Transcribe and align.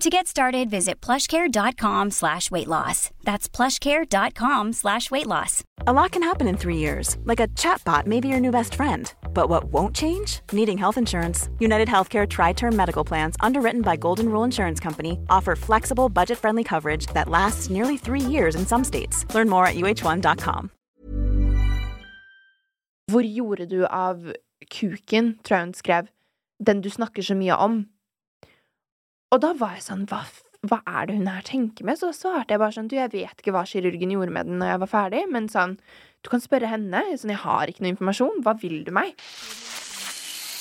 To 0.00 0.10
get 0.10 0.26
started, 0.26 0.68
visit 0.68 1.00
plushcare.com 1.00 2.10
slash 2.10 2.50
weight 2.50 2.68
loss. 2.68 3.10
That's 3.24 3.48
plushcare.com 3.48 4.74
slash 4.74 5.10
weight 5.10 5.26
loss. 5.26 5.64
A 5.86 5.92
lot 5.92 6.12
can 6.12 6.22
happen 6.22 6.46
in 6.46 6.56
three 6.58 6.76
years, 6.76 7.16
like 7.24 7.40
a 7.40 7.48
chatbot 7.48 8.06
may 8.06 8.20
be 8.20 8.28
your 8.28 8.38
new 8.38 8.50
best 8.50 8.74
friend. 8.74 9.12
But 9.32 9.48
what 9.48 9.64
won't 9.72 9.96
change? 9.96 10.40
Needing 10.52 10.76
health 10.76 10.98
insurance. 10.98 11.48
United 11.58 11.88
Healthcare 11.88 12.28
Tri 12.28 12.52
Term 12.52 12.76
Medical 12.76 13.04
Plans, 13.04 13.36
underwritten 13.40 13.80
by 13.80 13.96
Golden 13.96 14.28
Rule 14.28 14.44
Insurance 14.44 14.78
Company, 14.78 15.18
offer 15.30 15.56
flexible, 15.56 16.10
budget 16.10 16.36
friendly 16.38 16.62
coverage 16.62 17.06
that 17.14 17.30
lasts 17.30 17.70
nearly 17.70 17.96
three 17.96 18.20
years 18.20 18.54
in 18.54 18.66
some 18.66 18.84
states. 18.84 19.24
Learn 19.34 19.48
more 19.48 19.66
at 19.66 19.76
uh1.com. 19.76 20.70
Hvor 23.10 23.22
gjorde 23.22 23.66
du 23.66 23.86
av 23.86 24.32
kuken, 24.70 25.38
tror 25.42 25.56
jeg 25.56 25.64
hun 25.64 25.74
skrev, 25.74 26.08
den 26.66 26.80
du 26.82 26.90
snakker 26.90 27.22
så 27.22 27.34
mye 27.34 27.56
om? 27.56 27.86
Og 29.34 29.40
da 29.42 29.48
var 29.58 29.74
jeg 29.74 29.82
sånn, 29.82 30.04
hva, 30.06 30.20
hva 30.70 30.76
er 30.86 31.08
det 31.08 31.16
hun 31.16 31.30
her 31.30 31.46
tenker 31.46 31.86
med? 31.86 31.98
Så 31.98 32.12
svarte 32.14 32.54
jeg 32.54 32.62
bare 32.62 32.74
sånn, 32.76 32.90
du, 32.90 32.94
jeg 32.98 33.10
vet 33.10 33.40
ikke 33.42 33.54
hva 33.56 33.64
kirurgen 33.66 34.12
gjorde 34.14 34.34
med 34.36 34.46
den 34.46 34.60
når 34.60 34.70
jeg 34.70 34.82
var 34.84 34.92
ferdig, 34.92 35.22
men 35.34 35.48
sånn, 35.50 35.74
du 36.22 36.30
kan 36.30 36.42
spørre 36.42 36.70
henne, 36.70 37.02
sånn, 37.18 37.32
jeg 37.34 37.42
har 37.42 37.70
ikke 37.70 37.82
noe 37.82 37.94
informasjon, 37.96 38.44
hva 38.46 38.54
vil 38.62 38.84
du 38.86 38.92
meg? 38.94 39.18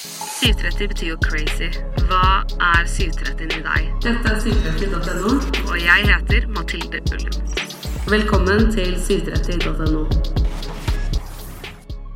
730 0.05 0.89
betyr 0.91 1.11
jo 1.11 1.19
crazy. 1.25 1.69
Hva 2.09 2.41
er 2.71 2.89
730 2.89 3.53
i 3.53 3.61
deg? 3.69 3.91
Dette 4.05 4.33
er 4.33 4.41
730.no, 4.41 5.35
og 5.69 5.77
jeg 5.81 6.09
heter 6.09 6.49
Mathilde 6.57 7.03
Ullum. 7.13 7.37
Velkommen 8.09 8.73
til 8.73 8.97
730.no. 8.97 10.44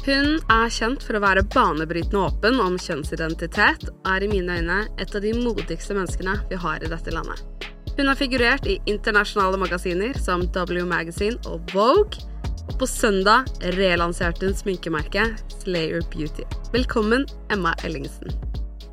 Hun 0.10 0.40
er 0.50 0.72
kjent 0.74 1.04
for 1.06 1.14
å 1.14 1.20
være 1.22 1.44
banebrytende 1.54 2.24
åpen 2.32 2.56
om 2.64 2.80
kjønnsidentitet, 2.82 3.84
og 3.92 4.08
er 4.10 4.24
i 4.26 4.30
mine 4.32 4.56
øyne 4.58 4.78
et 4.98 5.12
av 5.14 5.22
de 5.22 5.36
modigste 5.38 5.94
menneskene 5.94 6.34
vi 6.50 6.58
har 6.64 6.82
i 6.82 6.90
dette 6.90 7.14
landet. 7.14 7.70
Hun 7.94 8.10
har 8.10 8.18
figurert 8.18 8.66
i 8.66 8.80
internasjonale 8.90 9.60
magasiner 9.62 10.18
som 10.18 10.48
W 10.56 10.88
Magazine 10.90 11.38
og 11.46 11.62
Vogue, 11.76 12.26
og 12.64 12.74
på 12.82 12.90
søndag 12.90 13.46
relanserte 13.78 14.50
hun 14.50 14.58
sminkemerket 14.58 15.44
Slayer 15.60 16.02
Beauty. 16.10 16.48
Velkommen, 16.74 17.30
Emma 17.54 17.76
Ellingsen. 17.86 18.34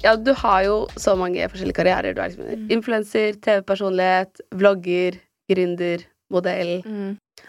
Ja, 0.05 0.19
du 0.21 0.35
har 0.37 0.67
jo 0.69 0.83
så 1.01 1.17
mange 1.17 1.49
forskjellige 1.49 1.81
karrierer. 1.81 2.13
Du 2.13 2.21
er 2.21 2.35
liksom 2.35 2.69
influenser, 2.77 3.41
TV-personlighet, 3.41 4.45
vlogger, 4.53 5.17
gründer, 5.49 6.05
modell. 6.29 6.83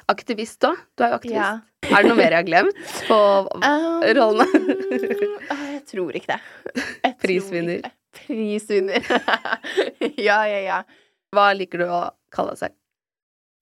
Aktivist 0.08 0.64
òg. 0.64 0.80
Du 0.96 1.04
er 1.04 1.18
jo 1.18 1.20
aktivist. 1.20 1.42
Ja. 1.44 1.58
Er 1.98 2.06
det 2.06 2.12
noe 2.12 2.20
mer 2.20 2.34
jeg 2.36 2.44
har 2.44 2.46
glemt 2.46 2.82
på 3.08 3.20
Um, 3.68 4.04
rollene? 4.18 4.66
ah, 5.54 5.64
jeg 5.74 5.84
tror 5.90 6.18
ikke 6.20 6.36
det. 6.36 6.84
Jeg 7.02 7.16
Prisvinner. 7.24 7.80
ikke. 7.80 7.94
Prisvinner. 8.18 9.08
ja, 10.28 10.42
ja, 10.46 10.60
ja. 10.62 10.82
Hva 11.34 11.48
liker 11.58 11.82
du 11.82 11.88
å 11.90 12.02
kalle 12.34 12.54
deg 12.54 12.62
selv? 12.62 12.76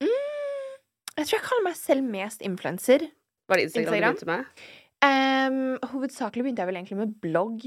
Mm, 0.04 0.74
jeg 1.16 1.30
tror 1.30 1.38
jeg 1.38 1.46
kaller 1.48 1.66
meg 1.70 1.80
selv 1.80 2.10
mest 2.18 2.44
influenser. 2.46 3.08
Var 3.48 3.62
det 3.62 3.70
Instagram, 3.70 3.96
Instagram? 3.96 4.20
du 4.20 4.26
begynte 4.26 4.34
med? 4.34 4.68
Um, 5.06 5.90
hovedsakelig 5.94 6.46
begynte 6.46 6.66
jeg 6.66 6.72
vel 6.72 6.82
egentlig 6.82 7.00
med 7.00 7.16
blogg. 7.24 7.66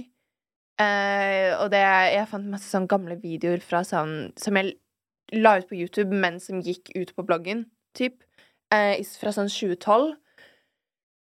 Uh, 0.78 1.56
og 1.62 1.72
det, 1.72 1.82
jeg 2.12 2.28
fant 2.30 2.52
masse 2.52 2.68
sånn 2.70 2.86
gamle 2.90 3.16
videoer 3.18 3.58
fra 3.64 3.80
sånn 3.82 4.28
Som 4.38 4.60
jeg 4.60 4.76
la 5.34 5.56
ut 5.58 5.66
på 5.68 5.74
YouTube, 5.74 6.14
men 6.14 6.38
som 6.40 6.60
gikk 6.62 6.92
ut 6.94 7.10
på 7.16 7.24
bloggen, 7.26 7.66
typ. 7.98 8.20
Uh, 8.68 9.00
fra 9.20 9.32
sånn 9.34 9.48
2012. 9.48 10.12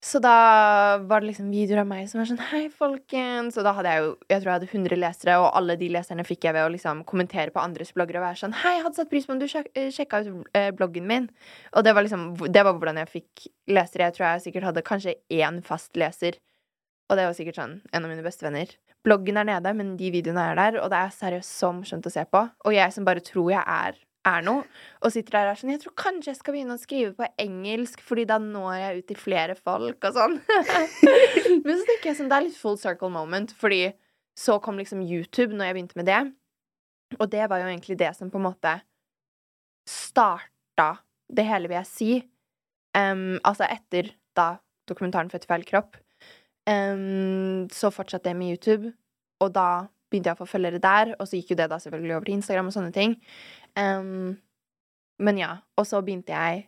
Så 0.05 0.19
da 0.21 0.99
var 1.09 1.23
det 1.23 1.31
liksom 1.31 1.47
videoer 1.49 1.81
av 1.81 1.87
meg 1.89 2.09
som 2.11 2.21
var 2.21 2.27
sånn 2.29 2.43
Hei, 2.51 2.67
folkens. 2.69 3.57
Og 3.57 3.65
da 3.65 3.73
hadde 3.79 3.93
jeg 3.95 4.03
jo 4.03 4.11
Jeg 4.29 4.43
tror 4.43 4.51
jeg 4.51 4.59
hadde 4.59 4.69
100 4.69 4.99
lesere, 5.01 5.37
og 5.41 5.47
alle 5.57 5.77
de 5.81 5.89
leserne 5.95 6.27
fikk 6.29 6.45
jeg 6.45 6.57
ved 6.57 6.67
å 6.67 6.73
liksom 6.75 7.01
kommentere 7.09 7.55
på 7.55 7.63
andres 7.63 7.95
blogger 7.97 8.21
og 8.21 8.27
være 8.27 8.41
sånn 8.43 8.57
Hei, 8.61 8.75
jeg 8.77 8.85
hadde 8.85 9.01
satt 9.01 9.13
pris 9.13 9.25
på 9.25 9.33
om 9.33 9.41
du 9.41 9.47
sjek 9.49 9.71
eh, 9.73 9.89
sjekka 9.95 10.21
ut 10.27 10.59
eh, 10.61 10.69
bloggen 10.77 11.09
min. 11.09 11.31
Og 11.73 11.87
det 11.87 11.95
var 11.97 12.05
liksom 12.05 12.35
Det 12.37 12.67
var 12.67 12.77
hvordan 12.77 13.01
jeg 13.01 13.13
fikk 13.15 13.47
lesere. 13.73 14.11
Jeg 14.11 14.19
tror 14.19 14.27
jeg 14.29 14.45
sikkert 14.49 14.69
hadde 14.69 14.85
kanskje 14.85 15.17
én 15.33 15.63
fast 15.65 15.97
leser. 15.97 16.37
Og 17.09 17.17
det 17.17 17.25
var 17.25 17.37
sikkert 17.37 17.63
sånn 17.63 17.79
en 17.89 18.05
av 18.05 18.11
mine 18.13 18.25
beste 18.25 18.45
venner. 18.45 18.77
Bloggen 19.05 19.41
er 19.41 19.49
nede, 19.49 19.73
men 19.77 19.97
de 20.01 20.13
videoene 20.13 20.51
er 20.51 20.61
der, 20.61 20.83
og 20.85 20.93
det 20.93 21.01
er 21.01 21.17
seriøst 21.17 21.57
så 21.61 21.73
morsomt 21.77 22.07
å 22.09 22.13
se 22.13 22.25
på. 22.29 22.45
Og 22.65 22.77
jeg 22.77 22.93
som 22.93 23.09
bare 23.09 23.25
tror 23.25 23.51
jeg 23.53 23.61
er, 23.61 23.99
er 24.29 24.45
noe, 24.47 24.65
og 25.03 25.13
sitter 25.13 25.37
der 25.37 25.49
og 25.49 25.53
er 25.53 25.61
sånn 25.61 25.73
Jeg 25.75 25.83
tror 25.83 25.95
kanskje 26.01 26.31
jeg 26.31 26.39
skal 26.39 26.57
begynne 26.57 26.77
å 26.77 26.81
skrive 26.81 27.13
på 27.19 27.29
engelsk, 27.45 28.03
fordi 28.05 28.25
da 28.31 28.39
når 28.43 28.73
jeg 28.79 29.03
ut 29.03 29.09
til 29.11 29.21
flere 29.21 29.57
folk, 29.59 30.09
og 30.09 30.17
sånn. 30.17 30.39
men 31.67 31.77
så 31.77 31.85
tenker 31.91 32.11
jeg 32.11 32.19
sånn, 32.21 32.31
det 32.33 32.39
er 32.39 32.47
litt 32.49 32.59
full 32.59 32.79
circle 32.81 33.13
moment, 33.13 33.55
fordi 33.61 33.93
så 34.39 34.59
kom 34.63 34.81
liksom 34.81 35.05
YouTube 35.05 35.55
når 35.55 35.71
jeg 35.71 35.77
begynte 35.79 36.01
med 36.01 36.11
det. 36.11 36.23
Og 37.21 37.31
det 37.31 37.47
var 37.51 37.63
jo 37.63 37.71
egentlig 37.71 37.99
det 38.01 38.11
som 38.17 38.31
på 38.33 38.41
en 38.41 38.49
måte 38.49 38.75
starta 39.89 40.89
det 41.31 41.47
hele, 41.47 41.71
vil 41.71 41.79
jeg 41.83 41.91
si. 41.91 42.13
Um, 42.95 43.37
altså 43.45 43.67
etter 43.69 44.13
da 44.39 44.57
dokumentaren 44.89 45.31
'Født 45.31 45.47
i 45.47 45.51
feil 45.51 45.65
kropp'. 45.69 46.01
um, 46.67 47.69
så 47.69 47.91
fortsatte 47.93 48.31
jeg 48.31 48.37
med 48.37 48.57
YouTube, 48.57 48.93
og 49.41 49.55
da 49.55 49.87
begynte 50.11 50.31
jeg 50.31 50.39
å 50.39 50.43
få 50.45 50.49
følgere 50.49 50.81
der. 50.83 51.15
Og 51.19 51.29
så 51.29 51.39
gikk 51.39 51.53
jo 51.53 51.59
det 51.61 51.69
da 51.71 51.79
selvfølgelig 51.83 52.17
over 52.17 52.29
til 52.29 52.39
Instagram 52.39 52.71
og 52.71 52.77
sånne 52.77 52.95
ting. 52.95 53.17
Em, 53.79 54.37
men 55.19 55.39
ja. 55.41 55.57
Og 55.79 55.87
så 55.89 56.01
begynte 56.05 56.35
jeg 56.35 56.67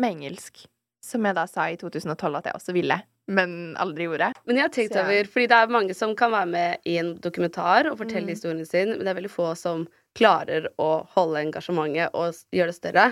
med 0.00 0.16
engelsk, 0.16 0.64
som 1.04 1.24
jeg 1.26 1.36
da 1.36 1.46
sa 1.50 1.68
i 1.70 1.78
2012 1.80 2.38
at 2.38 2.50
jeg 2.50 2.58
også 2.58 2.74
ville, 2.76 2.98
men 3.30 3.76
aldri 3.78 4.08
gjorde. 4.08 4.32
Men 4.48 4.58
jeg 4.58 4.64
har 4.66 4.72
tenkt 4.74 4.94
Så 4.96 5.04
over, 5.04 5.28
fordi 5.30 5.46
det 5.50 5.58
er 5.58 5.72
mange 5.74 5.94
som 5.94 6.14
kan 6.18 6.32
være 6.34 6.50
med 6.50 6.88
i 6.90 6.96
en 6.98 7.12
dokumentar 7.22 7.86
og 7.90 7.98
fortelle 8.00 8.26
Mm. 8.26 8.34
historien 8.34 8.66
sin, 8.66 8.88
men 8.96 9.04
det 9.04 9.08
er 9.12 9.20
veldig 9.20 9.30
få 9.30 9.54
som 9.56 9.86
klarer 10.18 10.66
å 10.82 11.06
holde 11.14 11.44
engasjementet 11.44 12.10
og 12.14 12.34
gjøre 12.50 12.72
det 12.72 12.74
større. 12.74 13.04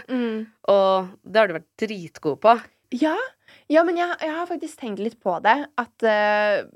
Og 0.68 1.08
det 1.22 1.38
har 1.38 1.46
du 1.46 1.54
vært 1.54 1.70
dritgod 1.78 2.40
på. 2.42 2.56
Ja, 2.98 3.16
ja 3.70 3.84
men 3.84 3.96
jeg, 3.96 4.16
jeg 4.20 4.34
har 4.34 4.46
faktisk 4.50 4.80
tenkt 4.80 4.98
litt 4.98 5.20
på 5.22 5.36
det. 5.44 5.68
At 5.78 6.02
uh, 6.02 6.66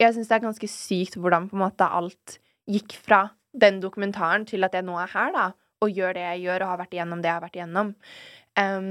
jeg 0.00 0.14
syns 0.14 0.28
det 0.30 0.38
er 0.38 0.46
ganske 0.46 0.68
sykt 0.70 1.18
hvordan 1.20 1.50
på 1.50 1.58
en 1.58 1.64
måte 1.66 1.84
alt 1.84 2.38
gikk 2.70 2.96
fra 2.96 3.26
den 3.52 3.82
dokumentaren 3.82 4.46
til 4.48 4.64
at 4.64 4.72
jeg 4.74 4.86
nå 4.86 4.96
er 4.98 5.12
her, 5.12 5.32
da, 5.34 5.50
og 5.84 6.00
gjør 6.00 6.16
det 6.16 6.24
jeg 6.24 6.42
gjør, 6.46 6.64
og 6.64 6.72
har 6.72 6.82
vært 6.82 6.96
igjennom 6.96 7.22
det 7.22 7.30
jeg 7.30 7.36
har 7.36 7.44
vært 7.44 7.60
igjennom. 7.60 7.94
Um, 8.58 8.90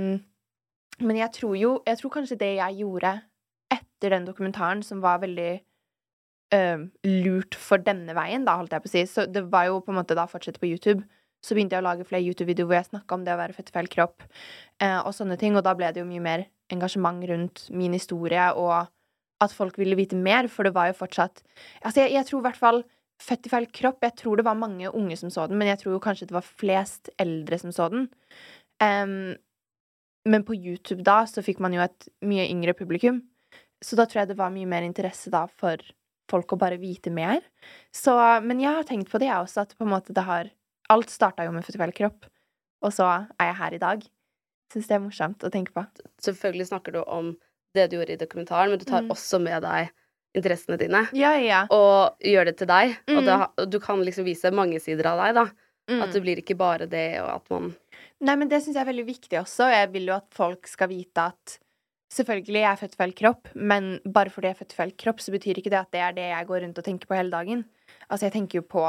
men 1.02 1.18
jeg 1.18 1.32
tror 1.34 1.54
jo 1.56 1.70
Jeg 1.88 1.98
tror 1.98 2.12
kanskje 2.14 2.36
det 2.38 2.50
jeg 2.58 2.82
gjorde 2.84 3.14
etter 3.74 4.14
den 4.14 4.26
dokumentaren, 4.28 4.84
som 4.86 5.00
var 5.02 5.22
veldig 5.24 5.52
em, 6.54 6.90
lurt 7.08 7.56
for 7.58 7.82
denne 7.82 8.14
veien, 8.14 8.46
da, 8.46 8.58
holdt 8.60 8.76
jeg 8.76 8.84
på 8.84 8.92
å 8.92 8.94
si 8.94 9.06
Så 9.10 9.26
det 9.26 9.46
var 9.50 9.70
jo 9.72 9.80
på 9.82 9.94
en 9.94 9.98
måte 10.02 10.18
da 10.18 10.28
fortsette 10.30 10.62
på 10.62 10.70
YouTube. 10.70 11.02
Så 11.44 11.56
begynte 11.56 11.76
jeg 11.76 11.84
å 11.84 11.88
lage 11.88 12.06
flere 12.08 12.24
YouTube-videoer 12.24 12.70
hvor 12.70 12.78
jeg 12.78 12.90
snakka 12.92 13.18
om 13.18 13.24
det 13.26 13.34
å 13.34 13.40
være 13.40 13.56
født 13.56 13.72
i 13.72 13.76
feil 13.76 13.90
kropp, 13.92 14.28
uh, 14.84 15.02
og 15.02 15.12
sånne 15.16 15.40
ting. 15.42 15.58
Og 15.58 15.66
da 15.66 15.74
ble 15.76 15.90
det 15.92 16.04
jo 16.04 16.10
mye 16.10 16.24
mer 16.24 16.46
engasjement 16.72 17.26
rundt 17.32 17.66
min 17.74 17.96
historie, 17.98 18.46
og 18.54 18.86
at 19.44 19.56
folk 19.56 19.80
ville 19.82 19.98
vite 20.00 20.16
mer, 20.16 20.48
for 20.48 20.68
det 20.68 20.76
var 20.76 20.92
jo 20.92 21.00
fortsatt 21.02 21.42
Altså, 21.82 22.04
jeg, 22.04 22.14
jeg 22.14 22.30
tror 22.30 22.44
i 22.44 22.48
hvert 22.48 22.62
fall 22.62 22.84
Født 23.24 23.48
i 23.48 23.52
feil 23.54 23.66
kropp 23.72 24.04
Jeg 24.04 24.18
tror 24.20 24.40
det 24.40 24.46
var 24.48 24.58
mange 24.60 24.90
unge 24.92 25.16
som 25.20 25.32
så 25.32 25.48
den, 25.48 25.58
men 25.62 25.70
jeg 25.72 25.80
tror 25.84 26.02
kanskje 26.04 26.28
det 26.28 26.36
var 26.36 26.44
flest 26.48 27.10
eldre 27.22 27.60
som 27.62 27.72
så 27.76 27.90
den. 27.94 28.10
Um, 28.84 29.36
men 30.28 30.44
på 30.48 30.56
YouTube 30.56 31.04
da 31.08 31.22
så 31.28 31.44
fikk 31.44 31.62
man 31.64 31.76
jo 31.76 31.84
et 31.84 32.08
mye 32.24 32.48
yngre 32.52 32.76
publikum, 32.76 33.22
så 33.84 33.98
da 34.00 34.06
tror 34.08 34.24
jeg 34.24 34.32
det 34.32 34.40
var 34.40 34.52
mye 34.56 34.68
mer 34.70 34.86
interesse 34.88 35.32
da 35.32 35.46
for 35.48 35.80
folk 36.32 36.56
å 36.56 36.60
bare 36.60 36.80
vite 36.80 37.12
mer. 37.12 37.42
Så, 37.96 38.14
men 38.44 38.62
jeg 38.64 38.72
har 38.76 38.88
tenkt 38.88 39.12
på 39.12 39.20
det, 39.20 39.28
jeg 39.28 39.44
også, 39.44 39.66
at 39.66 39.76
på 39.78 39.84
en 39.88 39.92
måte 39.96 40.16
det 40.16 40.28
har 40.28 40.52
Alt 40.92 41.10
starta 41.10 41.46
jo 41.48 41.52
med 41.56 41.64
født 41.64 41.78
i 41.78 41.80
feil 41.80 41.94
kropp, 41.96 42.26
og 42.84 42.92
så 42.92 43.06
er 43.40 43.48
jeg 43.48 43.56
her 43.56 43.76
i 43.78 43.80
dag. 43.80 44.02
syns 44.74 44.88
det 44.90 44.96
er 44.98 45.00
morsomt 45.04 45.44
å 45.48 45.52
tenke 45.54 45.72
på. 45.72 45.84
Selvfølgelig 46.22 46.66
snakker 46.68 46.92
du 46.92 47.00
om 47.04 47.30
det 47.74 47.86
du 47.90 47.96
gjorde 47.96 48.18
i 48.18 48.20
dokumentaren, 48.20 48.70
men 48.74 48.82
du 48.82 48.86
tar 48.86 49.02
Mm. 49.06 49.12
også 49.14 49.40
med 49.40 49.62
deg 49.64 49.92
interessene 50.34 50.78
dine. 50.82 51.06
Ja, 51.18 51.34
ja. 51.40 51.64
Og 51.74 52.18
gjør 52.26 52.50
det 52.50 52.58
til 52.62 52.70
deg. 52.70 52.96
Og, 53.14 53.22
det, 53.26 53.38
og 53.62 53.70
du 53.70 53.80
kan 53.84 54.02
liksom 54.04 54.28
vise 54.28 54.54
mange 54.56 54.82
sider 54.84 55.12
av 55.14 55.22
deg, 55.22 55.38
da. 55.38 55.46
Mm. 55.92 56.00
At 56.06 56.16
det 56.16 56.22
blir 56.24 56.40
ikke 56.40 56.56
bare 56.60 56.88
det, 56.88 57.08
og 57.20 57.30
at 57.36 57.50
man 57.52 57.74
Nei, 58.24 58.38
men 58.40 58.48
det 58.48 58.62
syns 58.64 58.78
jeg 58.78 58.86
er 58.86 58.88
veldig 58.88 59.04
viktig 59.04 59.36
også. 59.36 59.68
Jeg 59.68 59.90
vil 59.92 60.08
jo 60.08 60.16
at 60.16 60.30
folk 60.32 60.70
skal 60.72 60.92
vite 60.94 61.28
at 61.34 61.60
Selvfølgelig, 62.14 62.60
jeg 62.62 62.70
er 62.70 62.78
født 62.78 62.98
feil 63.00 63.14
kropp, 63.18 63.48
men 63.58 63.88
bare 64.06 64.30
fordi 64.30 64.46
jeg 64.46 64.54
er 64.54 64.60
født 64.60 64.76
feil 64.78 64.92
kropp, 65.02 65.22
så 65.24 65.32
betyr 65.34 65.58
ikke 65.58 65.72
det 65.74 65.80
at 65.80 65.96
det 65.96 66.02
er 66.06 66.12
det 66.14 66.28
jeg 66.28 66.46
går 66.46 66.60
rundt 66.62 66.78
og 66.78 66.86
tenker 66.86 67.10
på 67.10 67.16
hele 67.18 67.34
dagen. 67.34 67.64
Altså, 68.06 68.28
jeg 68.28 68.36
tenker 68.36 68.60
jo 68.60 68.66
på 68.70 68.84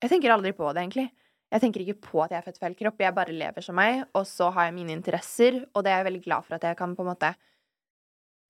Jeg 0.00 0.10
tenker 0.10 0.32
aldri 0.32 0.54
på 0.56 0.70
det, 0.72 0.80
egentlig. 0.80 1.10
Jeg 1.52 1.60
tenker 1.60 1.84
ikke 1.84 2.06
på 2.08 2.22
at 2.24 2.32
jeg 2.32 2.40
er 2.40 2.46
født 2.46 2.62
feil 2.62 2.74
kropp. 2.78 3.02
Jeg 3.04 3.14
bare 3.14 3.36
lever 3.36 3.62
som 3.62 3.76
meg, 3.76 4.00
og 4.16 4.24
så 4.26 4.48
har 4.56 4.70
jeg 4.70 4.76
mine 4.78 4.96
interesser, 4.96 5.60
og 5.76 5.84
det 5.84 5.92
er 5.92 6.00
jeg 6.00 6.08
veldig 6.08 6.22
glad 6.24 6.46
for 6.48 6.56
at 6.56 6.64
jeg 6.64 6.78
kan 6.80 6.96
på 6.96 7.04
en 7.04 7.10
måte 7.12 7.34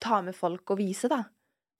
ta 0.03 0.21
med 0.23 0.37
folk 0.37 0.73
og 0.73 0.79
vise, 0.79 1.11
da. 1.11 1.25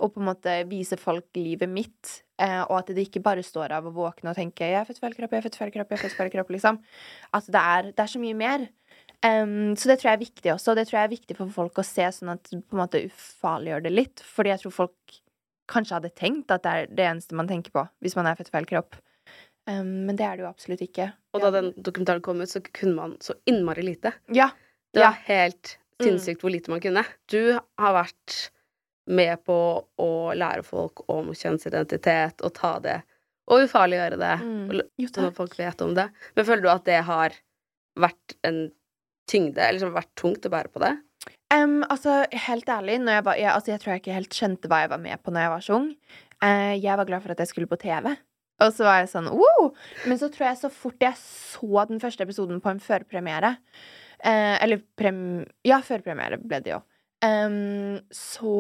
Og 0.04 0.12
på 0.14 0.20
en 0.22 0.28
måte 0.28 0.54
vise 0.68 0.98
folk 1.00 1.30
livet 1.40 1.70
mitt, 1.72 2.24
eh, 2.44 2.62
og 2.68 2.76
at 2.82 2.90
det 2.92 3.06
ikke 3.08 3.22
bare 3.24 3.44
står 3.46 3.72
av 3.72 3.86
å 3.88 3.94
våkne 3.96 4.32
og 4.34 4.36
tenke 4.36 4.68
'jeg 4.68 4.76
er 4.82 4.86
født 4.86 5.00
feil 5.00 5.14
kropp, 5.16 5.32
jeg 5.32 5.40
er 5.40 5.48
født 5.50 5.56
feil 5.62 5.72
kropp', 5.72 5.90
jeg 5.90 6.00
er 6.00 6.04
født 6.10 6.18
feil 6.18 6.30
kropp, 6.34 6.50
liksom. 6.52 6.80
At 7.34 7.46
det 7.48 7.62
er, 7.62 7.82
det 7.96 8.00
er 8.04 8.12
så 8.12 8.20
mye 8.20 8.36
mer. 8.36 8.68
Um, 9.24 9.76
så 9.80 9.88
det 9.88 10.00
tror 10.00 10.12
jeg 10.12 10.20
er 10.20 10.26
viktig 10.26 10.52
også. 10.52 10.72
og 10.72 10.76
Det 10.76 10.88
tror 10.88 11.00
jeg 11.00 11.06
er 11.08 11.16
viktig 11.18 11.38
for 11.38 11.48
folk 11.50 11.74
å 11.80 11.86
se, 11.86 12.04
sånn 12.12 12.32
at 12.34 12.44
på 12.44 12.74
en 12.76 12.80
måte 12.84 13.00
ufarliggjør 13.08 13.84
det 13.84 13.92
litt. 13.94 14.16
Fordi 14.20 14.50
jeg 14.52 14.60
tror 14.60 14.72
folk 14.72 15.22
kanskje 15.70 15.96
hadde 15.96 16.16
tenkt 16.16 16.52
at 16.52 16.64
det 16.64 16.72
er 16.74 16.86
det 16.88 17.06
eneste 17.08 17.32
man 17.34 17.48
tenker 17.48 17.72
på 17.72 17.88
hvis 18.04 18.16
man 18.18 18.26
er 18.28 18.36
født 18.36 18.52
feil 18.52 18.66
kropp. 18.66 18.96
Um, 19.66 20.06
men 20.08 20.18
det 20.18 20.26
er 20.28 20.36
det 20.36 20.44
jo 20.44 20.50
absolutt 20.52 20.82
ikke. 20.84 21.14
Og 21.34 21.40
da 21.42 21.52
den 21.52 21.72
dokumentaren 21.82 22.22
kom 22.22 22.42
ut, 22.42 22.50
så 22.52 22.60
kunne 22.74 22.96
man 22.96 23.18
så 23.24 23.34
innmari 23.48 23.82
lite. 23.82 24.12
Ja. 24.28 24.50
Det 24.94 25.00
Ja. 25.02 25.12
var 25.12 25.18
helt 25.26 25.78
Mm. 26.02 26.06
sinnssykt 26.20 26.42
hvor 26.42 26.52
lite 26.52 26.68
man 26.70 26.82
kunne. 26.82 27.06
Du 27.30 27.54
har 27.80 27.94
vært 28.04 28.50
med 29.06 29.42
på 29.44 29.58
å 30.00 30.12
lære 30.38 30.64
folk 30.64 31.04
om 31.12 31.34
kjønnsidentitet 31.36 32.44
og 32.46 32.54
ta 32.56 32.78
det 32.84 33.02
og 33.52 33.66
ufarliggjøre 33.66 34.18
det, 34.20 34.36
Mm. 34.40 34.82
Jo, 34.98 35.08
sånn 35.12 35.28
at 35.28 35.36
folk 35.36 35.58
vet 35.60 35.82
om 35.84 35.94
det. 35.94 36.10
Men 36.36 36.46
føler 36.46 36.62
du 36.64 36.70
at 36.72 36.86
det 36.86 37.02
har 37.04 37.34
vært 38.00 38.36
en 38.48 38.72
tyngde, 39.28 39.60
eller 39.60 39.80
som 39.80 39.92
har 39.92 40.02
vært 40.04 40.16
tungt 40.16 40.46
å 40.48 40.52
bære 40.54 40.72
på 40.72 40.80
det? 40.80 40.94
Um, 41.54 41.84
altså, 41.92 42.24
helt 42.32 42.70
ærlig, 42.70 43.00
jeg, 43.04 43.24
var, 43.24 43.36
jeg, 43.36 43.52
altså, 43.52 43.72
jeg 43.72 43.82
tror 43.82 43.92
jeg 43.92 44.02
ikke 44.02 44.16
helt 44.18 44.38
skjønte 44.38 44.68
hva 44.72 44.80
jeg 44.84 44.94
var 44.94 45.02
med 45.04 45.22
på 45.22 45.32
når 45.32 45.46
jeg 45.46 45.54
var 45.54 45.66
så 45.66 45.76
ung. 45.76 45.90
Uh, 46.44 46.74
jeg 46.80 46.98
var 46.98 47.06
glad 47.06 47.22
for 47.22 47.36
at 47.36 47.44
jeg 47.44 47.52
skulle 47.52 47.68
på 47.68 47.80
TV. 47.84 48.16
Og 48.64 48.72
så 48.72 48.86
var 48.88 49.02
jeg 49.02 49.12
sånn 49.12 49.30
wow! 49.34 49.70
Men 50.08 50.20
så 50.22 50.30
tror 50.32 50.48
jeg 50.48 50.62
så 50.62 50.72
fort 50.72 51.04
jeg 51.04 51.18
så 51.20 51.86
den 51.90 52.02
første 52.04 52.24
episoden 52.26 52.62
på 52.64 52.72
en 52.72 52.82
førpremiere 52.84 53.56
eh, 54.24 54.56
Eller 54.62 54.84
prem... 55.00 55.18
Ja, 55.66 55.82
førpremiere 55.84 56.38
ble 56.42 56.60
det 56.64 56.76
jo. 56.76 56.82
Em, 57.24 58.02
så 58.12 58.54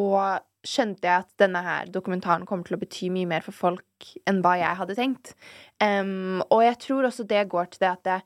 skjønte 0.64 1.08
jeg 1.10 1.26
at 1.26 1.32
denne 1.42 1.60
her 1.66 1.90
dokumentaren 1.92 2.46
kommer 2.48 2.68
til 2.68 2.78
å 2.78 2.82
bety 2.82 3.10
mye 3.12 3.28
mer 3.28 3.44
for 3.44 3.56
folk 3.56 4.14
enn 4.30 4.40
hva 4.44 4.56
jeg 4.62 4.80
hadde 4.80 4.96
tenkt. 4.98 5.34
Um, 5.84 6.40
og 6.48 6.64
jeg 6.64 6.80
tror 6.86 7.10
også 7.10 7.28
det 7.28 7.44
går 7.52 7.74
til 7.74 7.84
det 7.84 7.92
at 7.92 8.04
det, 8.08 8.20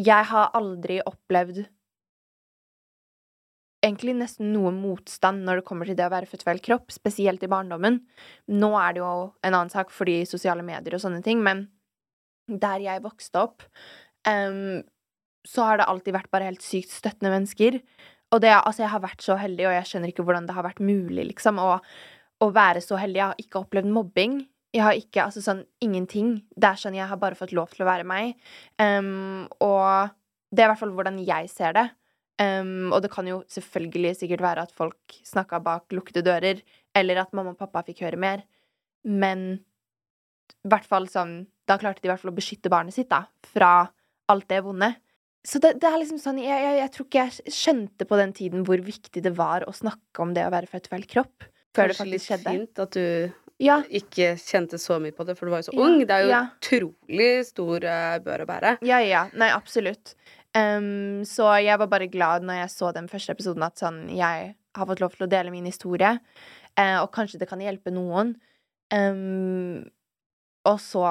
jeg 0.00 0.28
har 0.30 0.54
aldri 0.56 0.98
opplevd 1.04 1.66
egentlig 3.84 4.14
nesten 4.16 4.48
noe 4.54 4.72
motstand 4.72 5.44
når 5.44 5.60
det 5.60 5.66
kommer 5.68 5.88
til 5.88 5.98
det 5.98 6.06
å 6.06 6.14
være 6.14 6.28
født 6.30 6.46
feil 6.46 6.62
kropp, 6.64 6.88
spesielt 6.94 7.44
i 7.44 7.50
barndommen. 7.52 8.00
Nå 8.56 8.72
er 8.80 8.96
det 8.96 9.02
jo 9.04 9.12
en 9.44 9.52
annen 9.52 9.72
sak 9.72 9.92
fordi 9.92 10.22
sosiale 10.28 10.64
medier 10.64 10.96
og 10.96 11.04
sånne 11.04 11.20
ting, 11.24 11.44
men 11.44 11.66
der 12.48 12.80
jeg 12.84 13.04
vokste 13.04 13.44
opp, 13.44 13.68
um, 14.28 14.80
så 15.44 15.68
har 15.68 15.80
det 15.80 15.88
alltid 15.92 16.16
vært 16.16 16.32
bare 16.32 16.48
helt 16.48 16.64
sykt 16.64 16.92
støttende 16.92 17.32
mennesker. 17.34 17.80
Og 18.34 18.42
det, 18.42 18.50
altså, 18.56 18.82
jeg 18.82 18.90
har 18.90 19.04
vært 19.04 19.22
så 19.22 19.36
heldig, 19.38 19.68
og 19.68 19.76
jeg 19.76 19.88
skjønner 19.90 20.10
ikke 20.10 20.24
hvordan 20.26 20.48
det 20.48 20.56
har 20.56 20.66
vært 20.66 20.82
mulig, 20.82 21.28
liksom, 21.30 21.60
å, 21.62 21.78
å 22.42 22.50
være 22.54 22.82
så 22.82 22.98
heldig. 22.98 23.20
Jeg 23.20 23.30
har 23.30 23.42
ikke 23.44 23.62
opplevd 23.62 23.92
mobbing. 23.94 24.40
Jeg 24.74 24.82
har 24.82 24.98
ikke, 24.98 25.28
altså 25.28 25.42
sånn, 25.44 25.62
ingenting. 25.84 26.40
Det 26.50 26.72
er 26.72 26.80
sånn, 26.80 26.96
jeg 26.98 27.06
har 27.06 27.20
bare 27.22 27.38
fått 27.38 27.54
lov 27.54 27.70
til 27.70 27.84
å 27.84 27.88
være 27.88 28.06
meg. 28.10 28.34
Um, 28.82 29.44
og 29.62 30.10
det 30.50 30.64
er 30.64 30.66
i 30.66 30.72
hvert 30.72 30.82
fall 30.82 30.96
hvordan 30.96 31.20
jeg 31.22 31.52
ser 31.52 31.76
det. 31.78 31.86
Um, 32.42 32.90
og 32.90 33.04
det 33.04 33.12
kan 33.14 33.28
jo 33.30 33.44
selvfølgelig 33.54 34.16
sikkert 34.18 34.42
være 34.42 34.64
at 34.66 34.74
folk 34.74 35.18
snakka 35.22 35.60
bak 35.62 35.94
lukkede 35.94 36.24
dører, 36.26 36.64
eller 36.98 37.22
at 37.22 37.30
mamma 37.36 37.54
og 37.54 37.60
pappa 37.60 37.84
fikk 37.86 38.02
høre 38.02 38.18
mer, 38.18 38.42
men 39.06 39.46
i 40.64 40.70
hvert 40.72 40.86
fall 40.88 41.06
sånn 41.12 41.44
Da 41.68 41.78
klarte 41.80 42.02
de 42.02 42.08
i 42.08 42.10
hvert 42.10 42.20
fall 42.20 42.32
å 42.32 42.36
beskytte 42.36 42.68
barnet 42.72 42.92
sitt 42.92 43.08
da, 43.08 43.22
fra 43.48 43.86
alt 44.28 44.46
det 44.50 44.58
vonde. 44.66 44.90
Så 45.44 45.60
det, 45.60 45.74
det 45.82 45.88
er 45.88 45.98
liksom 46.00 46.20
sånn 46.20 46.40
jeg, 46.40 46.56
jeg, 46.56 46.76
jeg 46.80 46.90
tror 46.94 47.06
ikke 47.06 47.24
jeg 47.24 47.52
skjønte 47.52 48.06
på 48.08 48.18
den 48.20 48.30
tiden 48.36 48.62
hvor 48.64 48.80
viktig 48.80 49.22
det 49.24 49.34
var 49.36 49.66
å 49.68 49.74
snakke 49.76 50.24
om 50.24 50.32
det 50.36 50.46
å 50.46 50.52
være 50.54 50.70
født 50.70 50.88
feil 50.92 51.04
kropp, 51.08 51.44
før 51.76 51.90
Kanskje 51.90 51.90
det 51.90 51.98
faktisk 51.98 52.30
skjedde. 52.30 52.54
fint 52.54 52.80
at 52.86 52.96
du 52.96 53.60
Ja, 53.62 53.76
ikke 53.86 54.30
kjente 54.40 54.80
så 54.80 54.96
mye 55.02 55.14
på 55.14 55.26
det, 55.28 55.36
for 55.38 55.46
du 55.46 55.52
var 55.52 55.60
jo 55.62 55.68
så 55.68 55.76
ung. 55.76 56.00
Det 56.02 56.16
er 56.16 56.24
jo 56.24 56.32
ja. 56.32 56.40
utrolig 56.56 57.28
stor 57.46 57.84
eh, 57.86 58.16
bør 58.24 58.42
å 58.42 58.48
bære. 58.48 58.72
Ja, 58.88 58.98
ja. 59.04 59.26
Nei, 59.38 59.52
absolutt. 59.54 60.16
Um, 60.56 61.22
så 61.28 61.50
jeg 61.62 61.78
var 61.82 61.90
bare 61.90 62.08
glad 62.10 62.46
når 62.46 62.62
jeg 62.62 62.72
så 62.74 62.90
den 62.96 63.10
første 63.10 63.34
episoden, 63.34 63.62
at 63.66 63.78
sånn 63.78 64.04
Jeg 64.14 64.52
har 64.54 64.88
fått 64.90 65.02
lov 65.02 65.14
til 65.14 65.26
å 65.26 65.30
dele 65.30 65.52
min 65.54 65.68
historie, 65.68 66.16
uh, 66.78 66.98
og 67.04 67.12
kanskje 67.14 67.42
det 67.42 67.50
kan 67.50 67.62
hjelpe 67.62 67.92
noen. 67.94 68.34
Um, 68.94 69.84
og 70.66 70.80
så 70.82 71.06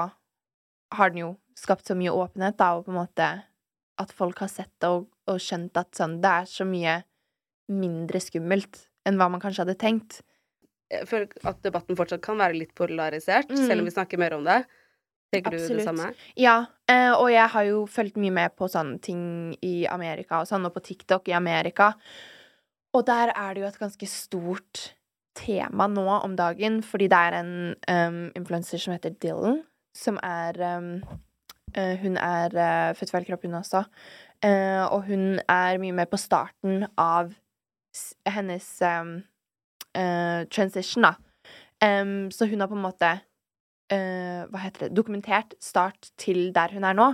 har 0.93 1.13
den 1.13 1.23
jo 1.23 1.33
skapt 1.59 1.87
så 1.87 1.95
mye 1.97 2.11
åpenhet, 2.11 2.57
da, 2.59 2.73
og 2.75 2.87
på 2.87 2.93
en 2.93 3.01
måte 3.03 3.29
at 4.01 4.11
folk 4.11 4.39
har 4.39 4.47
sett 4.51 4.71
det 4.81 4.89
og, 4.89 5.07
og 5.29 5.39
skjønt 5.39 5.77
at 5.77 5.91
sånn 5.95 6.19
Det 6.23 6.29
er 6.29 6.45
så 6.49 6.65
mye 6.65 7.03
mindre 7.69 8.19
skummelt 8.19 8.87
enn 9.07 9.17
hva 9.19 9.29
man 9.31 9.41
kanskje 9.43 9.63
hadde 9.65 9.75
tenkt. 9.79 10.21
Jeg 10.91 11.07
føler 11.09 11.27
at 11.49 11.61
debatten 11.65 11.97
fortsatt 11.97 12.21
kan 12.23 12.37
være 12.37 12.57
litt 12.57 12.73
polarisert, 12.77 13.49
Mm. 13.49 13.67
selv 13.67 13.79
om 13.81 13.85
vi 13.85 13.91
snakker 13.95 14.17
mer 14.19 14.33
om 14.37 14.43
det. 14.43 14.65
Tenker 15.33 15.51
du 15.51 15.57
det 15.57 15.63
Absolutt. 15.63 15.85
samme? 15.87 16.13
Ja, 16.37 16.67
eh, 16.87 17.11
og 17.11 17.29
jeg 17.31 17.47
har 17.49 17.63
jo 17.65 17.85
fulgt 17.89 18.15
mye 18.21 18.31
med 18.31 18.55
på 18.55 18.67
sånne 18.69 19.01
ting 19.01 19.55
i 19.65 19.85
Amerika 19.89 20.39
og 20.41 20.47
sånn, 20.47 20.65
og 20.65 20.73
på 20.75 20.83
TikTok 20.83 21.27
i 21.29 21.33
Amerika. 21.33 21.93
Og 22.93 23.05
der 23.05 23.31
er 23.35 23.53
det 23.55 23.61
jo 23.63 23.67
et 23.67 23.79
ganske 23.79 24.07
stort 24.07 24.93
tema 25.35 25.87
nå 25.89 26.05
om 26.23 26.35
dagen, 26.35 26.81
fordi 26.85 27.07
det 27.09 27.17
er 27.17 27.33
en 27.39 27.75
um, 27.89 28.31
influenser 28.35 28.77
som 28.77 28.93
heter 28.93 29.15
Dylan, 29.17 29.63
som 29.97 30.19
er 30.21 30.53
um, 30.77 31.01
Hun 31.75 32.17
er 32.21 32.53
uh, 32.53 32.95
født 32.97 33.11
feil 33.13 33.25
kropp, 33.27 33.47
hun 33.47 33.59
også. 33.59 33.83
Eh, 34.43 34.83
og 34.91 35.05
hun 35.07 35.39
er 35.47 35.79
mye 35.79 35.95
mer 35.95 36.09
på 36.11 36.19
starten 36.19 36.83
av 36.99 37.31
hennes 38.27 38.65
um, 38.83 39.13
uh, 39.95 40.43
transition, 40.51 41.05
da. 41.05 41.13
Um, 41.83 42.31
så 42.33 42.47
hun 42.49 42.63
har 42.63 42.71
på 42.71 42.75
en 42.75 42.83
måte 42.83 43.11
uh, 43.13 44.41
hva 44.49 44.63
heter 44.65 44.87
det, 44.87 44.95
dokumentert 44.97 45.55
start 45.63 46.11
til 46.19 46.49
der 46.55 46.75
hun 46.75 46.87
er 46.89 46.97
nå. 46.97 47.07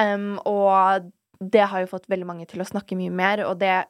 Um, 0.00 0.36
og 0.48 1.10
det 1.40 1.66
har 1.68 1.84
jo 1.84 1.92
fått 1.92 2.08
veldig 2.12 2.28
mange 2.28 2.48
til 2.48 2.62
å 2.64 2.68
snakke 2.68 2.96
mye 2.96 3.12
mer, 3.12 3.44
og 3.48 3.60
det 3.60 3.84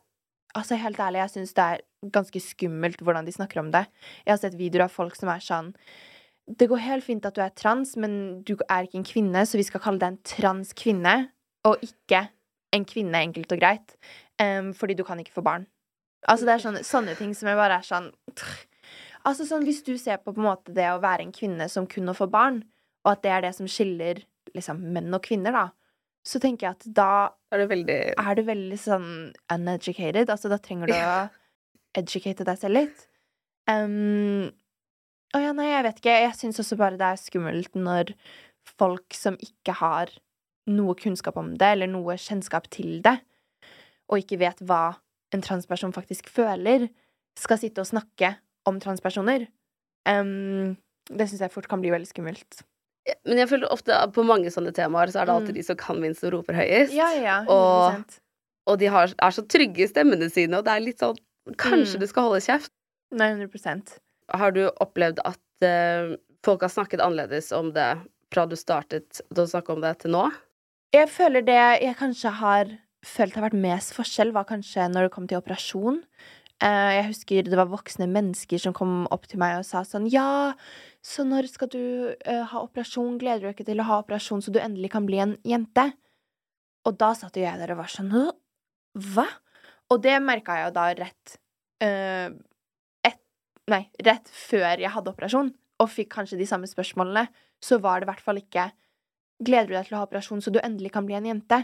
Altså, 0.57 0.79
helt 0.81 0.97
ærlig, 0.97 1.19
jeg 1.21 1.31
syns 1.35 1.51
det 1.53 1.65
er 1.69 1.81
ganske 2.15 2.41
skummelt 2.41 3.03
hvordan 3.05 3.27
de 3.27 3.33
snakker 3.35 3.59
om 3.61 3.67
det. 3.75 3.83
Jeg 4.25 4.33
har 4.33 4.39
sett 4.41 4.55
videoer 4.57 4.87
av 4.87 4.95
folk 4.95 5.13
som 5.19 5.29
er 5.29 5.43
sånn 5.45 5.67
Det 6.47 6.69
går 6.71 6.83
helt 6.85 7.05
fint 7.05 7.27
at 7.27 7.35
du 7.35 7.43
er 7.43 7.55
trans, 7.59 7.97
men 7.99 8.43
du 8.47 8.55
er 8.69 8.87
ikke 8.87 9.01
en 9.01 9.09
kvinne, 9.09 9.43
så 9.47 9.59
vi 9.59 9.67
skal 9.67 9.83
kalle 9.83 9.99
deg 9.99 10.15
en 10.15 10.23
transkvinne, 10.31 11.17
og 11.67 11.83
ikke 11.83 12.29
en 12.77 12.87
kvinne, 12.87 13.25
enkelt 13.29 13.53
og 13.57 13.63
greit, 13.63 13.97
Um, 14.37 14.75
fordi 14.77 14.93
du 14.93 15.05
kan 15.05 15.17
ikke 15.17 15.33
få 15.33 15.41
barn. 15.41 15.63
Altså, 16.29 16.45
det 16.45 16.53
er 16.53 16.61
sånne, 16.61 16.83
sånne 16.85 17.15
ting 17.17 17.31
som 17.33 17.49
jeg 17.49 17.57
bare 17.57 17.79
er 17.81 17.87
sånn 17.87 18.11
Altså 19.27 19.47
sånn, 19.49 19.65
Hvis 19.65 19.81
du 19.87 19.95
ser 19.97 20.21
på 20.21 20.35
på 20.35 20.43
en 20.43 20.49
måte 20.51 20.75
det 20.77 20.85
å 20.93 21.01
være 21.01 21.25
en 21.25 21.33
kvinne 21.33 21.71
som 21.73 21.87
kun 21.89 22.13
å 22.13 22.15
få 22.15 22.29
barn, 22.31 22.61
og 23.07 23.15
at 23.15 23.23
det 23.25 23.33
er 23.33 23.47
det 23.47 23.55
som 23.57 23.71
skiller 23.71 24.21
liksom, 24.55 24.83
menn 24.93 25.15
og 25.15 25.25
kvinner, 25.25 25.57
da, 25.57 25.65
så 26.27 26.39
tenker 26.43 26.67
jeg 26.67 26.77
at 26.77 26.87
da 26.99 27.09
Er 27.55 27.63
du 27.63 27.71
veldig 27.71 27.99
er 28.19 28.37
du 28.37 28.43
veldig 28.45 28.79
sånn 28.83 29.09
uneducated. 29.53 30.29
Altså, 30.29 30.51
da 30.53 30.61
trenger 30.61 30.93
du 30.93 30.97
å 30.99 31.17
educate 31.97 32.45
deg 32.45 32.61
selv 32.61 32.77
litt. 32.77 33.07
Um, 33.71 34.53
å 35.35 35.41
ja, 35.43 35.53
nei, 35.53 35.67
jeg 35.73 35.83
vet 35.85 35.97
ikke. 36.01 36.15
Jeg 36.23 36.35
syns 36.39 36.61
også 36.63 36.77
bare 36.79 36.97
det 37.01 37.09
er 37.09 37.17
skummelt 37.21 37.75
når 37.75 38.13
folk 38.79 39.15
som 39.15 39.37
ikke 39.43 39.75
har 39.81 40.11
noe 40.69 40.95
kunnskap 40.99 41.37
om 41.39 41.53
det, 41.59 41.67
eller 41.77 41.87
noe 41.91 42.17
kjennskap 42.19 42.69
til 42.75 43.01
det, 43.03 43.21
og 44.11 44.19
ikke 44.23 44.39
vet 44.39 44.59
hva 44.67 44.97
en 45.35 45.43
transperson 45.43 45.93
faktisk 45.95 46.29
føler, 46.31 46.89
skal 47.39 47.59
sitte 47.59 47.83
og 47.83 47.87
snakke 47.91 48.37
om 48.67 48.79
transpersoner. 48.83 49.47
Um, 50.09 50.77
det 51.11 51.29
syns 51.29 51.41
jeg 51.45 51.53
fort 51.55 51.69
kan 51.71 51.83
bli 51.83 51.91
veldig 51.91 52.09
skummelt. 52.09 52.63
Men 53.27 53.39
jeg 53.39 53.49
føler 53.51 53.71
ofte 53.71 53.95
at 53.95 54.11
på 54.17 54.25
mange 54.27 54.51
sånne 54.51 54.73
temaer 54.75 55.13
så 55.15 55.21
er 55.23 55.27
det 55.29 55.35
alltid 55.37 55.55
Mm. 55.55 55.59
de 55.61 55.63
som 55.63 55.77
kan 55.77 56.01
minst 56.01 56.25
og 56.25 56.33
roper 56.33 56.55
høyest. 56.59 56.93
Ja, 56.95 57.11
ja, 57.15 57.45
Og- 57.47 57.93
100 57.95 58.21
Og 58.67 58.79
de 58.81 58.87
har, 58.87 59.07
er 59.23 59.31
så 59.31 59.47
trygge 59.47 59.79
i 59.85 59.87
stemmene 59.87 60.29
sine, 60.29 60.59
og 60.59 60.65
det 60.65 60.73
er 60.75 60.81
litt 60.81 60.99
sånn 60.99 61.17
Kanskje 61.57 61.95
Mm. 61.97 62.01
du 62.01 62.07
skal 62.09 62.23
holde 62.25 62.41
kjeft. 62.43 62.71
Nei, 63.13 63.29
100 63.31 64.01
Har 64.35 64.55
du 64.57 64.65
opplevd 64.69 65.21
at 65.27 65.67
eh, 65.67 66.17
folk 66.47 66.65
har 66.67 66.73
snakket 66.73 67.03
annerledes 67.05 67.53
om 67.55 67.73
det 67.77 67.91
fra 68.33 68.47
du 68.49 68.57
startet 68.59 69.23
å 69.31 69.47
snakke 69.47 69.75
om 69.75 69.85
det, 69.85 69.95
til 70.03 70.15
nå? 70.17 70.25
Jeg 70.95 71.11
føler 71.13 71.45
det 71.47 71.61
jeg 71.83 71.99
kanskje 71.99 72.33
har 72.41 72.73
følt 73.07 73.37
har 73.37 73.47
vært 73.47 73.61
mest 73.61 73.95
forskjell, 73.97 74.33
var 74.35 74.49
kanskje 74.49 74.89
når 74.91 75.07
det 75.07 75.15
kom 75.15 75.29
til 75.31 75.39
operasjon. 75.39 76.01
Eh, 76.65 76.91
jeg 76.97 77.09
husker 77.11 77.47
det 77.47 77.59
var 77.59 77.69
voksne 77.69 78.09
mennesker 78.09 78.61
som 78.63 78.75
kom 78.77 79.05
opp 79.13 79.27
til 79.29 79.41
meg 79.43 79.59
og 79.59 79.67
sa 79.69 79.83
sånn 79.85 80.07
Ja, 80.09 80.57
så 81.05 81.27
når 81.29 81.51
skal 81.53 81.69
du 81.69 81.83
eh, 82.17 82.45
ha 82.49 82.63
operasjon? 82.63 83.19
Gleder 83.21 83.43
du 83.43 83.49
deg 83.51 83.59
ikke 83.59 83.69
til 83.69 83.83
å 83.83 83.89
ha 83.91 84.01
operasjon 84.01 84.41
så 84.41 84.55
du 84.55 84.63
endelig 84.63 84.95
kan 84.95 85.05
bli 85.09 85.21
en 85.21 85.37
jente? 85.45 85.91
Og 86.89 86.97
da 86.97 87.13
satt 87.19 87.37
jo 87.37 87.45
jeg 87.45 87.61
der 87.61 87.75
og 87.75 87.83
var 87.83 87.93
sånn 87.93 88.15
Hva? 88.15 89.27
Og 89.93 90.01
det 90.03 90.17
merka 90.25 90.57
jeg 90.57 90.71
jo 90.71 90.77
da 90.79 90.87
rett 90.97 91.37
eh, 91.85 92.33
Nei, 93.71 93.89
rett 94.07 94.29
før 94.31 94.79
jeg 94.79 94.91
hadde 94.95 95.11
operasjon, 95.11 95.49
og 95.83 95.89
fikk 95.91 96.13
kanskje 96.15 96.39
de 96.39 96.47
samme 96.49 96.69
spørsmålene, 96.71 97.27
så 97.63 97.79
var 97.83 98.01
det 98.01 98.07
i 98.07 98.11
hvert 98.13 98.25
fall 98.25 98.39
ikke 98.43 98.71
Gleder 99.45 99.69
du 99.69 99.75
deg 99.75 99.85
til 99.85 99.97
å 99.97 99.99
ha 100.01 100.07
operasjon 100.07 100.41
så 100.41 100.49
du 100.49 100.57
endelig 100.65 100.89
kan 100.95 101.05
bli 101.05 101.13
en 101.19 101.27
jente? 101.29 101.59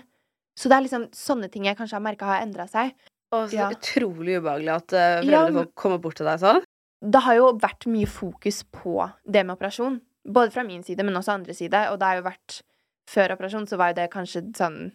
Så 0.60 0.68
det 0.68 0.76
er 0.76 0.82
liksom 0.84 1.06
sånne 1.16 1.48
ting 1.48 1.64
jeg 1.64 1.78
kanskje 1.78 1.96
har 1.96 2.02
merka 2.04 2.26
har 2.28 2.42
endra 2.44 2.66
seg. 2.68 2.90
Og 3.32 3.46
så 3.48 3.56
Ja. 3.56 3.70
utrolig 3.72 4.34
ubehagelig 4.42 4.74
at 4.74 4.92
uh, 4.92 4.98
Ja, 4.98 5.22
foreldre 5.22 5.52
men- 5.54 5.64
får 5.64 5.70
komme 5.74 5.98
bort 6.02 6.16
til 6.20 6.26
deg 6.28 6.38
sånn. 6.42 6.60
Det 7.00 7.22
har 7.24 7.34
jo 7.38 7.46
vært 7.56 7.86
mye 7.88 8.04
fokus 8.06 8.62
på 8.70 8.98
det 9.24 9.46
med 9.46 9.56
operasjon. 9.56 10.02
Både 10.28 10.52
fra 10.52 10.62
min 10.68 10.82
side, 10.84 11.00
men 11.02 11.14
også 11.16 11.32
andre 11.32 11.54
side. 11.54 11.72
Og 11.90 11.98
det 11.98 12.06
har 12.10 12.16
jo 12.20 12.28
vært 12.28 12.60
Før 13.08 13.32
operasjon 13.34 13.66
så 13.66 13.76
var 13.76 13.88
jo 13.90 13.94
det 13.94 14.10
kanskje 14.12 14.52
sånn 14.54 14.92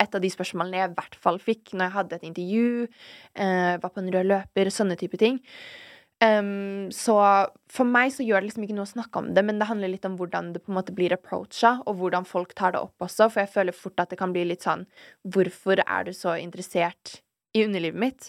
Et 0.00 0.14
av 0.14 0.20
de 0.22 0.28
spørsmålene 0.30 0.78
jeg 0.78 0.90
i 0.90 0.94
hvert 0.94 1.14
fall 1.20 1.38
fikk 1.38 1.74
når 1.74 1.84
jeg 1.90 1.92
hadde 1.92 2.12
et 2.14 2.22
intervju, 2.22 2.88
eh, 3.34 3.76
var 3.82 3.90
på 3.90 3.98
en 3.98 4.10
rød 4.14 4.26
løper, 4.30 4.70
sånne 4.70 4.96
type 4.96 5.18
ting. 5.18 5.40
Em, 6.20 6.90
så 6.92 7.14
for 7.72 7.88
meg 7.88 8.10
så 8.12 8.24
gjør 8.26 8.42
det 8.42 8.50
liksom 8.50 8.66
ikke 8.66 8.76
noe 8.76 8.84
å 8.84 8.92
snakke 8.92 9.22
om 9.22 9.30
det, 9.36 9.44
men 9.46 9.60
det 9.60 9.70
handler 9.70 9.88
litt 9.88 10.04
om 10.04 10.18
hvordan 10.20 10.50
det 10.52 10.60
på 10.66 10.72
en 10.72 10.76
måte 10.76 10.92
blir 10.96 11.14
approacha, 11.16 11.78
og 11.88 11.96
hvordan 11.96 12.26
folk 12.28 12.52
tar 12.58 12.74
det 12.74 12.82
opp 12.84 13.06
også, 13.06 13.30
for 13.30 13.40
jeg 13.40 13.52
føler 13.54 13.76
fort 13.76 14.02
at 14.04 14.12
det 14.12 14.18
kan 14.20 14.34
bli 14.34 14.44
litt 14.44 14.66
sånn 14.66 14.84
Hvorfor 15.24 15.80
er 15.86 16.04
du 16.04 16.12
så 16.16 16.36
interessert 16.36 17.22
i 17.56 17.64
underlivet 17.64 17.98
mitt? 18.02 18.28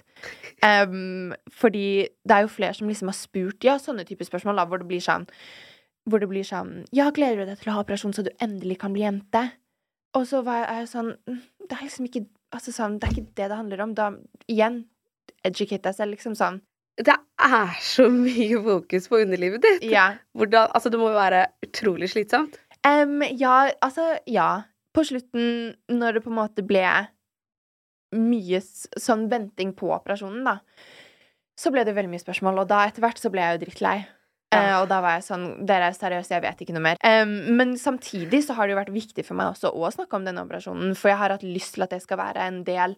Um, 0.64 1.36
fordi 1.52 2.08
det 2.24 2.38
er 2.38 2.46
jo 2.46 2.54
flere 2.54 2.78
som 2.78 2.88
liksom 2.88 3.12
har 3.12 3.18
spurt 3.20 3.68
ja, 3.68 3.76
sånne 3.82 4.08
typer 4.08 4.30
spørsmål, 4.30 4.62
da, 4.62 4.68
hvor 4.72 4.82
det 4.82 4.88
blir 4.90 5.04
sånn 5.04 5.28
hvor 6.10 6.24
det 6.24 6.32
blir 6.32 6.48
sånn 6.48 6.86
Ja, 6.96 7.12
gleder 7.14 7.44
du 7.44 7.52
deg 7.52 7.60
til 7.62 7.74
å 7.74 7.76
ha 7.76 7.84
operasjon 7.84 8.16
så 8.16 8.24
du 8.26 8.32
endelig 8.42 8.80
kan 8.82 8.96
bli 8.96 9.04
jente? 9.04 9.44
Og 10.18 10.26
så 10.28 10.42
var 10.48 10.64
jeg 10.66 10.90
sånn 10.92 11.14
«Mm, 11.30 11.44
Det 11.68 11.78
er 11.78 11.86
liksom 11.86 12.08
ikke 12.10 12.26
Altså 12.52 12.74
sånn, 12.76 12.98
det 13.00 13.08
er 13.08 13.14
ikke 13.16 13.36
det 13.40 13.46
det 13.48 13.56
handler 13.56 13.82
om. 13.86 13.92
Da 13.96 14.10
igjen 14.52 14.82
educate 15.48 15.86
deg 15.86 15.96
selv, 15.96 16.12
liksom 16.12 16.34
sånn. 16.36 16.58
Det 17.00 17.16
er 17.42 17.78
så 17.82 18.08
mye 18.12 18.60
fokus 18.66 19.08
på 19.10 19.22
underlivet 19.24 19.64
ditt. 19.64 19.88
Ja. 19.92 20.12
Hvordan, 20.38 20.70
altså, 20.76 20.92
det 20.92 21.00
må 21.00 21.10
jo 21.12 21.18
være 21.18 21.46
utrolig 21.66 22.12
slitsomt. 22.12 22.60
Um, 22.88 23.22
ja, 23.38 23.72
altså, 23.82 24.18
ja. 24.28 24.52
På 24.92 25.06
slutten, 25.08 25.76
når 25.88 26.18
det 26.18 26.24
på 26.26 26.32
en 26.34 26.40
måte 26.42 26.66
ble 26.68 26.84
mye 28.12 28.60
sånn 29.00 29.30
venting 29.32 29.72
på 29.78 29.88
operasjonen, 29.96 30.44
da, 30.44 30.58
så 31.56 31.72
ble 31.72 31.86
det 31.88 31.94
veldig 31.96 32.12
mye 32.12 32.24
spørsmål, 32.24 32.60
og 32.60 32.68
da 32.68 32.82
etter 32.90 33.04
hvert 33.06 33.22
så 33.22 33.32
ble 33.32 33.46
jeg 33.46 33.56
jo 33.56 33.62
drittlei. 33.64 34.02
Ja. 34.52 34.60
Uh, 34.60 34.74
og 34.82 34.90
da 34.92 34.98
var 35.00 35.14
jeg 35.16 35.24
sånn 35.30 35.46
Dere 35.64 35.88
er 35.88 35.96
seriøse, 35.96 36.34
jeg 36.34 36.44
vet 36.44 36.64
ikke 36.66 36.74
noe 36.76 36.84
mer. 36.90 37.00
Um, 37.08 37.56
men 37.56 37.78
samtidig 37.80 38.42
så 38.44 38.58
har 38.58 38.68
det 38.68 38.76
jo 38.76 38.82
vært 38.82 38.92
viktig 38.92 39.24
for 39.24 39.40
meg 39.40 39.54
også 39.54 39.72
å 39.72 39.94
snakke 39.96 40.20
om 40.20 40.28
denne 40.28 40.44
operasjonen, 40.44 40.92
for 41.00 41.14
jeg 41.14 41.22
har 41.22 41.38
hatt 41.38 41.48
lyst 41.48 41.78
til 41.78 41.88
at 41.88 41.96
det 41.96 42.02
skal 42.04 42.20
være 42.20 42.50
en 42.52 42.60
del 42.68 42.98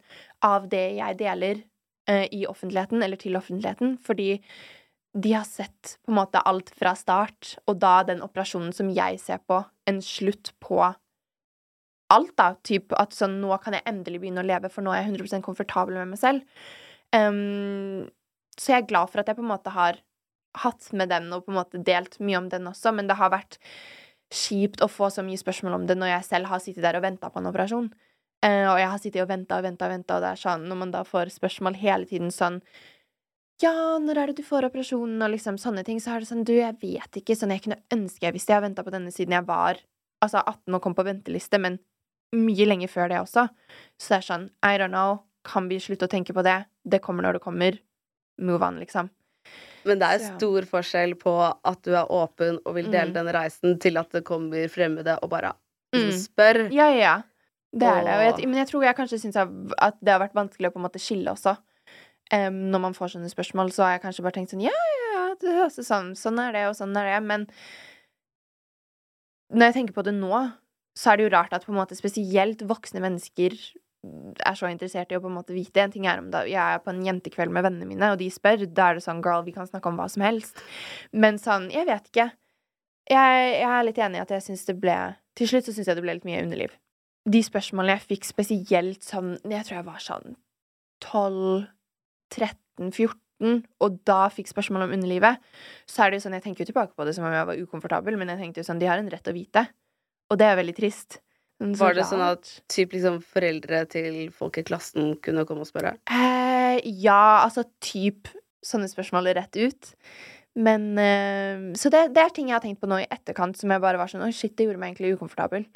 av 0.50 0.66
det 0.72 0.88
jeg 0.98 1.20
deler 1.22 1.62
i 2.10 2.44
offentligheten, 2.50 3.04
eller 3.06 3.20
til 3.20 3.38
offentligheten, 3.40 3.94
fordi 4.04 4.42
de 5.14 5.34
har 5.34 5.46
sett 5.46 5.98
på 6.04 6.12
en 6.12 6.18
måte 6.18 6.42
alt 6.42 6.72
fra 6.76 6.96
start, 6.98 7.54
og 7.70 7.78
da 7.80 8.02
den 8.08 8.24
operasjonen 8.26 8.74
som 8.76 8.90
jeg 8.92 9.20
ser 9.22 9.40
på, 9.48 9.62
en 9.88 10.02
slutt 10.04 10.52
på 10.64 10.80
alt, 12.14 12.34
da. 12.40 12.54
Typ 12.66 12.96
at 12.98 13.14
sånn, 13.16 13.38
nå 13.44 13.54
kan 13.62 13.78
jeg 13.78 13.86
endelig 13.90 14.24
begynne 14.24 14.44
å 14.44 14.48
leve, 14.48 14.72
for 14.74 14.86
nå 14.86 14.94
er 14.94 15.04
jeg 15.04 15.14
100% 15.14 15.46
komfortabel 15.46 16.00
med 16.02 16.14
meg 16.14 16.22
selv. 16.22 16.66
Um, 17.14 18.10
så 18.58 18.74
jeg 18.74 18.84
er 18.84 18.90
glad 18.90 19.12
for 19.12 19.22
at 19.22 19.30
jeg 19.30 19.38
på 19.38 19.46
en 19.46 19.54
måte 19.54 19.74
har 19.74 20.02
hatt 20.64 20.90
med 20.98 21.10
den, 21.14 21.30
og 21.34 21.46
på 21.46 21.54
en 21.54 21.60
måte 21.62 21.82
delt 21.82 22.20
mye 22.22 22.40
om 22.42 22.50
den 22.50 22.70
også, 22.70 22.94
men 22.94 23.10
det 23.10 23.18
har 23.22 23.34
vært 23.34 23.60
kjipt 24.34 24.82
å 24.82 24.90
få 24.90 25.12
så 25.14 25.22
mye 25.26 25.38
spørsmål 25.38 25.78
om 25.78 25.86
det 25.90 25.98
når 26.00 26.16
jeg 26.16 26.30
selv 26.32 26.50
har 26.50 26.62
sittet 26.62 26.86
der 26.86 26.98
og 26.98 27.06
venta 27.06 27.30
på 27.30 27.42
en 27.42 27.50
operasjon. 27.52 27.92
Eh, 28.44 28.66
og 28.68 28.78
jeg 28.82 28.90
har 28.92 29.00
sittet 29.00 29.22
og 29.24 29.30
venta 29.30 29.58
og 29.58 29.64
venta 29.64 29.88
og 29.88 29.94
venta, 29.96 30.18
og 30.18 30.22
det 30.26 30.32
er 30.34 30.42
sånn 30.42 30.66
når 30.68 30.80
man 30.82 30.92
da 30.92 31.04
får 31.08 31.32
spørsmål 31.38 31.78
hele 31.80 32.06
tiden 32.10 32.32
sånn 32.34 32.60
ja, 33.62 33.72
når 34.02 34.18
er 34.18 34.28
det 34.32 34.42
du 34.42 34.44
får 34.44 34.66
operasjonen, 34.68 35.22
og 35.24 35.30
liksom 35.32 35.58
sånne 35.62 35.84
ting, 35.88 36.00
så 36.02 36.16
er 36.16 36.24
det 36.24 36.28
sånn, 36.28 36.44
du, 36.44 36.52
jeg 36.58 36.76
vet 36.82 37.20
ikke, 37.22 37.36
sånn, 37.38 37.54
jeg 37.54 37.62
kunne 37.64 37.78
ønske 37.94 38.26
jeg 38.26 38.36
visste, 38.36 38.52
jeg 38.52 38.58
har 38.60 38.66
venta 38.66 38.84
på 38.84 38.92
denne 38.92 39.14
siden 39.14 39.36
jeg 39.38 39.46
var, 39.48 39.80
altså 40.26 40.42
18 40.42 40.76
og 40.76 40.82
kom 40.84 40.96
på 40.98 41.06
venteliste, 41.08 41.60
men 41.62 41.78
mye 42.36 42.66
lenger 42.68 42.90
før 42.92 43.12
det 43.14 43.20
også. 43.22 43.46
Så 44.02 44.10
det 44.16 44.18
er 44.18 44.26
sånn, 44.28 44.46
I 44.66 44.74
don't 44.82 44.92
know, 44.92 45.22
kan 45.48 45.70
vi 45.70 45.78
slutte 45.80 46.10
å 46.10 46.12
tenke 46.12 46.34
på 46.36 46.44
det? 46.44 46.58
Det 46.84 47.00
kommer 47.06 47.24
når 47.28 47.38
det 47.38 47.44
kommer. 47.46 47.78
Move 48.42 48.66
on, 48.66 48.80
liksom. 48.82 49.12
Men 49.86 50.00
det 50.02 50.10
er 50.10 50.24
ja. 50.26 50.32
stor 50.34 50.66
forskjell 50.74 51.14
på 51.22 51.34
at 51.54 51.82
du 51.86 51.94
er 51.94 52.10
åpen 52.12 52.58
og 52.66 52.76
vil 52.76 52.90
dele 52.90 53.12
Mm. 53.12 53.18
denne 53.20 53.36
reisen, 53.38 53.78
til 53.80 54.00
at 54.02 54.10
det 54.12 54.24
kommer 54.26 54.68
fremmede 54.68 55.20
og 55.22 55.30
bare 55.30 55.54
Mm. 55.94 56.10
spør. 56.18 56.72
Ja, 56.74 56.90
ja, 56.90 56.98
ja. 57.00 57.22
Det 57.74 57.90
er 57.90 58.04
det. 58.06 58.18
Jeg, 58.22 58.48
men 58.50 58.60
jeg 58.62 58.70
tror 58.70 58.84
jeg 58.86 58.98
kanskje 58.98 59.20
syns 59.24 59.38
at 59.40 59.96
det 59.98 60.14
har 60.14 60.22
vært 60.22 60.36
vanskelig 60.38 60.70
å 60.70 60.74
på 60.76 60.82
en 60.82 60.86
måte 60.86 61.02
skille 61.02 61.34
også. 61.34 61.56
Um, 62.34 62.60
når 62.72 62.82
man 62.86 62.96
får 62.98 63.16
sånne 63.16 63.30
spørsmål, 63.32 63.72
så 63.74 63.86
har 63.86 63.96
jeg 63.96 64.04
kanskje 64.06 64.24
bare 64.26 64.38
tenkt 64.38 64.54
sånn 64.54 64.64
Ja, 64.64 64.74
ja, 64.74 65.08
ja, 65.14 65.24
det 65.42 65.56
høres 65.58 65.80
ut 65.82 65.88
sånn. 65.90 66.14
Sånn 66.18 66.40
er 66.42 66.54
det, 66.56 66.68
og 66.70 66.78
sånn 66.78 66.94
er 66.98 67.10
det. 67.10 67.18
Men 67.26 67.48
når 69.54 69.70
jeg 69.70 69.78
tenker 69.80 69.98
på 69.98 70.06
det 70.06 70.16
nå, 70.18 70.34
så 70.98 71.12
er 71.12 71.18
det 71.18 71.26
jo 71.26 71.34
rart 71.34 71.56
at 71.58 71.66
på 71.66 71.74
en 71.74 71.80
måte 71.82 71.98
spesielt 71.98 72.62
voksne 72.70 73.02
mennesker 73.04 73.58
er 74.04 74.58
så 74.60 74.68
interessert 74.68 75.12
i 75.14 75.18
å 75.18 75.24
på 75.24 75.30
en 75.32 75.38
måte 75.38 75.56
vite. 75.56 75.82
En 75.82 75.94
ting 75.94 76.06
er 76.10 76.22
om 76.22 76.30
da 76.34 76.44
jeg 76.50 76.60
er 76.60 76.82
på 76.84 76.92
en 76.92 77.04
jentekveld 77.06 77.54
med 77.56 77.66
vennene 77.66 77.88
mine, 77.90 78.12
og 78.14 78.20
de 78.20 78.30
spør, 78.34 78.66
da 78.68 78.92
er 78.92 79.00
det 79.00 79.06
sånn 79.06 79.24
girl, 79.24 79.46
vi 79.46 79.56
kan 79.56 79.70
snakke 79.70 79.90
om 79.90 80.00
hva 80.00 80.10
som 80.12 80.26
helst. 80.26 80.60
Men 81.16 81.40
sånn, 81.42 81.70
jeg 81.74 81.88
vet 81.90 82.10
ikke. 82.12 82.30
Jeg, 83.10 83.48
jeg 83.60 83.70
er 83.70 83.86
litt 83.88 84.00
enig 84.00 84.20
i 84.20 84.24
at 84.24 84.32
jeg 84.32 84.46
syns 84.46 84.62
det 84.64 84.78
ble 84.80 84.94
Til 85.36 85.50
slutt 85.50 85.66
så 85.68 85.74
syns 85.76 85.90
jeg 85.90 85.98
det 85.98 86.04
ble 86.06 86.14
litt 86.16 86.28
mye 86.28 86.40
underliv. 86.40 86.72
De 87.30 87.40
spørsmålene 87.46 87.98
jeg 87.98 88.08
fikk 88.18 88.26
spesielt 88.28 89.06
sånn 89.06 89.38
Jeg 89.48 89.64
tror 89.68 89.78
jeg 89.78 89.88
var 89.88 90.02
sånn 90.04 90.36
12, 91.04 91.68
13, 92.34 92.92
14, 92.92 93.62
og 93.84 93.98
da 94.08 94.20
fikk 94.32 94.48
spørsmål 94.52 94.86
om 94.86 94.94
underlivet, 94.96 95.40
så 95.90 96.04
er 96.04 96.12
det 96.12 96.20
jo 96.20 96.26
sånn 96.28 96.38
Jeg 96.38 96.46
tenker 96.46 96.64
jo 96.64 96.72
tilbake 96.72 96.96
på 96.96 97.08
det 97.08 97.16
som 97.18 97.28
om 97.28 97.36
jeg 97.36 97.50
var 97.50 97.60
ukomfortabel, 97.60 98.18
men 98.20 98.32
jeg 98.32 98.42
tenkte 98.42 98.64
jo 98.64 98.68
sånn 98.70 98.82
De 98.82 98.90
har 98.90 99.02
en 99.02 99.12
rett 99.12 99.30
å 99.30 99.36
vite. 99.36 99.68
Og 100.32 100.40
det 100.40 100.48
er 100.48 100.60
veldig 100.60 100.76
trist. 100.78 101.20
Sånn, 101.62 101.76
så 101.76 101.86
Var 101.86 101.98
det 101.98 102.06
sånn 102.10 102.24
at 102.26 102.50
typ 102.72 102.96
liksom 102.96 103.20
foreldre 103.24 103.84
til 103.92 104.16
folk 104.36 104.58
i 104.60 104.66
klassen 104.68 105.14
kunne 105.24 105.46
komme 105.48 105.66
og 105.66 105.70
spørre? 105.70 105.96
Eh, 106.10 106.80
ja, 107.04 107.44
altså 107.44 107.66
typ 107.84 108.32
sånne 108.64 108.90
spørsmål 108.92 109.34
rett 109.38 109.60
ut. 109.60 109.92
Men 110.56 110.94
eh, 111.02 111.72
Så 111.80 111.92
det, 111.94 112.08
det 112.16 112.24
er 112.24 112.34
ting 112.34 112.50
jeg 112.50 112.58
har 112.58 112.64
tenkt 112.64 112.82
på 112.82 112.90
nå 112.90 113.02
i 113.04 113.10
etterkant 113.10 113.58
som 113.60 113.72
jeg 113.74 113.84
bare 113.84 114.00
var 114.02 114.12
sånn 114.12 114.26
Oi, 114.26 114.34
shit, 114.36 114.56
det 114.58 114.68
gjorde 114.68 114.82
meg 114.82 114.94
egentlig 114.94 115.16
ukomfortabel. 115.18 115.68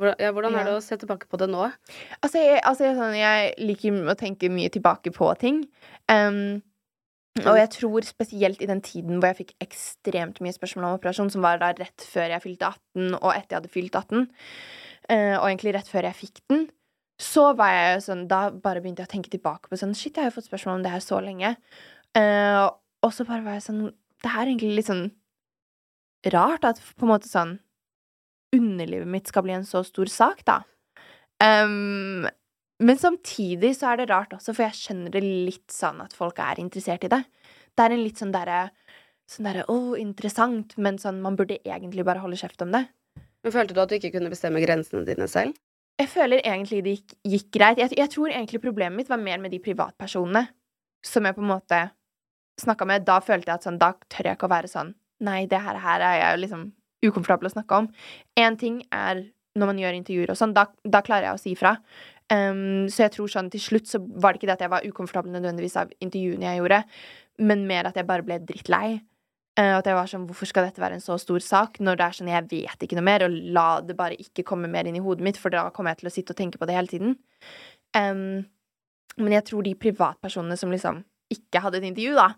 Ja, 0.00 0.32
hvordan 0.32 0.56
er 0.56 0.66
det 0.68 0.74
å 0.78 0.82
se 0.84 0.96
tilbake 1.00 1.28
på 1.30 1.38
det 1.40 1.50
nå? 1.52 1.68
Altså, 2.20 2.40
jeg, 2.40 2.60
altså 2.64 2.86
jeg, 2.86 2.96
sånn, 2.96 3.16
jeg 3.18 3.54
liker 3.60 4.00
å 4.08 4.16
tenke 4.18 4.50
mye 4.52 4.72
tilbake 4.72 5.12
på 5.14 5.28
ting. 5.40 5.62
Um, 6.10 6.60
og 7.38 7.56
jeg 7.56 7.70
tror 7.76 8.04
spesielt 8.04 8.62
i 8.62 8.68
den 8.68 8.82
tiden 8.84 9.20
hvor 9.20 9.30
jeg 9.30 9.44
fikk 9.44 9.52
ekstremt 9.62 10.40
mye 10.42 10.54
spørsmål 10.56 10.88
om 10.88 10.98
operasjon, 10.98 11.30
som 11.32 11.44
var 11.44 11.60
da 11.62 11.70
rett 11.78 12.04
før 12.10 12.32
jeg 12.34 12.42
fylte 12.42 12.72
18, 12.72 13.14
og 13.20 13.30
etter 13.32 13.54
jeg 13.54 13.60
hadde 13.60 13.72
fylt 13.76 13.98
18, 14.00 14.26
eh, 15.14 15.36
og 15.36 15.46
egentlig 15.46 15.74
rett 15.76 15.90
før 15.90 16.08
jeg 16.08 16.18
fikk 16.18 16.42
den, 16.50 16.66
så 17.20 17.50
var 17.56 17.72
jeg 17.74 17.88
jo 17.92 18.02
sånn 18.06 18.26
Da 18.30 18.40
bare 18.48 18.80
begynte 18.80 19.04
jeg 19.04 19.10
å 19.10 19.12
tenke 19.12 19.32
tilbake 19.32 19.68
på 19.68 19.76
sånn 19.76 19.92
Shit, 19.92 20.16
jeg 20.16 20.24
har 20.24 20.30
jo 20.30 20.38
fått 20.38 20.48
spørsmål 20.48 20.78
om 20.78 20.84
det 20.86 20.92
her 20.94 21.02
så 21.04 21.18
lenge. 21.20 21.50
Eh, 22.16 22.60
og 23.04 23.12
så 23.12 23.26
bare 23.28 23.44
var 23.44 23.58
jeg 23.58 23.66
sånn 23.66 23.82
Det 24.24 24.30
er 24.30 24.46
egentlig 24.46 24.78
litt 24.78 24.88
sånn 24.88 25.10
rart 26.32 26.64
at 26.68 26.80
på 26.96 27.04
en 27.04 27.12
måte 27.12 27.28
sånn 27.28 27.58
Underlivet 28.56 29.08
mitt 29.10 29.30
skal 29.30 29.46
bli 29.46 29.54
en 29.54 29.66
så 29.66 29.82
stor 29.86 30.10
sak, 30.10 30.44
da. 30.48 30.60
Um, 31.40 32.26
men 32.80 32.98
samtidig 32.98 33.74
så 33.76 33.92
er 33.92 34.00
det 34.00 34.10
rart 34.10 34.32
også, 34.36 34.54
for 34.56 34.66
jeg 34.66 34.78
skjønner 34.78 35.12
det 35.14 35.22
litt 35.24 35.72
sånn 35.72 36.00
at 36.02 36.16
folk 36.16 36.40
er 36.42 36.60
interessert 36.62 37.04
i 37.06 37.12
det. 37.12 37.22
Det 37.76 37.84
er 37.84 37.94
en 37.94 38.04
litt 38.04 38.20
sånn 38.20 38.34
derre 38.34 38.68
Sånn 39.30 39.46
derre 39.46 39.62
Å, 39.70 39.94
interessant, 40.00 40.72
men 40.74 40.96
sånn 40.98 41.20
Man 41.22 41.36
burde 41.38 41.60
egentlig 41.62 42.02
bare 42.02 42.18
holde 42.18 42.38
kjeft 42.40 42.64
om 42.64 42.72
det. 42.74 42.80
Men 43.44 43.52
Følte 43.54 43.76
du 43.76 43.82
at 43.82 43.92
du 43.92 43.94
ikke 44.00 44.10
kunne 44.16 44.32
bestemme 44.32 44.62
grensene 44.62 45.04
dine 45.06 45.28
selv? 45.30 45.54
Jeg 46.00 46.10
føler 46.10 46.42
egentlig 46.42 46.80
det 46.82 46.94
gikk, 46.96 47.14
gikk 47.28 47.46
greit. 47.54 47.78
Jeg, 47.78 47.92
jeg 47.94 48.10
tror 48.10 48.32
egentlig 48.32 48.62
problemet 48.64 48.96
mitt 48.96 49.12
var 49.12 49.20
mer 49.22 49.38
med 49.38 49.52
de 49.54 49.60
privatpersonene 49.62 50.48
som 51.06 51.28
jeg 51.28 51.36
på 51.36 51.44
en 51.44 51.50
måte 51.52 51.80
snakka 52.60 52.88
med. 52.88 53.06
Da 53.06 53.20
følte 53.22 53.52
jeg 53.52 53.60
at 53.60 53.68
sånn 53.68 53.78
Da 53.80 53.92
tør 54.10 54.30
jeg 54.32 54.38
ikke 54.38 54.50
å 54.50 54.54
være 54.56 54.72
sånn 54.72 54.94
Nei, 55.22 55.44
det 55.46 55.60
her, 55.60 55.76
her 55.78 56.02
er 56.02 56.16
jeg 56.16 56.42
liksom 56.46 56.66
ukomfortabel 57.06 57.48
å 57.48 57.54
snakke 57.54 57.82
om. 57.82 57.90
Én 58.38 58.58
ting 58.60 58.82
er 58.94 59.26
når 59.58 59.72
man 59.72 59.80
gjør 59.82 59.98
intervjuer 59.98 60.32
og 60.32 60.38
sånn, 60.38 60.54
da, 60.54 60.68
da 60.86 61.02
klarer 61.04 61.30
jeg 61.30 61.36
å 61.36 61.42
si 61.42 61.54
ifra. 61.56 61.74
Um, 62.30 62.86
så 62.92 63.06
jeg 63.08 63.16
tror 63.16 63.30
sånn 63.32 63.50
til 63.50 63.62
slutt 63.62 63.90
så 63.90 63.98
var 63.98 64.32
det 64.32 64.40
ikke 64.40 64.50
det 64.52 64.58
at 64.60 64.64
jeg 64.66 64.72
var 64.72 64.86
ukomfortabel 64.86 65.32
nødvendigvis 65.34 65.74
av 65.80 65.90
intervjuene 65.98 66.46
jeg 66.46 66.60
gjorde, 66.60 66.84
men 67.42 67.64
mer 67.66 67.88
at 67.90 67.98
jeg 67.98 68.06
bare 68.06 68.26
ble 68.26 68.38
drittlei. 68.46 69.00
Uh, 69.58 69.80
at 69.80 69.88
jeg 69.88 69.96
var 69.98 70.06
sånn, 70.08 70.28
Hvorfor 70.28 70.46
skal 70.46 70.68
dette 70.68 70.82
være 70.82 71.00
en 71.00 71.02
så 71.02 71.16
stor 71.18 71.42
sak 71.42 71.80
når 71.82 71.98
det 71.98 72.06
er 72.06 72.16
sånn 72.20 72.30
jeg 72.30 72.46
vet 72.52 72.86
ikke 72.86 72.98
noe 73.00 73.08
mer, 73.08 73.26
og 73.26 73.34
la 73.56 73.66
det 73.82 73.98
bare 73.98 74.18
ikke 74.22 74.46
komme 74.46 74.70
mer 74.70 74.86
inn 74.86 75.00
i 75.00 75.02
hodet 75.02 75.26
mitt, 75.26 75.40
for 75.40 75.52
da 75.52 75.66
kommer 75.74 75.92
jeg 75.96 76.04
til 76.04 76.12
å 76.12 76.14
sitte 76.14 76.36
og 76.36 76.38
tenke 76.38 76.60
på 76.60 76.70
det 76.70 76.78
hele 76.78 76.92
tiden. 76.92 77.18
Um, 77.98 78.46
men 79.18 79.34
jeg 79.34 79.48
tror 79.50 79.66
de 79.66 79.74
privatpersonene 79.74 80.56
som 80.56 80.70
liksom 80.70 81.02
ikke 81.34 81.62
hadde 81.62 81.80
et 81.80 81.90
intervju, 81.90 82.14
da, 82.14 82.30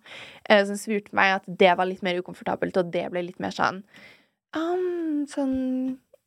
uh, 0.48 0.64
som 0.68 0.80
spurte 0.80 1.12
meg 1.16 1.36
at 1.36 1.52
det 1.60 1.76
var 1.76 1.88
litt 1.88 2.02
mer 2.06 2.16
ukomfortabelt, 2.24 2.80
og 2.80 2.96
det 2.96 3.04
ble 3.12 3.26
litt 3.28 3.44
mer 3.44 3.52
sånn 3.52 3.84
um, 4.58 5.22
Sånn 5.30 5.56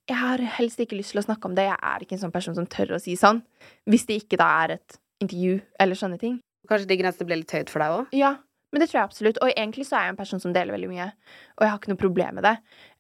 Jeg 0.10 0.20
har 0.20 0.44
helst 0.60 0.80
ikke 0.82 0.98
lyst 1.00 1.16
til 1.16 1.22
å 1.22 1.26
snakke 1.26 1.50
om 1.50 1.56
det. 1.58 1.68
Jeg 1.68 1.78
er 1.82 2.04
ikke 2.04 2.18
en 2.18 2.26
sånn 2.28 2.36
person 2.36 2.56
som 2.58 2.68
tør 2.70 2.96
å 2.98 3.02
si 3.02 3.16
sånn. 3.20 3.42
Hvis 3.90 4.06
det 4.10 4.20
ikke 4.22 4.40
da 4.42 4.50
er 4.64 4.78
et 4.78 5.00
intervju 5.24 5.60
eller 5.82 5.98
sånne 5.98 6.20
ting. 6.22 6.40
Kanskje 6.70 6.90
de 6.90 6.98
grensene 7.00 7.30
ble 7.30 7.40
litt 7.42 7.54
høyt 7.56 7.72
for 7.72 7.82
deg 7.82 7.96
òg? 7.96 8.14
Ja, 8.18 8.36
men 8.74 8.82
det 8.82 8.90
tror 8.90 9.00
jeg 9.00 9.10
absolutt. 9.10 9.40
Og 9.42 9.52
egentlig 9.54 9.88
så 9.88 9.98
er 9.98 10.08
jeg 10.08 10.16
en 10.16 10.20
person 10.20 10.42
som 10.44 10.54
deler 10.56 10.76
veldig 10.76 10.92
mye, 10.92 11.10
og 11.56 11.66
jeg 11.66 11.72
har 11.72 11.82
ikke 11.82 11.94
noe 11.94 12.02
problem 12.02 12.40
med 12.40 12.48
det. 12.48 12.56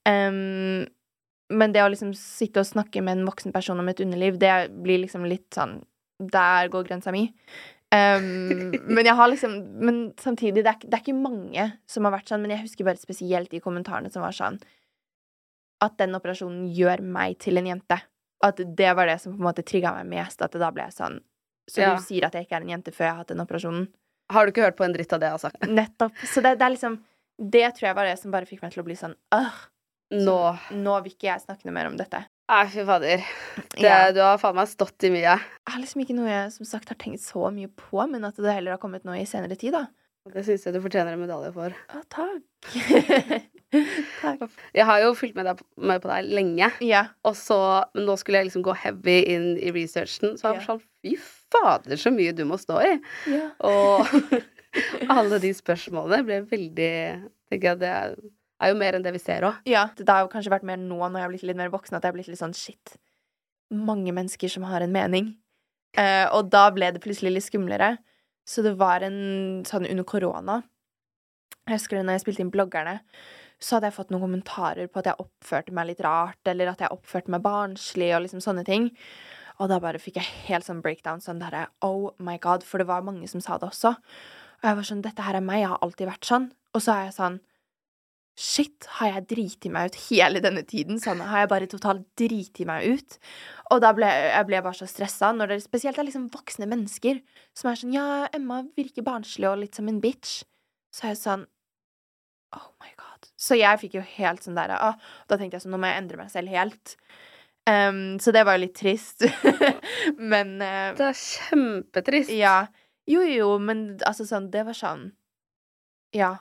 Um, 0.07 0.85
men 1.53 1.73
det 1.75 1.83
å 1.83 1.89
liksom 1.91 2.13
sitte 2.17 2.61
og 2.61 2.69
snakke 2.69 3.03
med 3.05 3.19
en 3.19 3.27
voksen 3.27 3.53
person 3.53 3.79
om 3.81 3.89
et 3.91 4.01
underliv, 4.01 4.39
det 4.41 4.53
blir 4.85 5.03
liksom 5.03 5.27
litt 5.29 5.49
sånn 5.53 5.81
Der 6.31 6.69
går 6.71 6.87
grensa 6.87 7.11
mi. 7.11 7.27
Um, 7.91 8.71
men 8.95 9.05
jeg 9.05 9.13
har 9.19 9.29
liksom 9.29 9.59
Men 9.83 9.99
samtidig, 10.17 10.63
det 10.63 10.71
er, 10.71 10.79
det 10.87 10.97
er 10.97 11.03
ikke 11.03 11.17
mange 11.19 11.67
som 11.91 12.07
har 12.07 12.15
vært 12.15 12.31
sånn, 12.31 12.41
men 12.41 12.55
jeg 12.55 12.65
husker 12.65 12.87
bare 12.87 13.01
spesielt 13.01 13.51
de 13.51 13.61
kommentarene 13.61 14.09
som 14.13 14.25
var 14.25 14.35
sånn 14.35 14.57
At 15.85 15.97
den 16.01 16.17
operasjonen 16.17 16.65
gjør 16.75 17.03
meg 17.05 17.37
til 17.43 17.61
en 17.61 17.69
jente. 17.69 17.99
At 18.43 18.59
det 18.77 18.91
var 18.97 19.07
det 19.09 19.19
som 19.23 19.33
på 19.35 19.39
en 19.41 19.47
måte 19.47 19.63
trigga 19.65 19.93
meg 19.99 20.09
mest. 20.15 20.41
At 20.45 20.51
det 20.55 20.61
da 20.63 20.71
ble 20.75 20.87
sånn 20.93 21.21
Så 21.69 21.81
Ja. 21.81 21.95
du 21.95 22.01
sier 22.03 22.25
at 22.27 22.33
jeg 22.37 22.45
ikke 22.45 22.57
er 22.59 22.65
en 22.65 22.73
jente 22.75 22.91
før 22.93 23.05
jeg 23.07 23.13
har 23.15 23.21
hatt 23.23 23.31
den 23.33 23.41
operasjonen? 23.41 23.87
Har 24.33 24.45
du 24.45 24.51
ikke 24.51 24.65
hørt 24.65 24.75
på 24.77 24.85
en 24.85 24.93
dritt 24.93 25.13
av 25.13 25.19
det 25.21 25.29
jeg 25.29 25.37
har 25.37 25.43
sagt? 25.45 25.65
Nettopp. 25.69 26.13
Så 26.25 26.41
det, 26.45 26.55
det 26.59 26.65
er 26.67 26.73
liksom 26.75 26.99
Det 27.37 27.63
tror 27.75 27.87
jeg 27.89 27.95
var 27.97 28.05
det 28.05 28.19
som 28.21 28.31
bare 28.31 28.45
fikk 28.49 28.61
meg 28.61 28.71
til 28.73 28.81
å 28.83 28.85
bli 28.85 28.95
sånn 28.95 29.15
Åh, 29.33 29.57
Nå 30.13 30.37
nå 30.77 30.93
vil 31.03 31.11
ikke 31.15 31.27
jeg 31.31 31.41
snakke 31.41 31.65
noe 31.65 31.73
mer 31.73 31.87
om 31.89 31.97
dette. 31.97 32.21
Nei, 32.47 32.61
fy 32.69 32.83
fader. 32.85 33.23
Det, 33.73 33.81
Ja. 33.81 34.11
Du 34.13 34.19
har 34.21 34.37
faen 34.37 34.55
meg 34.55 34.67
stått 34.69 35.03
i 35.03 35.09
mye. 35.09 35.33
Det 35.65 35.73
er 35.73 35.81
liksom 35.81 36.03
ikke 36.05 36.15
noe 36.15 36.29
jeg 36.29 36.51
som 36.53 36.65
sagt 36.69 36.89
har 36.93 36.99
tenkt 37.01 37.23
så 37.25 37.49
mye 37.51 37.67
på, 37.73 38.05
men 38.11 38.23
at 38.29 38.37
det 38.37 38.53
heller 38.53 38.75
har 38.77 38.81
kommet 38.83 39.03
nå 39.03 39.17
i 39.17 39.25
senere 39.25 39.57
tid, 39.57 39.73
da. 39.73 39.87
Det 40.31 40.45
syns 40.45 40.63
jeg 40.65 40.73
du 40.77 40.79
fortjener 40.81 41.13
en 41.17 41.21
medalje 41.25 41.51
for. 41.53 41.73
Å, 41.89 42.03
takk. 42.13 43.41
takk. 44.21 44.45
Jeg 44.75 44.85
har 44.89 45.01
jo 45.03 45.13
fulgt 45.17 45.35
med, 45.37 45.47
deg, 45.49 45.61
med 45.77 46.01
på 46.03 46.09
deg 46.11 46.29
lenge, 46.37 46.69
Ja. 46.85 47.03
og 47.27 47.35
så, 47.39 47.57
men 47.95 48.05
nå 48.09 48.15
skulle 48.21 48.41
jeg 48.41 48.49
liksom 48.49 48.65
gå 48.65 48.75
heavy 48.83 49.17
inn 49.35 49.47
i 49.57 49.71
researchen, 49.75 50.35
så 50.39 50.49
jeg 50.51 50.59
var 50.59 50.65
sånn 50.69 50.83
Fy 51.05 51.13
fader, 51.21 51.97
så 52.01 52.11
mye 52.13 52.33
du 52.35 52.43
må 52.49 52.57
stå 52.61 52.79
i! 52.85 52.93
ja. 53.33 53.49
Og 53.65 54.09
alle 55.15 55.39
de 55.43 55.51
spørsmålene 55.55 56.25
ble 56.27 56.39
veldig 56.49 56.91
tenker 57.51 57.69
jeg 57.69 57.79
Det 57.83 57.91
er, 57.93 58.15
er 58.65 58.71
jo 58.73 58.77
mer 58.79 58.97
enn 58.97 59.05
det 59.05 59.13
vi 59.15 59.21
ser 59.21 59.45
òg. 59.47 59.61
Ja, 59.69 59.85
det 59.97 60.07
har 60.09 60.25
jo 60.25 60.31
kanskje 60.33 60.51
vært 60.53 60.65
mer 60.67 60.79
nå 60.81 60.97
når 60.97 61.19
jeg 61.19 61.25
har 61.27 61.33
blitt 61.35 61.45
litt 61.51 61.59
mer 61.59 61.71
voksen, 61.73 61.95
at 61.97 62.03
jeg 62.03 62.11
har 62.11 62.17
blitt 62.17 62.31
litt 62.31 62.41
sånn 62.41 62.55
shit. 62.57 62.95
Mange 63.73 64.11
mennesker 64.15 64.51
som 64.51 64.65
har 64.67 64.83
en 64.85 64.93
mening. 64.93 65.33
Eh, 65.97 66.25
og 66.35 66.49
da 66.51 66.65
ble 66.75 66.89
det 66.95 67.01
plutselig 67.03 67.31
litt 67.37 67.45
skumlere. 67.47 67.95
Så 68.45 68.61
det 68.65 68.75
var 68.77 69.01
en 69.05 69.63
sånn 69.65 69.87
under 69.89 70.05
korona 70.05 70.59
Jeg 71.65 71.79
husker 71.79 71.97
det 71.97 72.03
når 72.05 72.17
jeg 72.19 72.23
spilte 72.25 72.43
inn 72.43 72.51
bloggerne, 72.53 72.99
så 73.61 73.77
hadde 73.77 73.89
jeg 73.89 73.97
fått 73.97 74.11
noen 74.13 74.25
kommentarer 74.25 74.89
på 74.91 75.01
at 75.01 75.09
jeg 75.09 75.21
oppførte 75.23 75.73
meg 75.75 75.89
litt 75.89 76.03
rart, 76.05 76.41
eller 76.49 76.73
at 76.73 76.83
jeg 76.83 76.93
oppførte 76.93 77.31
meg 77.33 77.43
barnslig, 77.45 78.11
og 78.15 78.25
liksom 78.25 78.43
sånne 78.43 78.65
ting. 78.67 78.89
Og 79.63 79.71
da 79.71 79.79
bare 79.83 80.01
fikk 80.01 80.19
jeg 80.19 80.31
helt 80.49 80.67
sånn 80.67 80.83
breakdown, 80.83 81.23
sånn 81.23 81.39
derre 81.39 81.69
oh 81.85 82.11
my 82.19 82.37
god, 82.43 82.65
for 82.67 82.81
det 82.81 82.89
var 82.89 83.05
mange 83.07 83.29
som 83.31 83.43
sa 83.43 83.59
det 83.61 83.69
også. 83.69 83.95
Og 83.95 84.69
jeg 84.69 84.79
var 84.79 84.87
sånn, 84.89 85.03
dette 85.05 85.25
her 85.25 85.39
er 85.39 85.45
meg, 85.45 85.63
jeg 85.63 85.71
har 85.71 85.83
alltid 85.85 86.09
vært 86.11 86.27
sånn. 86.27 86.49
Og 86.75 86.83
så 86.83 86.95
er 86.95 87.09
jeg 87.09 87.19
sånn 87.19 87.43
Shit, 88.35 88.83
har 88.97 89.13
jeg 89.13 89.27
driti 89.31 89.69
meg 89.71 89.93
ut 89.93 89.97
hele 90.09 90.41
denne 90.43 90.65
tiden? 90.67 90.97
Sånn, 90.99 91.21
har 91.23 91.45
jeg 91.45 91.49
bare 91.53 91.69
totalt 91.71 92.01
driti 92.19 92.65
meg 92.67 92.83
ut? 92.83 93.15
Og 93.71 93.79
da 93.79 93.93
ble 93.95 94.09
jeg 94.11 94.47
ble 94.49 94.59
bare 94.65 94.75
så 94.75 94.87
stressa, 94.91 95.29
når 95.31 95.53
det 95.53 95.61
spesielt 95.63 96.01
er 96.01 96.07
liksom 96.09 96.25
voksne 96.33 96.67
mennesker 96.67 97.21
som 97.55 97.71
er 97.71 97.79
sånn 97.79 97.95
Ja, 97.95 98.07
Emma 98.35 98.65
virker 98.75 99.07
barnslig 99.07 99.47
og 99.47 99.61
litt 99.61 99.79
som 99.79 99.87
en 99.87 100.01
bitch. 100.03 100.41
Så 100.91 101.07
er 101.07 101.13
jeg 101.13 101.21
sånn 101.21 101.47
Oh 102.55 102.69
my 102.83 102.91
god. 102.99 103.29
Så 103.37 103.57
jeg 103.59 103.81
fikk 103.81 103.97
jo 103.99 104.03
helt 104.15 104.45
sånn 104.45 104.57
der 104.57 104.71
ah, 104.77 104.95
Da 105.29 105.37
tenkte 105.37 105.57
jeg 105.57 105.65
sånn 105.65 105.75
Nå 105.75 105.79
må 105.81 105.89
jeg 105.91 106.01
endre 106.03 106.19
meg 106.21 106.31
selv 106.33 106.53
helt. 106.55 106.95
Um, 107.65 108.17
så 108.21 108.31
det 108.35 108.45
var 108.45 108.57
jo 108.57 108.65
litt 108.65 108.75
trist. 108.77 109.25
men 110.31 110.55
uh, 110.61 110.91
Det 110.97 111.07
er 111.11 111.19
kjempetrist. 111.21 112.33
Ja. 112.35 112.57
Jo, 113.09 113.21
jo, 113.25 113.51
men 113.61 113.87
altså 114.05 114.25
sånn 114.29 114.51
Det 114.53 114.65
var 114.67 114.77
sånn 114.77 115.09
Ja. 116.15 116.35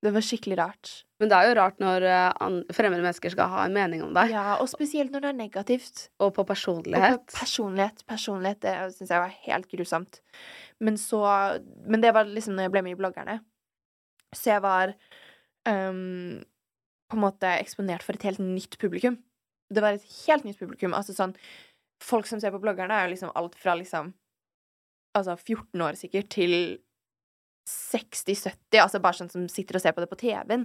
Det 0.00 0.14
var 0.14 0.24
skikkelig 0.24 0.56
rart. 0.56 0.90
Men 1.20 1.28
det 1.28 1.36
er 1.36 1.50
jo 1.50 1.56
rart 1.58 1.80
når 1.82 2.04
eh, 2.08 2.44
fremmede 2.72 3.04
mennesker 3.04 3.34
skal 3.34 3.50
ha 3.52 3.66
en 3.66 3.74
mening 3.76 4.00
om 4.00 4.14
deg, 4.16 4.30
Ja, 4.32 4.54
og 4.56 4.70
spesielt 4.72 5.12
når 5.12 5.26
det 5.26 5.28
er 5.28 5.36
negativt. 5.36 5.98
og 6.16 6.30
på 6.32 6.40
Og 6.40 6.46
på 6.46 6.54
personlighet. 6.54 7.26
personlighet. 7.36 8.00
Personlighet, 8.08 8.62
det 8.64 8.94
syns 8.96 9.12
jeg 9.12 9.20
var 9.20 9.34
helt 9.44 9.68
grusomt. 9.68 10.22
Men 10.80 10.96
så 10.96 11.20
Men 11.84 12.00
det 12.00 12.14
var 12.16 12.24
liksom 12.24 12.56
når 12.56 12.62
jeg 12.70 12.72
ble 12.72 12.82
med 12.86 12.96
i 12.96 13.00
bloggerne. 13.02 13.34
Så 14.32 14.54
jeg 14.54 14.62
var 14.64 14.94
ehm, 15.70 16.40
på 17.10 17.18
en 17.18 17.24
måte 17.24 17.50
eksponert 17.58 18.04
for 18.06 18.18
et 18.18 18.26
helt 18.28 18.42
nytt 18.42 18.78
publikum. 18.82 19.18
Det 19.70 19.82
var 19.82 19.96
et 19.96 20.06
helt 20.26 20.46
nytt 20.46 20.60
publikum. 20.60 20.96
Altså 20.96 21.16
sånn 21.16 21.36
Folk 22.00 22.24
som 22.24 22.40
ser 22.40 22.48
på 22.54 22.62
bloggerne, 22.62 22.96
er 22.96 23.04
jo 23.04 23.12
liksom 23.12 23.32
alt 23.36 23.58
fra 23.60 23.74
liksom 23.76 24.14
Altså 25.18 25.34
14 25.36 25.82
år 25.84 25.98
sikkert 25.98 26.30
til 26.32 26.52
60-70, 27.68 28.78
altså 28.80 29.00
bare 29.02 29.18
sånn 29.18 29.30
som 29.30 29.48
sitter 29.50 29.76
og 29.76 29.82
ser 29.82 29.94
på 29.94 30.02
det 30.02 30.08
på 30.10 30.18
TV-en. 30.22 30.64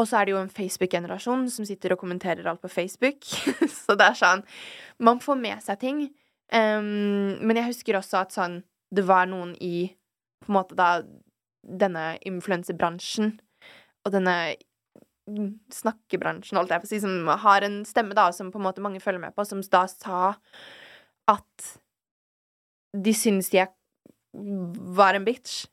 Og 0.00 0.08
så 0.08 0.18
er 0.18 0.26
det 0.26 0.34
jo 0.34 0.40
en 0.40 0.52
Facebook-generasjon 0.52 1.46
som 1.52 1.66
sitter 1.68 1.94
og 1.94 2.00
kommenterer 2.02 2.46
alt 2.50 2.62
på 2.62 2.70
Facebook. 2.72 3.24
så 3.82 3.96
det 3.98 4.08
er 4.08 4.18
sånn 4.18 4.44
Man 4.98 5.22
får 5.22 5.38
med 5.40 5.62
seg 5.64 5.80
ting. 5.82 6.02
Um, 6.50 7.38
men 7.46 7.60
jeg 7.60 7.70
husker 7.70 7.98
også 7.98 8.24
at 8.24 8.34
sånn 8.34 8.56
Det 8.90 9.04
var 9.06 9.28
noen 9.30 9.54
i 9.62 9.92
på 10.42 10.50
en 10.50 10.56
måte 10.56 10.74
da 10.74 11.04
denne 11.62 12.16
influensebransjen 12.26 13.36
og 14.06 14.14
denne 14.14 14.36
snakkebransjen, 15.74 16.58
holdt 16.58 16.72
jeg 16.74 16.82
på 16.82 16.88
å 16.88 16.90
si, 16.90 17.00
som 17.02 17.28
har 17.44 17.66
en 17.66 17.80
stemme, 17.86 18.16
da, 18.18 18.30
som 18.34 18.50
på 18.50 18.58
en 18.58 18.66
måte 18.66 18.82
mange 18.82 19.02
følger 19.02 19.22
med 19.22 19.36
på, 19.36 19.44
som 19.46 19.62
da 19.72 19.84
sa 19.90 20.32
at 21.30 21.68
de 22.96 23.12
syns 23.14 23.52
jeg 23.54 23.70
var 24.96 25.14
en 25.14 25.26
bitch. 25.26 25.64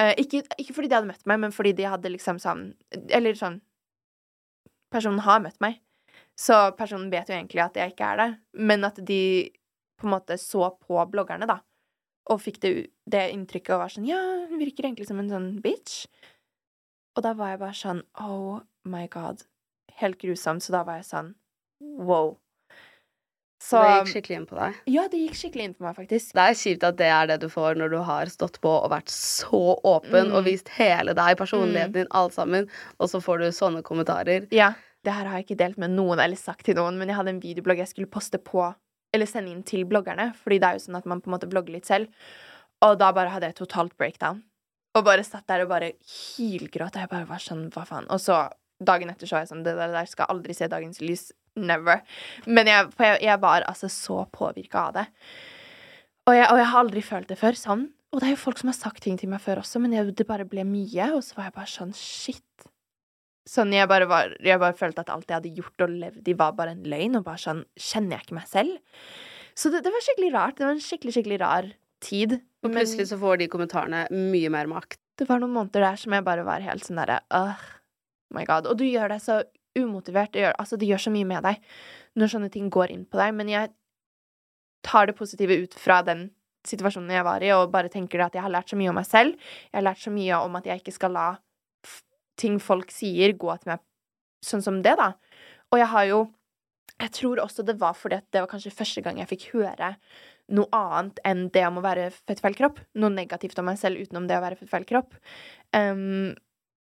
Eh, 0.00 0.12
ikke, 0.20 0.42
ikke 0.60 0.76
fordi 0.76 0.90
de 0.90 0.98
hadde 0.98 1.10
møtt 1.10 1.26
meg, 1.28 1.40
men 1.40 1.54
fordi 1.54 1.74
de 1.76 1.88
hadde 1.88 2.08
liksom 2.08 2.38
sånn 2.40 2.70
Eller 3.12 3.36
sånn 3.36 3.58
Personen 4.92 5.20
har 5.24 5.42
møtt 5.44 5.58
meg, 5.64 5.78
så 6.36 6.70
personen 6.76 7.10
vet 7.12 7.28
jo 7.28 7.36
egentlig 7.36 7.62
at 7.64 7.76
jeg 7.80 7.92
ikke 7.92 8.08
er 8.12 8.18
det, 8.20 8.26
men 8.60 8.84
at 8.84 8.98
de 9.08 9.48
på 10.00 10.04
en 10.04 10.12
måte 10.12 10.36
så 10.40 10.66
på 10.82 10.98
bloggerne, 11.08 11.48
da, 11.48 11.62
og 12.28 12.42
fikk 12.42 12.58
det, 12.60 12.72
det 13.08 13.22
inntrykket 13.32 13.72
og 13.72 13.80
var 13.82 13.94
sånn 13.94 14.08
Ja, 14.08 14.20
hun 14.50 14.60
virker 14.60 14.84
egentlig 14.84 15.08
som 15.08 15.20
en 15.22 15.30
sånn 15.32 15.48
bitch. 15.64 16.04
Og 17.16 17.22
da 17.26 17.32
var 17.36 17.52
jeg 17.52 17.60
bare 17.60 17.76
sånn 17.76 18.02
Oh 18.20 18.60
my 18.88 19.06
god. 19.12 19.42
Helt 20.00 20.18
grusomt. 20.22 20.62
Så 20.64 20.72
da 20.74 20.82
var 20.86 21.00
jeg 21.00 21.08
sånn 21.10 21.34
wow. 21.80 22.36
Så 23.62 23.78
det 23.78 23.90
gikk 23.94 24.08
skikkelig 24.16 24.36
inn 24.40 24.46
på 24.50 24.56
deg. 24.58 24.78
Ja, 24.90 25.02
det 25.06 25.18
gikk 25.20 25.36
skikkelig 25.38 25.64
inn 25.68 25.74
på 25.78 25.84
meg, 25.86 25.94
faktisk. 25.94 26.32
Det 26.34 26.42
er 26.50 26.56
kjipt 26.58 26.86
at 26.88 26.96
det 26.98 27.10
er 27.14 27.28
det 27.30 27.36
du 27.44 27.48
får 27.52 27.76
når 27.78 27.92
du 27.92 27.98
har 28.08 28.30
stått 28.32 28.56
på 28.64 28.72
og 28.74 28.88
vært 28.90 29.12
så 29.14 29.60
åpen 29.86 30.32
Mm. 30.32 30.34
og 30.34 30.44
vist 30.48 30.68
hele 30.80 31.14
deg, 31.14 31.36
personligheten 31.38 31.92
din, 31.92 32.08
alt 32.10 32.34
sammen, 32.34 32.66
og 32.98 33.06
så 33.08 33.20
får 33.22 33.38
du 33.38 33.46
sånne 33.54 33.82
kommentarer. 33.86 34.48
Ja. 34.50 34.72
Det 35.04 35.12
her 35.14 35.26
har 35.26 35.38
jeg 35.38 35.46
ikke 35.46 35.58
delt 35.62 35.78
med 35.78 35.90
noen 35.94 36.18
eller 36.18 36.36
sagt 36.36 36.64
til 36.66 36.74
noen, 36.74 36.98
men 36.98 37.08
jeg 37.08 37.16
hadde 37.16 37.28
en 37.36 37.40
videoblogg 37.42 37.78
jeg 37.78 37.88
skulle 37.88 38.10
poste 38.10 38.38
på 38.38 38.74
eller 39.14 39.26
sende 39.26 39.50
inn 39.52 39.62
til 39.62 39.84
bloggerne, 39.84 40.32
fordi 40.34 40.58
det 40.58 40.68
er 40.68 40.72
jo 40.78 40.84
sånn 40.88 40.96
at 40.98 41.06
man 41.06 41.20
på 41.20 41.30
en 41.30 41.34
måte 41.38 41.48
blogger 41.50 41.74
litt 41.74 41.86
selv. 41.86 42.08
Og 42.82 42.98
da 42.98 43.12
bare 43.12 43.28
hadde 43.30 43.46
jeg 43.46 43.54
totalt 43.62 43.96
breakdown. 43.96 44.42
Og 44.98 45.06
bare 45.06 45.24
satt 45.24 45.46
der 45.48 45.64
og 45.64 45.70
bare 45.70 45.94
hylgråt. 46.04 46.96
Og 46.96 47.04
jeg 47.04 47.12
bare 47.12 47.28
var 47.28 47.40
sånn, 47.42 47.68
hva 47.72 47.86
faen. 47.88 48.08
Og 48.12 48.20
så 48.20 48.44
dagen 48.82 49.12
etter 49.12 49.28
så 49.28 49.38
var 49.38 49.46
jeg 49.46 49.52
sånn, 49.52 49.64
det 49.64 49.76
der 49.78 50.10
skal 50.10 50.30
aldri 50.32 50.56
se 50.56 50.68
dagens 50.70 51.00
lys. 51.04 51.30
Never. 51.52 52.00
Men 52.48 52.68
jeg, 52.70 52.92
jeg, 52.96 53.18
jeg 53.26 53.40
var 53.42 53.66
altså 53.68 53.90
så 53.92 54.22
påvirka 54.32 54.86
av 54.88 54.94
det. 54.96 55.08
Og 56.28 56.36
jeg, 56.36 56.46
og 56.48 56.60
jeg 56.60 56.68
har 56.70 56.80
aldri 56.80 57.02
følt 57.04 57.28
det 57.28 57.36
før 57.40 57.58
sånn. 57.58 57.90
Og 58.12 58.20
det 58.20 58.28
er 58.28 58.34
jo 58.34 58.42
folk 58.44 58.60
som 58.60 58.68
har 58.68 58.76
sagt 58.76 59.02
ting 59.04 59.18
til 59.20 59.30
meg 59.32 59.40
før 59.40 59.62
også, 59.62 59.80
men 59.80 59.94
det 60.12 60.28
bare 60.28 60.46
ble 60.48 60.64
mye. 60.68 61.10
Og 61.16 61.22
så 61.24 61.36
var 61.38 61.48
jeg 61.48 61.56
bare 61.56 61.72
sånn, 61.72 61.92
shit. 61.96 62.66
Sånn, 63.48 63.72
jeg 63.74 63.88
bare, 63.90 64.06
var, 64.08 64.32
jeg 64.44 64.60
bare 64.62 64.76
følte 64.78 65.02
at 65.02 65.12
alt 65.12 65.28
jeg 65.28 65.40
hadde 65.40 65.54
gjort 65.56 65.84
og 65.86 65.94
levd 66.04 66.28
i, 66.30 66.36
var 66.38 66.56
bare 66.56 66.76
en 66.76 66.84
løgn. 66.88 67.20
Og 67.20 67.26
bare 67.26 67.40
sånn, 67.42 67.64
kjenner 67.80 68.18
jeg 68.18 68.28
ikke 68.28 68.38
meg 68.38 68.50
selv? 68.50 68.98
Så 69.58 69.72
det, 69.72 69.82
det 69.84 69.92
var 69.92 70.04
skikkelig 70.04 70.32
rart. 70.36 70.58
Det 70.58 70.68
var 70.68 70.76
en 70.76 70.84
skikkelig, 70.84 71.16
skikkelig 71.16 71.40
rar 71.42 71.72
tid. 72.02 72.38
Og 72.62 72.70
plutselig 72.70 73.08
så 73.10 73.18
får 73.18 73.40
de 73.40 73.48
kommentarene 73.52 74.04
mye 74.10 74.50
mer 74.52 74.70
makt. 74.70 75.00
det 75.18 75.28
var 75.28 75.42
noen 75.42 75.54
måneder 75.54 75.84
der 75.84 75.98
som 76.00 76.14
jeg 76.14 76.24
bare 76.24 76.44
var 76.46 76.64
helt 76.64 76.84
sånn 76.86 76.98
derre 76.98 77.20
oh 77.36 77.58
my 78.34 78.44
god. 78.48 78.66
Og 78.70 78.78
du 78.80 78.84
gjør 78.86 79.12
deg 79.12 79.22
så 79.22 79.42
umotivert. 79.78 80.32
Det 80.32 80.44
gjør, 80.44 80.54
altså, 80.58 80.76
det 80.76 80.88
gjør 80.88 81.06
så 81.06 81.12
mye 81.14 81.28
med 81.28 81.44
deg 81.46 81.60
når 82.18 82.32
sånne 82.34 82.50
ting 82.52 82.68
går 82.72 82.92
inn 82.94 83.04
på 83.08 83.20
deg. 83.20 83.34
Men 83.36 83.50
jeg 83.52 83.72
tar 84.86 85.08
det 85.08 85.16
positive 85.18 85.56
ut 85.62 85.76
fra 85.78 86.00
den 86.06 86.30
situasjonen 86.66 87.10
jeg 87.10 87.26
var 87.26 87.42
i, 87.42 87.50
og 87.54 87.72
bare 87.74 87.90
tenker 87.90 88.22
at 88.22 88.36
jeg 88.36 88.44
har 88.44 88.52
lært 88.52 88.70
så 88.70 88.78
mye 88.78 88.90
om 88.92 88.98
meg 88.98 89.08
selv. 89.08 89.38
Jeg 89.70 89.78
har 89.78 89.86
lært 89.88 90.02
så 90.02 90.12
mye 90.14 90.42
om 90.46 90.58
at 90.58 90.68
jeg 90.68 90.82
ikke 90.82 90.94
skal 90.94 91.16
la 91.16 91.26
ting 92.38 92.58
folk 92.62 92.92
sier, 92.94 93.34
gå 93.38 93.54
til 93.60 93.74
meg 93.74 93.82
sånn 94.42 94.62
som 94.64 94.80
det, 94.84 94.94
da. 94.98 95.12
Og 95.72 95.82
jeg 95.82 95.92
har 95.94 96.08
jo 96.10 96.22
Jeg 97.00 97.10
tror 97.16 97.40
også 97.42 97.64
det 97.66 97.80
var 97.80 97.96
fordi 97.98 98.14
at 98.20 98.26
det 98.30 98.42
var 98.44 98.50
kanskje 98.50 98.70
første 98.70 99.00
gang 99.02 99.16
jeg 99.18 99.26
fikk 99.26 99.46
høre 99.56 99.96
noe 100.52 100.68
annet 100.76 101.20
enn 101.28 101.46
det 101.54 101.64
om 101.66 101.80
å 101.80 101.84
være 101.84 102.10
født 102.14 102.42
feil 102.44 102.56
kropp. 102.58 102.80
Noe 103.00 103.12
negativt 103.12 103.58
om 103.60 103.68
meg 103.70 103.78
selv 103.80 104.02
utenom 104.02 104.28
det 104.28 104.38
å 104.38 104.44
være 104.44 104.58
født 104.60 104.72
feil 104.72 104.88
kropp. 104.88 105.16
Um, 105.72 106.32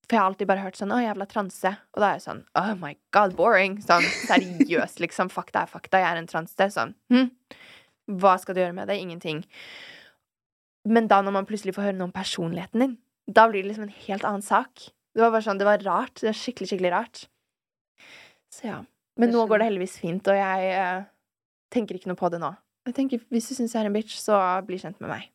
for 0.06 0.14
jeg 0.14 0.22
har 0.22 0.30
alltid 0.30 0.46
bare 0.46 0.62
hørt 0.62 0.78
sånn 0.78 0.92
'Å, 0.94 1.02
jævla 1.02 1.26
transe'. 1.26 1.72
Og 1.94 1.98
da 1.98 2.08
er 2.08 2.18
jeg 2.18 2.26
sånn 2.28 2.44
'Oh 2.54 2.74
my 2.78 2.94
god, 3.10 3.34
boring'. 3.34 3.80
Sånn 3.82 4.06
seriøst, 4.30 5.02
liksom. 5.02 5.30
Fakta 5.30 5.62
er 5.64 5.66
fakta. 5.66 5.98
Jeg 5.98 6.12
er 6.12 6.20
en 6.22 6.30
transe. 6.30 6.70
Sånn. 6.70 6.94
Hm? 7.10 7.30
Hva 8.06 8.38
skal 8.38 8.54
du 8.54 8.60
gjøre 8.60 8.74
med 8.74 8.86
det? 8.86 9.00
Ingenting. 9.02 9.44
Men 10.86 11.08
da 11.08 11.20
når 11.22 11.32
man 11.32 11.46
plutselig 11.46 11.74
får 11.74 11.90
høre 11.90 11.98
noe 11.98 12.06
om 12.06 12.14
personligheten 12.14 12.78
din, 12.78 12.98
da 13.26 13.48
blir 13.48 13.62
det 13.62 13.72
liksom 13.72 13.88
en 13.88 14.00
helt 14.06 14.22
annen 14.22 14.42
sak. 14.42 14.92
Det 15.12 15.24
var 15.24 15.32
bare 15.32 15.42
sånn, 15.42 15.58
det 15.58 15.66
var 15.66 15.82
rart. 15.82 16.14
Det 16.20 16.30
var 16.30 16.38
skikkelig, 16.38 16.68
skikkelig 16.70 16.92
rart. 16.92 17.26
Så 18.52 18.68
ja. 18.68 18.84
Men 19.18 19.32
nå 19.32 19.46
går 19.48 19.58
det 19.58 19.70
heldigvis 19.70 19.98
fint, 19.98 20.28
og 20.28 20.36
jeg 20.36 20.70
eh, 20.76 21.04
tenker 21.72 21.96
ikke 21.96 22.10
noe 22.12 22.20
på 22.20 22.30
det 22.30 22.38
nå. 22.38 22.52
Jeg 22.86 22.94
tenker, 22.94 23.22
Hvis 23.34 23.48
du 23.50 23.56
syns 23.56 23.74
jeg 23.74 23.82
er 23.82 23.88
en 23.90 23.96
bitch, 23.96 24.18
så 24.22 24.38
bli 24.66 24.78
kjent 24.78 25.00
med 25.02 25.10
meg. 25.10 25.30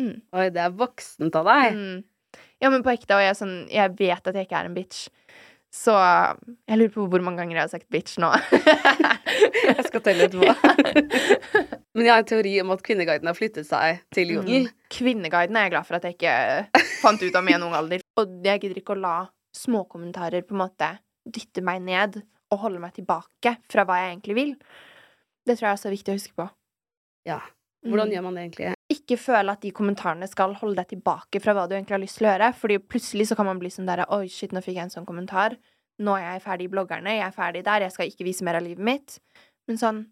Mm. 0.00 0.16
Oi, 0.34 0.48
det 0.50 0.62
er 0.64 0.74
voksent 0.74 1.36
av 1.38 1.46
deg. 1.46 1.76
Mm. 1.78 2.40
Ja, 2.62 2.70
men 2.72 2.84
på 2.84 2.92
ekte, 2.94 3.16
og 3.16 3.22
jeg, 3.22 3.34
er 3.34 3.38
sånn, 3.38 3.56
jeg 3.70 3.94
vet 3.98 4.28
at 4.28 4.38
jeg 4.38 4.48
ikke 4.48 4.60
er 4.60 4.68
en 4.70 4.76
bitch. 4.76 5.06
Så 5.72 5.94
jeg 5.96 6.76
lurer 6.76 6.92
på 6.92 7.06
hvor 7.08 7.22
mange 7.24 7.40
ganger 7.40 7.56
jeg 7.56 7.64
har 7.64 7.72
sagt 7.72 7.88
bitch 7.92 8.18
nå. 8.20 8.28
Jeg 9.62 9.86
skal 9.86 10.02
telle 10.04 10.26
etterpå. 10.26 10.52
Men 11.96 12.04
jeg 12.04 12.12
har 12.12 12.20
en 12.20 12.28
teori 12.28 12.52
om 12.60 12.72
at 12.74 12.82
Kvinneguiden 12.84 13.28
har 13.30 13.36
flyttet 13.36 13.66
seg 13.68 14.02
til 14.12 14.34
Jodel. 14.34 14.66
Mm. 14.66 14.82
Kvinneguiden 14.92 15.56
er 15.56 15.66
jeg 15.66 15.72
glad 15.74 15.88
for 15.88 15.96
at 15.96 16.06
jeg 16.08 16.16
ikke 16.16 16.82
fant 17.00 17.24
ut 17.24 17.38
av 17.38 17.44
med 17.46 17.56
en 17.56 17.66
ung 17.68 17.76
alder. 17.76 18.04
Og 18.20 18.34
jeg 18.44 18.62
gidder 18.62 18.80
ikke 18.82 18.94
å 18.96 19.00
la 19.00 19.14
småkommentarer 19.56 20.44
på 20.44 20.56
en 20.56 20.62
måte 20.64 20.88
dytte 21.24 21.64
meg 21.64 21.80
ned 21.84 22.20
og 22.52 22.62
holde 22.66 22.82
meg 22.82 22.96
tilbake 22.96 23.54
fra 23.72 23.86
hva 23.88 24.00
jeg 24.02 24.12
egentlig 24.12 24.38
vil. 24.38 24.52
Det 25.48 25.56
tror 25.56 25.70
jeg 25.70 25.78
er 25.78 25.82
så 25.84 25.92
viktig 25.92 26.12
å 26.12 26.18
huske 26.18 26.36
på. 26.36 26.48
Ja. 27.26 27.40
Hvordan 27.84 28.08
Mm. 28.08 28.12
gjør 28.14 28.22
man 28.22 28.34
det 28.34 28.42
egentlig? 28.52 28.74
Ikke 28.92 29.16
føle 29.18 29.50
at 29.52 29.60
de 29.60 29.70
kommentarene 29.72 30.28
skal 30.28 30.54
holde 30.54 30.76
deg 30.76 30.88
tilbake 30.88 31.40
fra 31.42 31.52
hva 31.54 31.68
du 31.68 31.74
egentlig 31.74 31.90
har 31.96 31.98
lyst 32.02 32.18
til 32.18 32.26
å 32.28 32.30
gjøre. 32.38 32.54
Fordi 32.54 32.78
plutselig 32.78 33.26
så 33.28 33.36
kan 33.36 33.46
man 33.46 33.58
bli 33.58 33.68
sånn 33.70 33.86
der 33.86 34.04
Oi, 34.08 34.26
shit, 34.28 34.52
nå 34.52 34.60
fikk 34.62 34.74
jeg 34.76 34.84
en 34.84 34.90
sånn 34.90 35.06
kommentar. 35.06 35.56
Nå 36.00 36.14
er 36.16 36.38
jeg 36.38 36.42
ferdig 36.42 36.64
i 36.64 36.68
bloggerne. 36.68 37.10
Jeg 37.18 37.26
er 37.26 37.32
ferdig 37.32 37.64
der. 37.64 37.80
Jeg 37.80 37.92
skal 37.92 38.06
ikke 38.06 38.24
vise 38.24 38.42
mer 38.44 38.54
av 38.56 38.62
livet 38.62 38.78
mitt. 38.84 39.18
Men 39.68 39.76
sånn 39.78 40.06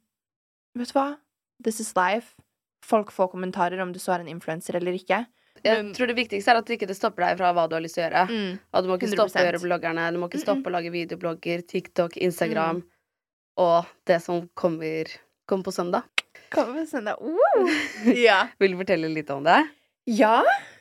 Vet 0.76 0.92
du 0.92 0.98
hva? 0.98 1.16
This 1.62 1.80
is 1.80 1.94
life. 1.96 2.34
Folk 2.82 3.10
får 3.10 3.32
kommentarer 3.32 3.80
om 3.82 3.92
du 3.92 3.98
så 3.98 4.14
er 4.14 4.20
en 4.20 4.28
influenser 4.28 4.76
eller 4.76 4.92
ikke. 4.92 5.26
Jeg 5.64 5.92
tror 5.94 6.06
det 6.06 6.16
viktigste 6.16 6.48
er 6.48 6.56
at 6.58 6.64
det 6.66 6.78
ikke 6.80 6.94
stopper 6.94 7.26
deg 7.26 7.36
fra 7.38 7.52
hva 7.52 7.68
du 7.68 7.74
har 7.74 7.82
lyst 7.82 7.94
til 7.98 8.04
å 8.04 8.08
gjøre. 8.08 8.28
Mm. 8.30 8.58
At 8.72 8.84
du 8.84 8.88
må 8.88 8.96
ikke 8.98 9.10
stoppe 9.10 9.34
å 9.34 9.34
100%. 9.34 9.46
gjøre 9.50 9.62
bloggerne, 9.66 10.12
du 10.12 10.18
må 10.18 10.28
ikke 10.30 10.40
stoppe 10.40 10.70
å 10.70 10.72
lage 10.72 10.90
videoblogger, 10.94 11.66
TikTok, 11.66 12.16
Instagram 12.16 12.76
Mm. 12.76 12.84
og 13.58 13.86
det 14.06 14.22
som 14.22 14.48
kommer, 14.56 15.04
kommer 15.46 15.64
på 15.64 15.72
søndag. 15.74 16.04
Kom 16.50 16.72
med 16.74 16.88
søndag. 16.90 17.20
Uh! 17.22 17.68
Ja. 18.16 18.48
Vil 18.60 18.74
du 18.74 18.80
fortelle 18.82 19.10
litt 19.12 19.30
om 19.34 19.44
det? 19.46 19.60
ja. 20.10 20.40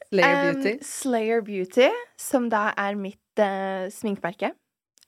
Slayer 0.09 0.47
Um, 0.49 0.55
Beauty. 0.55 0.71
Slayer 0.81 1.41
Beauty, 1.45 1.89
som 2.17 2.47
da 2.49 2.71
er 2.81 2.95
mitt 2.97 3.37
uh, 3.37 3.85
sminkemerke. 3.93 4.55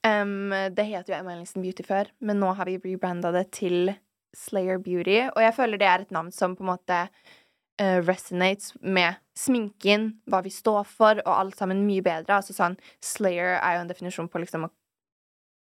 Um, 0.06 0.52
det 0.70 0.84
het 0.92 1.08
jo 1.10 1.16
Emma 1.16 1.32
Ellingsen 1.34 1.64
Beauty 1.64 1.82
før, 1.82 2.06
men 2.22 2.38
nå 2.38 2.52
har 2.54 2.68
vi 2.70 2.76
rebranda 2.84 3.32
det 3.34 3.48
til 3.58 3.90
Slayer 4.38 4.78
Beauty. 4.78 5.16
Og 5.32 5.42
jeg 5.42 5.56
føler 5.56 5.82
det 5.82 5.88
er 5.90 6.04
et 6.04 6.14
navn 6.14 6.30
som 6.30 6.54
på 6.54 6.62
en 6.62 6.70
måte 6.70 7.00
uh, 7.08 7.98
resonates 8.06 8.76
med 8.78 9.18
sminken, 9.34 10.12
hva 10.30 10.44
vi 10.46 10.54
står 10.54 10.86
for, 10.86 11.18
og 11.26 11.34
alt 11.34 11.58
sammen 11.58 11.82
mye 11.88 12.04
bedre. 12.06 12.38
Altså 12.38 12.54
sånn 12.54 12.78
Slayer 13.02 13.56
er 13.58 13.80
jo 13.80 13.82
en 13.82 13.90
definisjon 13.90 14.30
på 14.30 14.44
liksom 14.44 14.68
å 14.68 14.72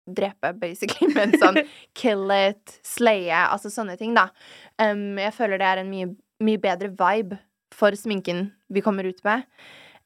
drepe, 0.07 0.53
basically, 0.61 1.11
men 1.17 1.35
sånn 1.41 1.61
kill 1.99 2.31
it, 2.35 2.79
slaye, 2.87 3.43
altså 3.47 3.73
sånne 3.73 3.97
ting, 4.01 4.15
da. 4.17 4.29
Um, 4.83 5.17
jeg 5.21 5.35
føler 5.37 5.63
det 5.63 5.69
er 5.69 5.83
en 5.83 5.91
mye, 5.91 6.13
mye 6.45 6.63
bedre 6.63 6.93
vibe 6.95 7.41
for 7.75 7.97
sminken 7.99 8.51
vi 8.73 8.83
kommer 8.85 9.09
ut 9.09 9.23
med. 9.27 9.47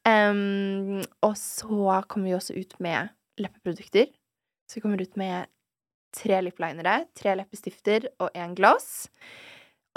Um, 0.07 1.01
og 1.21 1.35
så 1.37 2.01
kommer 2.09 2.31
vi 2.31 2.37
også 2.37 2.57
ut 2.57 2.77
med 2.81 3.11
leppeprodukter. 3.41 4.09
Så 4.69 4.79
vi 4.79 4.85
kommer 4.85 5.01
ut 5.01 5.17
med 5.19 5.49
tre 6.15 6.41
liplinere, 6.43 7.05
tre 7.17 7.35
leppestifter 7.39 8.09
og 8.19 8.31
én 8.35 8.55
gloss. 8.57 9.07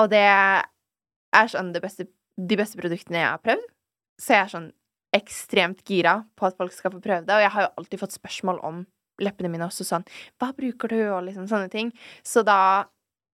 Og 0.02 0.10
det 0.12 0.24
er 0.24 1.50
sånn 1.50 1.72
det 1.74 1.82
beste, 1.82 2.06
de 2.36 2.58
beste 2.58 2.78
produktene 2.78 3.22
jeg 3.22 3.30
har 3.30 3.42
prøvd. 3.42 3.68
Så 4.20 4.34
jeg 4.34 4.42
er 4.42 4.52
sånn 4.52 4.72
ekstremt 5.14 5.84
gira 5.86 6.20
på 6.38 6.48
at 6.48 6.58
folk 6.58 6.74
skal 6.74 6.94
få 6.94 7.02
prøve 7.02 7.26
det. 7.26 7.34
Og 7.34 7.44
jeg 7.44 7.54
har 7.54 7.66
jo 7.66 7.72
alltid 7.80 8.02
fått 8.02 8.16
spørsmål 8.18 8.60
om 8.66 8.82
leppene 9.22 9.50
mine 9.53 9.66
også 9.68 9.87
sånn 9.87 10.07
Hva 10.40 10.50
bruker 10.57 10.90
du? 10.90 11.00
Og 11.14 11.24
liksom 11.29 11.48
sånne 11.50 11.70
ting. 11.72 11.92
Så 12.27 12.42
da 12.46 12.87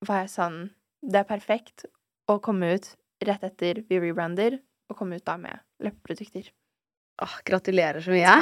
var 0.07 0.25
jeg 0.25 0.33
sånn 0.35 0.59
Det 1.01 1.23
er 1.23 1.29
perfekt 1.29 1.87
å 2.31 2.39
komme 2.43 2.75
ut 2.77 2.93
rett 3.25 3.45
etter 3.45 3.83
vi 3.89 3.99
rebrander, 4.01 4.59
og 4.89 4.97
komme 4.97 5.19
ut 5.21 5.25
da 5.27 5.37
med 5.41 5.61
leppeprodukter. 5.85 6.47
Åh, 7.21 7.37
gratulerer 7.45 8.01
så 8.05 8.15
mye. 8.15 8.37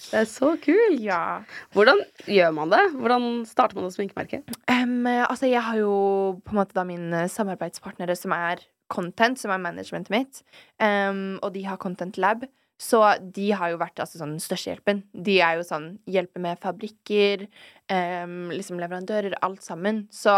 Det 0.00 0.16
er 0.24 0.26
så 0.26 0.48
kult. 0.58 0.98
Ja. 1.02 1.44
Hvordan 1.74 2.00
gjør 2.26 2.54
man 2.56 2.72
det? 2.72 2.82
Hvordan 2.98 3.28
starter 3.46 3.78
man 3.78 3.86
å 3.86 3.92
sminkemerke? 3.94 4.42
Um, 4.66 5.06
altså, 5.06 5.46
jeg 5.46 5.62
har 5.62 5.78
jo 5.78 5.94
på 6.42 6.54
en 6.54 6.60
måte 6.60 6.74
da 6.74 6.86
mine 6.88 7.24
samarbeidspartnere 7.30 8.16
som 8.18 8.34
er 8.34 8.64
content, 8.90 9.38
som 9.40 9.54
er 9.54 9.62
managementet 9.62 10.12
mitt, 10.12 10.42
um, 10.82 11.38
og 11.40 11.54
de 11.54 11.62
har 11.68 11.80
Content 11.80 12.18
Lab. 12.20 12.44
Så 12.80 13.00
de 13.36 13.50
har 13.54 13.70
jo 13.70 13.78
vært 13.78 14.00
altså, 14.02 14.18
sånn, 14.18 14.34
den 14.36 14.42
største 14.42 14.72
hjelpen. 14.72 15.04
De 15.14 15.38
er 15.44 15.58
jo 15.58 15.66
sånn 15.66 15.92
hjelper 16.10 16.42
med 16.42 16.60
fabrikker, 16.62 17.46
um, 17.92 18.50
liksom 18.52 18.80
leverandører, 18.82 19.36
alt 19.46 19.62
sammen. 19.62 20.04
Så 20.12 20.34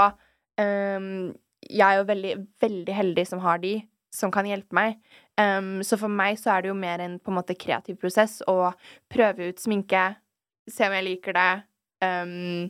um, 0.61 1.33
jeg 1.65 1.87
er 1.87 2.01
jo 2.01 2.09
veldig, 2.11 2.35
veldig 2.63 2.97
heldig 2.97 3.27
som 3.29 3.43
har 3.45 3.63
de 3.65 3.79
som 4.15 4.33
kan 4.33 4.49
hjelpe 4.49 4.77
meg. 4.77 5.01
Um, 5.41 5.81
så 5.85 5.99
for 6.01 6.13
meg 6.13 6.39
så 6.41 6.55
er 6.55 6.65
det 6.65 6.73
jo 6.73 6.79
mer 6.79 7.03
en 7.05 7.19
på 7.21 7.33
en 7.33 7.39
måte 7.39 7.57
kreativ 7.59 7.99
prosess 8.01 8.39
å 8.49 8.73
prøve 9.13 9.51
ut 9.51 9.61
sminke, 9.61 10.09
se 10.69 10.89
om 10.89 10.97
jeg 10.97 11.09
liker 11.09 11.37
det. 11.37 11.53
um, 12.05 12.69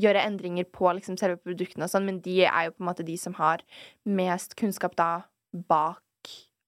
gjøre 0.00 0.22
endringer 0.24 0.64
på 0.72 0.88
liksom 0.96 1.18
selve 1.20 1.36
produktene 1.42 1.86
og 1.86 1.92
sånn, 1.92 2.06
men 2.08 2.20
de 2.24 2.42
er 2.46 2.68
jo 2.68 2.74
på 2.76 2.82
en 2.84 2.88
måte 2.88 3.04
de 3.06 3.16
som 3.20 3.34
har 3.36 3.60
mest 4.08 4.56
kunnskap 4.58 4.96
da 4.96 5.10
bak 5.52 6.01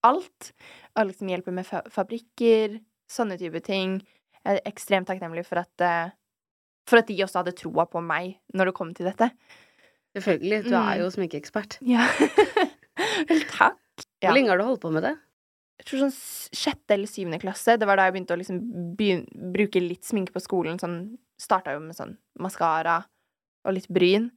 alt. 0.04 0.52
Og 0.94 1.08
liksom 1.10 1.30
hjelper 1.32 1.54
med 1.56 1.66
fa 1.68 1.80
fabrikker, 1.90 2.78
sånne 3.10 3.38
type 3.40 3.60
ting. 3.66 3.98
Jeg 4.44 4.58
er 4.60 4.68
ekstremt 4.68 5.08
takknemlig 5.08 5.44
for 5.48 5.62
at, 5.62 5.84
eh, 5.84 6.12
for 6.86 7.00
at 7.00 7.08
de 7.08 7.16
også 7.24 7.40
hadde 7.42 7.56
troa 7.56 7.86
på 7.88 8.02
meg 8.04 8.36
når 8.54 8.70
det 8.70 8.74
kom 8.76 8.92
til 8.94 9.08
dette. 9.08 9.30
Selvfølgelig, 10.14 10.62
du 10.64 10.70
Mm. 10.70 10.88
er 10.92 10.98
jo 11.00 11.10
sminkeekspert. 11.10 11.78
Ja. 11.82 12.06
Vel, 13.28 13.40
takk. 13.50 13.78
Ja. 14.22 14.28
Hvor 14.30 14.34
lenge 14.36 14.50
har 14.52 14.58
du 14.60 14.64
holdt 14.68 14.80
på 14.84 14.92
med 14.94 15.02
det? 15.02 15.14
Jeg 15.80 15.86
tror 15.88 16.04
sånn 16.04 16.14
sjette 16.54 16.94
eller 16.94 17.10
syvende 17.10 17.40
klasse. 17.42 17.74
Det 17.78 17.86
var 17.88 17.96
da 17.98 18.04
jeg 18.06 18.14
begynte 18.14 18.36
å 18.36 18.38
liksom 18.38 18.60
begynne, 18.96 19.26
bruke 19.56 19.80
litt 19.82 20.06
sminke 20.06 20.32
på 20.34 20.42
skolen. 20.44 20.78
Sånn, 20.80 21.16
Starta 21.36 21.72
jo 21.74 21.80
med 21.82 21.96
sånn 21.96 22.12
maskara 22.38 23.00
og 23.66 23.74
litt 23.74 23.88
bryn. 23.90 24.28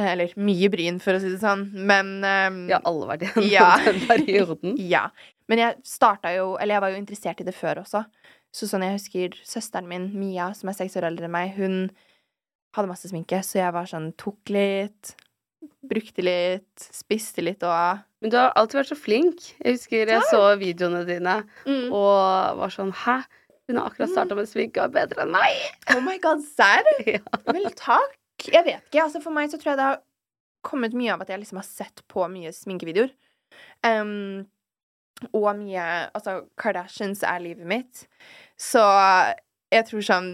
Eh, 0.00 0.12
Eller 0.12 0.34
mye 0.40 0.70
bryn, 0.72 0.98
for 1.02 1.16
å 1.16 1.22
si 1.22 1.30
det 1.32 1.40
sånn. 1.42 1.68
Men 1.74 2.18
um, 2.24 2.60
Ja, 2.70 2.80
alle 2.88 3.08
vært 3.10 3.26
gjennom 3.28 3.48
Ja. 3.56 3.70
den 3.86 4.02
perioden. 4.08 4.76
Ja. 4.94 5.08
Men 5.50 5.64
jeg 5.64 5.80
starta 5.86 6.32
jo 6.34 6.54
Eller 6.60 6.78
jeg 6.78 6.84
var 6.86 6.94
jo 6.94 7.00
interessert 7.00 7.42
i 7.42 7.48
det 7.48 7.56
før 7.56 7.82
også. 7.84 8.04
Så 8.54 8.66
sånn 8.66 8.82
jeg 8.86 8.96
husker 8.96 9.40
søsteren 9.46 9.88
min, 9.90 10.10
Mia, 10.18 10.50
som 10.58 10.70
er 10.70 10.78
seks 10.78 10.96
år 10.98 11.06
eldre 11.10 11.28
enn 11.28 11.34
meg, 11.34 11.52
hun 11.54 11.82
hadde 12.74 12.90
masse 12.90 13.10
sminke, 13.10 13.38
så 13.46 13.60
jeg 13.60 13.74
var 13.74 13.86
sånn 13.86 14.08
Tok 14.18 14.50
litt, 14.50 15.12
brukte 15.86 16.24
litt, 16.26 16.86
spiste 16.94 17.44
litt 17.46 17.62
og 17.66 18.02
Men 18.22 18.32
du 18.32 18.38
har 18.40 18.50
alltid 18.58 18.80
vært 18.80 18.90
så 18.90 18.98
flink. 18.98 19.44
Jeg 19.62 19.78
husker 19.78 20.10
jeg 20.10 20.26
så 20.32 20.42
videoene 20.58 21.04
dine 21.06 21.36
mm. 21.62 21.92
og 21.94 22.58
var 22.58 22.74
sånn 22.74 22.90
Hæ? 23.04 23.20
Hun 23.70 23.78
har 23.78 23.86
akkurat 23.86 24.10
starta 24.10 24.34
med 24.34 24.50
sminke 24.50 24.82
og 24.82 24.90
er 24.90 24.96
bedre 25.04 25.22
enn 25.22 25.30
meg! 25.30 25.60
Oh 25.94 26.02
my 26.02 26.16
god, 26.22 26.42
serr? 26.42 26.90
Ja. 27.06 27.22
Vel, 27.46 27.70
takk. 27.78 28.19
Jeg 28.48 28.64
vet 28.66 28.86
ikke. 28.86 29.02
Altså, 29.04 29.20
for 29.22 29.34
meg 29.34 29.50
så 29.52 29.60
tror 29.60 29.74
jeg 29.74 29.80
det 29.80 29.88
har 29.90 30.00
kommet 30.66 30.96
mye 30.96 31.12
av 31.14 31.24
at 31.24 31.32
jeg 31.32 31.42
liksom 31.42 31.60
har 31.60 31.68
sett 31.68 32.02
på 32.10 32.24
mye 32.32 32.52
sminkevideoer. 32.54 33.12
Um, 33.84 34.46
og 35.34 35.48
mye 35.58 35.84
Altså, 36.14 36.40
Kardashians 36.60 37.24
er 37.26 37.42
livet 37.42 37.68
mitt. 37.68 38.04
Så 38.60 38.82
jeg 39.72 39.86
tror 39.88 40.04
sånn 40.06 40.30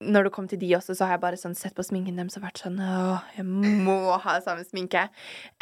Når 0.00 0.26
det 0.26 0.32
kom 0.34 0.48
til 0.48 0.60
de 0.60 0.72
også, 0.76 0.96
så 0.96 1.06
har 1.06 1.16
jeg 1.16 1.22
bare 1.24 1.40
sånn 1.40 1.56
sett 1.56 1.76
på 1.76 1.84
sminken 1.86 2.18
deres 2.18 2.38
og 2.40 2.44
vært 2.44 2.62
sånn 2.62 2.80
Åh, 2.80 3.22
jeg 3.36 3.46
må 3.46 4.16
ha 4.24 4.38
samme 4.44 4.64
sminke. 4.66 5.06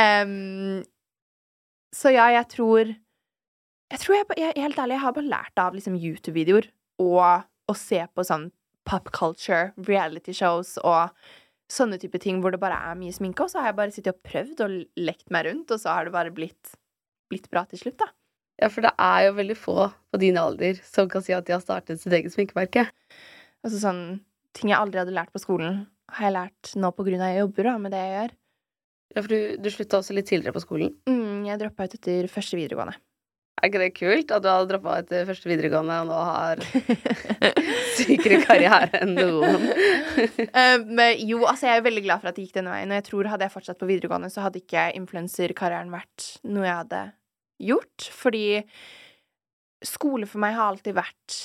Um, 0.00 0.80
så 1.94 2.14
ja, 2.14 2.28
jeg 2.34 2.48
tror 2.54 2.94
Jeg 3.92 4.02
tror 4.02 4.18
jeg, 4.18 4.30
jeg 4.38 4.64
Helt 4.64 4.78
ærlig, 4.78 4.98
jeg 4.98 5.04
har 5.06 5.16
bare 5.16 5.32
lært 5.34 5.62
av 5.62 5.76
liksom 5.76 5.98
YouTube-videoer 5.98 6.72
og 6.98 7.46
å 7.70 7.74
se 7.78 8.00
på 8.10 8.24
sånn 8.26 8.48
pop 8.88 9.12
culture, 9.14 9.70
reality 9.86 10.32
shows 10.34 10.72
og 10.80 11.12
sånne 11.72 11.98
type 12.00 12.20
ting 12.22 12.40
hvor 12.42 12.54
det 12.54 12.60
bare 12.62 12.78
er 12.90 12.98
mye 12.98 13.14
sminke. 13.14 13.44
Og 13.44 13.52
så 13.52 13.62
har 13.62 13.72
jeg 13.72 13.78
bare 13.80 13.94
sittet 13.94 14.16
og 14.16 14.22
prøvd 14.26 14.62
og 14.64 14.76
lekt 15.00 15.28
meg 15.34 15.48
rundt, 15.48 15.74
og 15.74 15.82
så 15.82 15.94
har 15.96 16.08
det 16.08 16.14
bare 16.14 16.34
blitt, 16.34 16.74
blitt 17.32 17.50
bra 17.52 17.64
til 17.68 17.82
slutt, 17.82 17.98
da. 18.00 18.10
Ja, 18.58 18.70
for 18.74 18.82
det 18.82 18.90
er 18.98 19.28
jo 19.28 19.36
veldig 19.36 19.54
få 19.58 19.76
på 20.10 20.18
din 20.18 20.38
alder 20.40 20.80
som 20.82 21.06
kan 21.10 21.22
si 21.22 21.34
at 21.36 21.46
de 21.46 21.54
har 21.54 21.62
startet 21.62 22.00
sitt 22.02 22.14
eget 22.16 22.34
sminkemerke. 22.34 22.88
Altså 23.62 23.78
sånn 23.84 24.02
ting 24.56 24.72
jeg 24.72 24.80
aldri 24.80 24.98
hadde 24.98 25.14
lært 25.14 25.30
på 25.34 25.42
skolen, 25.42 25.84
har 26.10 26.26
jeg 26.26 26.34
lært 26.34 26.72
nå 26.80 26.90
på 26.96 27.04
grunn 27.06 27.22
av 27.22 27.30
jeg 27.30 27.44
jobber 27.44 27.68
da, 27.68 27.74
med 27.84 27.94
det 27.94 28.00
jeg 28.02 28.14
gjør. 28.16 28.34
Ja, 29.14 29.22
for 29.22 29.32
du, 29.32 29.38
du 29.62 29.68
slutta 29.72 30.00
også 30.02 30.16
litt 30.16 30.28
tidligere 30.28 30.56
på 30.56 30.64
skolen. 30.64 30.96
Mm, 31.08 31.46
jeg 31.48 31.60
droppa 31.62 31.86
ut 31.86 31.94
etter 31.96 32.28
første 32.32 32.58
videregående. 32.58 32.96
Er 33.58 33.70
ikke 33.70 33.82
det 33.82 33.94
kult 33.96 34.32
at 34.34 34.44
du 34.44 34.48
har 34.50 34.66
droppa 34.68 35.00
etter 35.02 35.26
første 35.26 35.50
videregående 35.50 35.96
og 36.04 36.10
nå 36.10 36.18
har 36.28 36.62
sykere 37.98 38.38
karriere 38.44 39.00
enn 39.02 39.16
noen? 39.16 39.66
um, 40.62 41.02
jo, 41.18 41.42
altså 41.42 41.68
jeg 41.68 41.80
er 41.80 41.86
veldig 41.88 42.04
glad 42.06 42.22
for 42.22 42.30
at 42.30 42.38
det 42.38 42.46
gikk 42.46 42.58
denne 42.60 42.74
veien. 42.74 42.92
Og 42.92 43.00
jeg 43.00 43.08
tror 43.10 43.30
hadde 43.32 43.48
jeg 43.48 43.54
fortsatt 43.56 43.80
på 43.80 43.90
videregående, 43.90 44.30
så 44.30 44.44
hadde 44.46 44.62
ikke 44.62 44.88
influenserkarrieren 45.00 45.90
vært 45.94 46.28
noe 46.46 46.68
jeg 46.68 46.80
hadde 46.84 47.02
gjort. 47.70 48.08
Fordi 48.14 48.46
skole 49.86 50.28
for 50.30 50.42
meg 50.42 50.54
har 50.58 50.70
alltid 50.72 50.98
vært 50.98 51.40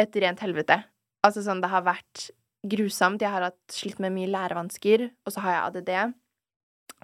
et 0.00 0.20
rent 0.24 0.42
helvete. 0.42 0.80
Altså 1.26 1.44
sånn, 1.44 1.62
det 1.62 1.70
har 1.70 1.86
vært 1.86 2.30
grusomt. 2.70 3.22
Jeg 3.22 3.32
har 3.32 3.46
hatt 3.50 3.74
slitt 3.74 4.00
med 4.02 4.14
mye 4.16 4.30
lærevansker, 4.30 5.06
og 5.24 5.34
så 5.34 5.44
har 5.44 5.56
jeg 5.56 5.62
ADD. 5.68 6.18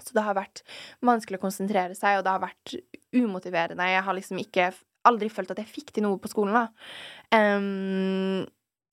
Så 0.03 0.13
det 0.17 0.25
har 0.27 0.37
vært 0.37 0.63
vanskelig 1.05 1.39
å 1.39 1.47
konsentrere 1.47 1.97
seg, 1.97 2.19
og 2.19 2.27
det 2.27 2.35
har 2.35 2.43
vært 2.43 2.75
umotiverende. 3.17 3.89
Jeg 3.91 4.05
har 4.07 4.17
liksom 4.17 4.41
ikke 4.43 4.71
aldri 5.07 5.31
følt 5.31 5.53
at 5.55 5.63
jeg 5.63 5.71
fikk 5.71 5.95
til 5.95 6.07
noe 6.07 6.19
på 6.21 6.31
skolen, 6.31 6.57
da. 6.57 6.67
Um, 7.35 8.45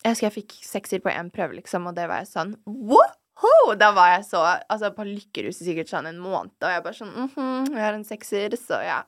jeg 0.03 0.15
husker 0.15 0.27
jeg 0.27 0.35
fikk 0.35 0.55
sekser 0.65 1.03
på 1.03 1.11
én 1.13 1.31
prøve, 1.33 1.57
liksom, 1.57 1.87
og 1.89 1.97
det 1.97 2.09
var 2.11 2.23
jeg 2.23 2.31
sånn 2.33 2.55
Woho! 2.67 3.73
Da 3.79 3.91
var 3.95 4.11
jeg 4.17 4.25
så 4.27 4.41
Altså, 4.43 4.91
på 4.95 5.05
lykkerhuset 5.07 5.63
sikkert 5.63 5.91
sånn 5.91 6.09
en 6.09 6.19
måned, 6.21 6.53
og 6.59 6.73
jeg 6.73 6.83
bare 6.83 6.97
sånn 6.97 7.13
mm 7.13 7.29
-hmm, 7.35 7.69
Jeg 7.71 7.83
har 7.85 7.93
en 7.93 8.03
sekser, 8.03 8.57
så 8.59 8.81
ja. 8.83 8.99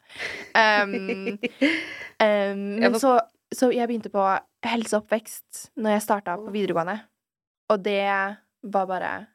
Um, 0.55 1.37
um, 2.23 2.63
men 2.81 2.99
så, 2.99 3.19
så 3.53 3.71
jeg 3.71 3.87
begynte 3.87 4.13
på 4.13 4.23
helse 4.65 4.95
og 4.95 5.03
oppvekst 5.03 5.71
når 5.75 5.97
jeg 5.97 6.01
starta 6.07 6.37
på 6.37 6.53
videregående, 6.53 6.99
og 7.69 7.83
det 7.83 8.37
var 8.63 8.85
bare 8.85 9.27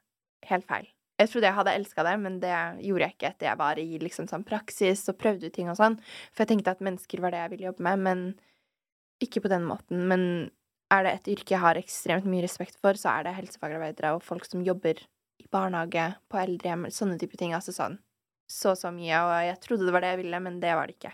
helt 0.48 0.66
feil. 0.66 0.88
Jeg 1.20 1.28
trodde 1.28 1.50
jeg 1.50 1.58
hadde 1.58 1.74
elska 1.76 2.04
det, 2.06 2.14
men 2.22 2.38
det 2.40 2.52
gjorde 2.86 3.04
jeg 3.04 3.16
ikke 3.16 3.28
etter 3.28 3.50
jeg 3.50 3.60
var 3.60 3.80
i 3.82 3.88
liksom 4.00 4.28
sånn 4.30 4.46
praksis 4.48 5.04
og 5.12 5.18
prøvde 5.20 5.50
ut 5.50 5.56
ting 5.56 5.68
og 5.68 5.76
sånn. 5.76 5.98
For 6.32 6.44
jeg 6.44 6.54
tenkte 6.54 6.72
at 6.72 6.84
mennesker 6.84 7.20
var 7.20 7.34
det 7.34 7.42
jeg 7.42 7.52
ville 7.54 7.68
jobbe 7.68 7.86
med, 7.86 8.04
men 8.06 8.22
ikke 9.20 9.44
på 9.44 9.52
den 9.52 9.66
måten. 9.68 10.06
Men 10.08 10.22
er 10.90 11.06
det 11.06 11.12
et 11.18 11.32
yrke 11.36 11.54
jeg 11.54 11.62
har 11.62 11.78
ekstremt 11.78 12.28
mye 12.28 12.44
respekt 12.46 12.80
for, 12.80 12.96
så 12.98 13.12
er 13.18 13.28
det 13.28 13.36
helsefagarbeidere 13.36 14.14
og 14.16 14.24
folk 14.24 14.48
som 14.48 14.64
jobber 14.64 15.04
i 15.40 15.46
barnehage, 15.52 16.06
på 16.32 16.40
eldrehjem, 16.40 16.88
sånne 16.92 17.20
type 17.20 17.38
ting. 17.40 17.52
Altså 17.56 17.76
sånn 17.76 18.00
så 18.50 18.74
så 18.74 18.90
mye, 18.90 19.14
og 19.22 19.32
jeg 19.46 19.58
trodde 19.62 19.86
det 19.86 19.94
var 19.94 20.02
det 20.02 20.14
jeg 20.14 20.22
ville, 20.24 20.42
men 20.42 20.58
det 20.62 20.74
var 20.74 20.90
det 20.90 20.96
ikke. 20.96 21.12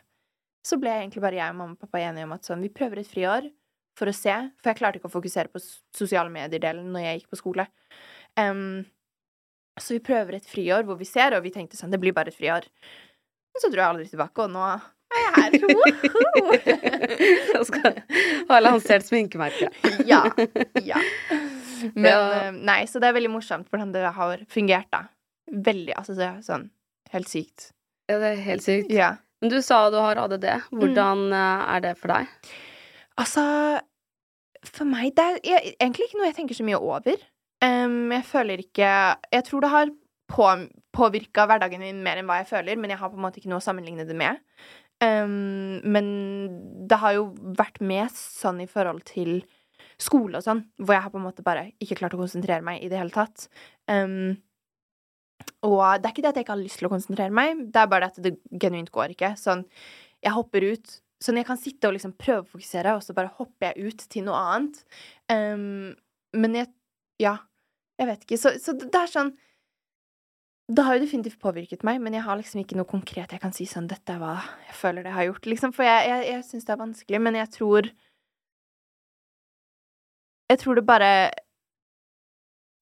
Så 0.67 0.79
ble 0.81 0.95
egentlig 0.97 1.23
bare 1.23 1.37
jeg 1.37 1.53
og 1.53 1.59
mamma 1.59 1.77
og 1.77 1.83
pappa 1.85 2.01
enige 2.01 2.27
om 2.27 2.35
at 2.35 2.49
sånn, 2.49 2.65
vi 2.65 2.73
prøver 2.73 3.03
et 3.03 3.11
friår 3.11 3.51
for 3.97 4.11
å 4.11 4.17
se, 4.17 4.35
for 4.61 4.73
jeg 4.73 4.79
klarte 4.81 5.01
ikke 5.01 5.11
å 5.11 5.13
fokusere 5.13 5.53
på 5.53 5.61
sosiale 5.95 6.33
medier-delen 6.33 6.89
når 6.95 7.05
jeg 7.05 7.21
gikk 7.21 7.35
på 7.35 7.41
skole. 7.41 7.67
Um, 8.41 8.87
så 9.81 9.97
vi 9.97 10.03
prøver 10.05 10.39
et 10.39 10.49
friår 10.49 10.87
hvor 10.89 10.99
vi 11.01 11.09
ser, 11.09 11.37
og 11.37 11.45
vi 11.45 11.53
tenkte 11.55 11.79
sånn 11.79 11.93
Det 11.93 12.01
blir 12.03 12.15
bare 12.17 12.33
et 12.33 12.37
friår. 12.37 12.69
Men 13.53 13.63
så 13.63 13.73
dro 13.73 13.83
jeg 13.83 13.89
aldri 13.89 14.07
tilbake, 14.11 14.45
og 14.45 14.53
nå 14.53 14.63
er 14.67 15.23
jeg 15.23 15.33
her. 15.37 15.51
Så 17.53 17.63
skal 17.71 18.01
ha 18.51 18.59
lansert 18.61 19.07
sminkemerket. 19.07 19.77
ja. 20.11 20.25
Ja. 20.85 21.01
Men. 21.95 22.61
Nei, 22.67 22.83
så 22.89 23.01
det 23.01 23.11
er 23.11 23.17
veldig 23.17 23.31
morsomt 23.37 23.69
hvordan 23.71 23.93
det 23.95 24.05
har 24.17 24.43
fungert, 24.53 24.89
da. 24.93 25.07
Veldig. 25.47 25.95
Altså, 25.97 26.17
sånn 26.45 26.69
helt 27.13 27.31
sykt. 27.31 27.71
Ja, 28.11 28.19
det 28.23 28.33
er 28.33 28.43
helt 28.47 28.65
sykt. 28.67 28.93
Ja. 28.93 29.15
Men 29.41 29.53
du 29.53 29.61
sa 29.63 29.87
du 29.93 29.99
har 30.01 30.19
ADD. 30.21 30.47
Hvordan 30.73 31.29
mm. 31.31 31.37
er 31.37 31.85
det 31.85 31.95
for 32.01 32.13
deg? 32.13 32.53
Altså 33.21 33.43
For 34.67 34.89
meg 34.89 35.15
Det 35.17 35.25
er 35.25 35.69
egentlig 35.79 36.09
ikke 36.09 36.19
noe 36.19 36.31
jeg 36.31 36.39
tenker 36.41 36.59
så 36.59 36.67
mye 36.67 36.81
over. 36.81 37.21
Um, 37.65 38.13
jeg 38.13 38.25
føler 38.29 38.61
ikke 38.61 38.89
Jeg 39.33 39.45
tror 39.47 39.63
det 39.65 39.71
har 39.73 39.93
på, 40.29 40.49
påvirka 40.93 41.47
hverdagen 41.49 41.81
min 41.81 42.03
mer 42.05 42.21
enn 42.21 42.29
hva 42.29 42.41
jeg 42.43 42.51
føler, 42.51 42.77
men 42.81 42.93
jeg 42.93 43.01
har 43.01 43.13
på 43.13 43.17
en 43.19 43.25
måte 43.25 43.41
ikke 43.41 43.53
noe 43.53 43.63
å 43.63 43.65
sammenligne 43.65 44.07
det 44.09 44.17
med. 44.19 44.43
Um, 45.03 45.83
men 45.85 46.09
det 46.89 46.99
har 47.03 47.15
jo 47.19 47.29
vært 47.57 47.83
mest 47.85 48.41
sånn 48.41 48.63
i 48.65 48.69
forhold 48.71 49.05
til 49.09 49.39
skole 50.01 50.41
og 50.41 50.45
sånn, 50.45 50.65
hvor 50.81 50.97
jeg 50.97 51.05
har 51.05 51.13
på 51.13 51.21
en 51.21 51.27
måte 51.29 51.45
bare 51.47 51.71
ikke 51.81 51.99
klart 52.01 52.17
å 52.17 52.21
konsentrere 52.21 52.65
meg 52.65 52.83
i 52.85 52.91
det 52.93 52.99
hele 53.01 53.15
tatt. 53.15 53.47
Um, 53.89 54.37
og 55.67 55.81
det 56.01 56.09
er 56.09 56.13
ikke 56.13 56.25
det 56.25 56.31
at 56.31 56.39
jeg 56.41 56.47
ikke 56.47 56.55
har 56.57 56.63
lyst 56.63 56.81
til 56.81 56.89
å 56.89 56.93
konsentrere 56.93 57.35
meg, 57.35 57.67
det 57.73 57.81
er 57.81 57.91
bare 57.91 58.09
det 58.09 58.15
at 58.15 58.25
det 58.25 58.61
genuint 58.63 58.93
går 58.93 59.15
ikke. 59.15 59.35
Sånn, 59.41 59.65
jeg 60.25 60.35
hopper 60.37 60.67
ut. 60.73 60.97
Sånn, 61.23 61.39
jeg 61.41 61.49
kan 61.49 61.61
sitte 61.61 61.89
og 61.89 61.97
liksom 61.97 62.13
prøve 62.21 62.45
å 62.45 62.51
fokusere, 62.57 62.97
og 62.97 63.05
så 63.05 63.17
bare 63.17 63.33
hopper 63.39 63.71
jeg 63.71 63.89
ut 63.89 64.05
til 64.13 64.27
noe 64.27 64.41
annet. 64.53 64.83
Um, 65.33 65.95
men 66.37 66.59
jeg 66.59 66.73
ja. 67.23 67.37
Jeg 67.97 68.09
vet 68.11 68.25
ikke. 68.27 68.39
Så, 68.41 68.53
så 68.61 68.75
det 68.77 68.93
er 68.93 69.09
sånn 69.11 69.31
Det 70.69 70.85
har 70.85 70.97
jo 70.97 71.05
definitivt 71.05 71.39
påvirket 71.41 71.85
meg, 71.87 72.01
men 72.03 72.17
jeg 72.17 72.27
har 72.27 72.37
liksom 72.37 72.61
ikke 72.61 72.77
noe 72.77 72.89
konkret 72.91 73.33
jeg 73.33 73.43
kan 73.43 73.55
si 73.57 73.69
sånn 73.71 73.89
Dette 73.91 74.17
er 74.17 74.21
hva 74.21 74.35
jeg 74.67 74.77
føler 74.77 75.07
det 75.07 75.15
har 75.17 75.29
gjort, 75.31 75.49
liksom. 75.49 75.73
For 75.77 75.89
jeg, 75.89 76.11
jeg, 76.11 76.29
jeg 76.33 76.45
syns 76.51 76.69
det 76.69 76.77
er 76.77 76.83
vanskelig, 76.83 77.23
men 77.23 77.41
jeg 77.41 77.53
tror 77.57 77.91
Jeg 80.53 80.63
tror 80.63 80.79
det 80.79 80.87
bare 80.87 81.11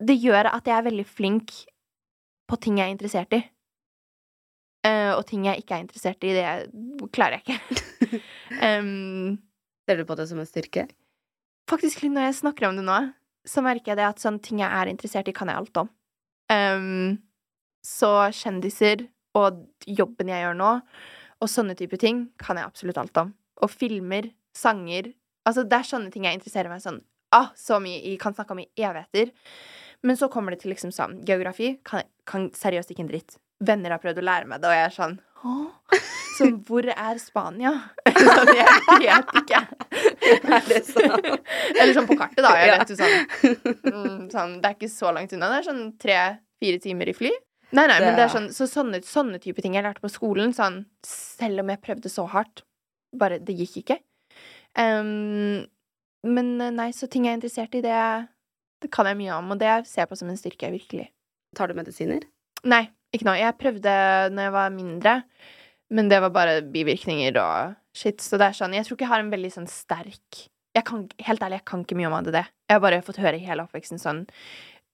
Det 0.03 0.19
gjør 0.19 0.51
at 0.51 0.67
jeg 0.67 0.77
er 0.77 0.89
veldig 0.91 1.07
flink 1.09 1.55
på 2.51 2.59
ting 2.61 2.77
jeg 2.77 2.91
er 2.91 2.93
interessert 2.93 3.33
i. 3.33 3.39
Uh, 4.85 5.17
og 5.17 5.23
ting 5.25 5.47
jeg 5.47 5.63
ikke 5.63 5.79
er 5.79 5.85
interessert 5.87 6.27
i, 6.29 6.35
det 6.37 7.09
klarer 7.17 7.39
jeg 7.39 7.55
ikke. 7.55 8.19
um, 8.69 9.39
Ser 9.89 9.97
du 9.97 10.05
på 10.05 10.17
det 10.19 10.27
som 10.29 10.43
en 10.43 10.49
styrke? 10.49 10.85
Faktisk, 11.71 12.03
når 12.05 12.27
jeg 12.29 12.37
snakker 12.43 12.69
om 12.69 12.77
det 12.77 12.85
nå, 12.85 12.99
så 13.49 13.63
merker 13.65 13.93
jeg 13.93 14.01
det 14.01 14.09
at 14.09 14.23
sånne 14.23 14.43
ting 14.45 14.63
jeg 14.63 14.71
er 14.71 14.91
interessert 14.91 15.29
i, 15.29 15.35
kan 15.37 15.51
jeg 15.51 15.61
alt 15.61 15.83
om. 15.85 15.91
Um, 16.53 17.19
så 17.85 18.31
kjendiser 18.33 19.07
og 19.37 19.65
jobben 19.87 20.31
jeg 20.31 20.45
gjør 20.45 20.57
nå, 20.59 20.71
og 21.43 21.51
sånne 21.51 21.77
type 21.77 21.99
ting, 22.01 22.29
kan 22.41 22.61
jeg 22.61 22.69
absolutt 22.69 23.01
alt 23.03 23.21
om. 23.21 23.35
Og 23.63 23.71
filmer, 23.73 24.31
sanger 24.57 25.13
Altså, 25.45 25.61
det 25.69 25.77
er 25.77 25.85
sånne 25.85 26.09
ting 26.09 26.25
jeg 26.25 26.39
interesserer 26.39 26.71
meg 26.73 26.81
sånn 26.81 27.03
ah, 27.35 27.51
så 27.59 27.77
mye 27.83 27.99
jeg 27.99 28.17
kan 28.23 28.33
snakke 28.33 28.55
om 28.55 28.63
i 28.63 28.69
evigheter. 28.79 29.33
Men 30.05 30.17
så 30.17 30.31
kommer 30.33 30.55
det 30.55 30.63
til 30.63 30.73
liksom 30.73 30.93
sånn 30.95 31.19
Geografi 31.29 31.75
kan, 31.85 32.07
kan 32.29 32.51
seriøst 32.57 32.93
ikke 32.93 33.05
en 33.05 33.11
dritt. 33.11 33.37
Venner 33.65 33.95
har 33.95 34.03
prøvd 34.03 34.21
å 34.21 34.25
lære 34.25 34.49
meg 34.51 34.63
det, 34.63 34.71
og 34.71 34.79
jeg 34.79 34.89
er 34.89 34.95
sånn 34.95 35.19
Åh, 35.45 35.99
så 36.39 36.49
hvor 36.65 36.87
er 36.89 37.19
Spania? 37.21 37.75
jeg 38.09 39.03
vet 39.05 39.35
ikke. 39.43 39.61
er 40.59 40.69
det 40.69 40.81
sånn? 40.89 41.27
Eller 41.75 41.93
sånn 41.97 42.09
på 42.09 42.17
kartet, 42.19 42.43
da. 42.45 42.53
Jeg 42.61 42.73
vet 42.73 42.93
jo 42.93 42.97
sånn, 42.99 43.17
mm, 43.89 44.23
sånn, 44.33 44.57
Det 44.63 44.71
er 44.71 44.77
ikke 44.79 44.93
så 44.93 45.13
langt 45.15 45.35
unna. 45.37 45.51
Det 45.53 45.61
er 45.61 45.69
sånn 45.69 45.85
tre-fire 46.01 46.81
timer 46.85 47.11
i 47.13 47.17
fly. 47.17 47.33
Nei, 47.75 47.87
nei, 47.91 47.99
men 48.05 48.15
det 48.15 48.27
er 48.27 48.33
sånn, 48.33 48.51
så 48.55 48.69
sånne, 48.71 49.01
sånne 49.05 49.41
type 49.43 49.63
ting 49.65 49.75
jeg 49.75 49.87
lærte 49.87 50.03
på 50.05 50.13
skolen, 50.13 50.53
sånn 50.55 50.85
Selv 51.05 51.65
om 51.65 51.73
jeg 51.73 51.83
prøvde 51.83 52.13
så 52.13 52.27
hardt, 52.31 52.63
bare 53.17 53.41
Det 53.43 53.57
gikk 53.57 53.81
ikke. 53.83 53.99
Um, 54.79 55.65
men 56.27 56.55
nei, 56.77 56.91
så 56.95 57.09
ting 57.11 57.27
jeg 57.27 57.35
er 57.35 57.41
interessert 57.41 57.75
i, 57.79 57.83
det, 57.85 57.99
det 58.85 58.91
kan 58.95 59.09
jeg 59.11 59.19
mye 59.19 59.39
om, 59.39 59.55
og 59.55 59.61
det 59.61 59.73
ser 59.91 60.05
jeg 60.05 60.13
på 60.13 60.19
som 60.21 60.31
en 60.31 60.39
styrke, 60.39 60.71
virkelig. 60.73 61.09
Tar 61.57 61.71
du 61.71 61.79
medisiner? 61.79 62.25
Nei. 62.65 62.87
Ikke 63.15 63.29
noe. 63.29 63.39
Jeg 63.39 63.55
prøvde 63.61 63.95
når 64.35 64.49
jeg 64.49 64.55
var 64.57 64.75
mindre, 64.75 65.15
men 65.95 66.09
det 66.11 66.19
var 66.25 66.33
bare 66.35 66.63
bivirkninger 66.67 67.37
og 67.39 67.77
shit. 67.97 68.21
Så 68.23 68.39
det 68.41 68.51
er 68.51 68.59
sånn 68.59 68.77
Jeg 68.77 68.87
tror 68.87 68.99
ikke 68.99 69.07
jeg 69.07 69.15
har 69.15 69.25
en 69.25 69.33
veldig 69.33 69.53
sånn 69.55 69.71
sterk 69.71 70.45
kan, 70.85 71.05
Helt 71.23 71.43
ærlig, 71.47 71.61
jeg 71.61 71.69
kan 71.71 71.85
ikke 71.85 71.97
mye 71.99 72.09
om 72.09 72.17
ADD. 72.19 72.39
Jeg 72.43 72.75
har 72.75 72.83
bare 72.83 73.03
fått 73.07 73.21
høre 73.23 73.39
hele 73.39 73.67
oppveksten 73.67 74.01
sånn 74.03 74.25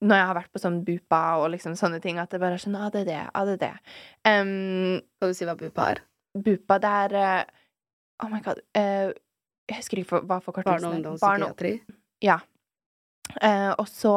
når 0.00 0.16
jeg 0.16 0.28
har 0.30 0.36
vært 0.38 0.52
på 0.56 0.60
sånn 0.62 0.76
BUPA 0.80 1.18
og 1.42 1.50
liksom 1.52 1.74
sånne 1.76 1.98
ting, 2.00 2.16
at 2.16 2.32
det 2.32 2.38
bare 2.40 2.56
er 2.56 2.62
sånn 2.62 2.76
ADD, 2.76 3.10
ADD. 3.36 3.66
Um, 4.24 4.94
kan 5.20 5.28
du 5.28 5.36
si 5.36 5.44
hva 5.44 5.52
BUPA 5.60 5.88
er? 5.92 6.00
BUPA, 6.40 6.78
det 6.80 6.92
er 7.02 7.16
uh, 7.20 7.42
Oh 8.24 8.30
my 8.32 8.40
god. 8.44 8.62
Uh, 8.72 9.12
jeg 9.68 9.82
husker 9.82 10.00
ikke 10.00 10.22
hva 10.24 10.38
forkortelsen 10.40 10.72
er. 10.72 10.80
Barne- 10.80 10.88
og 10.88 10.96
ungdomspsykiatri? 11.02 11.74
Ja. 12.24 12.38
Uh, 13.36 13.76
og 13.76 13.84
så 13.92 14.14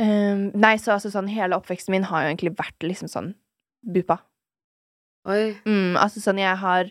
Um, 0.00 0.46
nei, 0.56 0.78
så 0.80 0.94
altså 0.94 1.10
sånn 1.12 1.28
hele 1.28 1.58
oppveksten 1.60 1.92
min 1.92 2.06
har 2.08 2.22
jo 2.24 2.30
egentlig 2.30 2.54
vært 2.56 2.86
liksom 2.86 3.10
sånn 3.12 3.34
bupa. 3.84 4.16
Oi. 5.28 5.58
Mm, 5.68 5.98
altså 6.00 6.22
sånn 6.24 6.40
jeg 6.40 6.56
har 6.56 6.88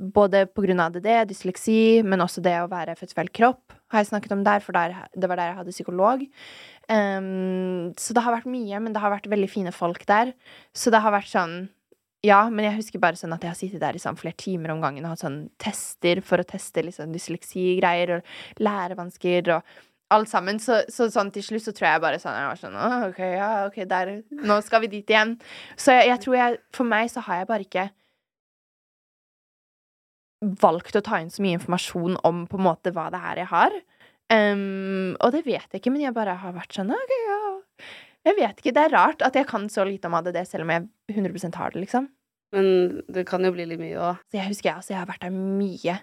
både 0.00 0.46
av 0.80 0.92
det, 0.96 1.18
dysleksi, 1.28 2.02
men 2.02 2.20
også 2.20 2.42
det 2.44 2.56
å 2.60 2.70
være 2.70 2.96
født 2.96 3.14
feil 3.16 3.28
kropp, 3.28 3.74
har 3.92 4.00
jeg 4.00 4.10
snakket 4.10 4.32
om 4.32 4.44
der, 4.46 4.60
for 4.64 4.72
der, 4.72 4.94
det 5.14 5.28
var 5.28 5.36
der 5.36 5.50
jeg 5.50 5.58
hadde 5.58 5.74
psykolog. 5.74 6.24
Um, 6.90 7.92
så 7.98 8.14
det 8.16 8.22
har 8.24 8.34
vært 8.34 8.50
mye, 8.50 8.80
men 8.80 8.94
det 8.94 9.02
har 9.02 9.12
vært 9.12 9.28
veldig 9.30 9.50
fine 9.50 9.74
folk 9.74 10.06
der. 10.08 10.32
Så 10.74 10.90
det 10.90 11.02
har 11.04 11.14
vært 11.14 11.30
sånn 11.30 11.60
Ja, 12.20 12.50
men 12.52 12.66
jeg 12.66 12.76
husker 12.76 13.00
bare 13.00 13.16
sånn 13.16 13.32
at 13.32 13.40
jeg 13.40 13.48
har 13.48 13.56
sittet 13.56 13.80
der 13.80 13.96
i 13.96 14.00
sånn 14.02 14.18
flere 14.20 14.36
timer 14.36 14.74
om 14.74 14.82
gangen 14.82 15.06
og 15.06 15.14
hatt 15.14 15.22
sånn 15.22 15.38
tester 15.56 16.20
for 16.20 16.42
å 16.42 16.44
teste 16.44 16.82
liksom 16.84 17.14
dysleksi-greier 17.14 18.18
og 18.18 18.60
lærevansker 18.60 19.48
og 19.54 19.70
alt 20.12 20.28
sammen. 20.28 20.58
Så, 20.60 20.82
så, 20.92 21.08
sånn 21.08 21.30
til 21.32 21.46
slutt 21.46 21.64
så 21.64 21.72
tror 21.72 21.88
jeg 21.88 22.02
bare 22.04 22.18
sånn 22.20 22.36
Jeg 22.36 22.50
var 22.50 22.60
sånn 22.60 22.76
OK, 23.06 23.22
ja, 23.24 23.48
OK, 23.70 23.78
der 23.88 24.12
Nå 24.36 24.58
skal 24.66 24.84
vi 24.84 24.92
dit 24.98 25.14
igjen. 25.14 25.38
Så 25.76 25.96
jeg, 25.96 26.10
jeg, 26.10 26.22
tror 26.26 26.36
jeg 26.36 26.60
For 26.76 26.92
meg 26.92 27.08
så 27.12 27.24
har 27.24 27.40
jeg 27.40 27.50
bare 27.54 27.66
ikke 27.68 27.88
valgt 30.40 30.96
å 30.96 31.02
ta 31.04 31.20
inn 31.20 31.32
så 31.32 31.42
mye 31.44 31.58
informasjon 31.58 32.18
om 32.26 32.44
på 32.48 32.60
en 32.60 32.66
måte 32.66 32.92
hva 32.96 33.08
det 33.12 33.20
er 33.32 33.42
jeg 33.42 33.50
har. 33.52 33.74
Um, 34.30 35.16
og 35.18 35.34
det 35.34 35.42
vet 35.46 35.66
jeg 35.66 35.80
ikke, 35.80 35.92
men 35.92 36.04
jeg 36.04 36.14
bare 36.16 36.36
har 36.38 36.54
vært 36.54 36.76
sånn 36.76 36.92
OK, 36.94 37.12
ja. 37.26 37.40
Jeg 38.28 38.36
vet 38.36 38.60
ikke. 38.60 38.72
Det 38.76 38.82
er 38.84 38.94
rart 38.94 39.22
at 39.24 39.36
jeg 39.36 39.48
kan 39.48 39.66
så 39.72 39.84
lite 39.88 40.08
om 40.08 40.16
ADD, 40.18 40.38
selv 40.48 40.66
om 40.66 40.72
jeg 40.74 40.88
100 41.16 41.56
har 41.56 41.74
det, 41.74 41.84
liksom. 41.86 42.08
Men 42.54 42.66
det 43.08 43.24
kan 43.28 43.44
jo 43.46 43.52
bli 43.54 43.66
litt 43.68 43.80
mye 43.80 43.98
òg. 43.98 44.24
Så 44.30 44.40
jeg 44.40 44.50
husker 44.50 44.74
altså, 44.74 44.94
jeg 44.94 45.00
har 45.00 45.08
vært 45.10 45.24
der 45.24 45.34
mye. 45.34 46.00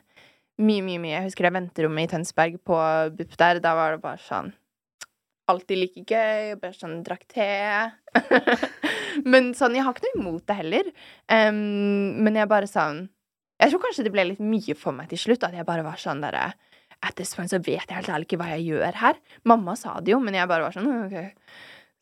Mye, 0.57 0.83
mye, 0.85 1.01
mye. 1.01 1.15
Jeg 1.17 1.27
husker 1.27 1.47
det 1.47 1.53
venterommet 1.57 2.07
i 2.07 2.11
Tønsberg 2.13 2.57
på 2.65 2.77
BUP 3.17 3.35
der. 3.39 3.59
Da 3.63 3.75
var 3.77 3.95
det 3.95 4.03
bare 4.05 4.23
sånn 4.23 4.55
Alltid 5.47 5.79
like 5.79 6.01
gøy. 6.03 6.55
Bare 6.59 6.75
sånn 6.75 6.97
drakk 7.07 7.27
te. 7.31 7.47
men 9.31 9.53
sånn, 9.55 9.77
jeg 9.77 9.85
har 9.85 9.95
ikke 9.95 10.09
noe 10.09 10.23
imot 10.23 10.47
det 10.49 10.57
heller. 10.57 10.89
Um, 11.31 11.61
men 12.25 12.39
jeg 12.39 12.51
bare 12.51 12.67
sånn 12.67 13.05
Jeg 13.59 13.71
tror 13.73 13.81
kanskje 13.81 14.03
det 14.05 14.11
ble 14.13 14.23
litt 14.31 14.39
mye 14.43 14.75
for 14.77 14.93
meg 14.93 15.09
til 15.09 15.17
slutt. 15.17 15.43
At 15.47 15.55
jeg 15.57 15.65
bare 15.65 15.83
var 15.85 15.97
sånn 16.01 16.21
derre 16.21 16.53
At 17.01 17.15
this 17.17 17.35
point 17.37 17.49
så 17.49 17.59
vet 17.61 17.85
jeg 17.89 17.93
helt 17.95 18.09
ærlig 18.09 18.25
ikke 18.27 18.37
hva 18.41 18.49
jeg 18.55 18.65
gjør 18.71 18.93
her. 19.01 19.17
Mamma 19.45 19.75
sa 19.77 19.99
det 20.01 20.11
jo, 20.15 20.19
men 20.19 20.33
jeg 20.33 20.47
bare 20.49 20.65
var 20.65 20.73
sånn 20.73 20.87
OK. 21.05 21.17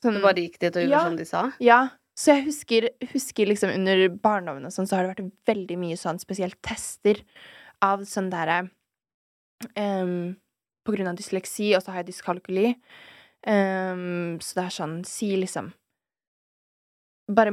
Sånn, 0.04 0.18
Du 0.20 0.22
bare 0.24 0.40
gikk 0.44 0.60
dit 0.60 0.76
og 0.76 0.84
gjorde 0.84 0.92
Ja. 0.96 1.04
som 1.04 1.16
de 1.20 1.26
sa? 1.26 1.42
ja, 1.60 1.80
så 2.16 2.32
jeg 2.36 2.46
husker, 2.46 2.90
husker 3.12 3.46
liksom 3.50 3.74
under 3.76 4.06
barndommen 4.10 4.64
og 4.68 4.72
sånn, 4.72 4.88
så 4.88 4.96
har 4.96 5.04
det 5.04 5.16
vært 5.18 5.34
veldig 5.52 5.78
mye 5.82 5.98
sånn 6.00 6.20
spesielt 6.22 6.56
tester 6.64 7.20
av 7.84 8.06
sånn 8.08 8.30
derre 8.32 8.70
um, 9.76 10.36
På 10.86 10.94
grunn 10.96 11.08
av 11.12 11.16
dysleksi, 11.20 11.74
og 11.76 11.82
så 11.84 11.92
har 11.92 12.04
jeg 12.04 12.12
dyskalkuli. 12.14 12.76
Um, 13.48 14.38
så 14.40 14.56
det 14.62 14.64
er 14.66 14.74
sånn 14.80 14.96
Si 15.06 15.36
liksom 15.36 15.74
Bare 17.36 17.52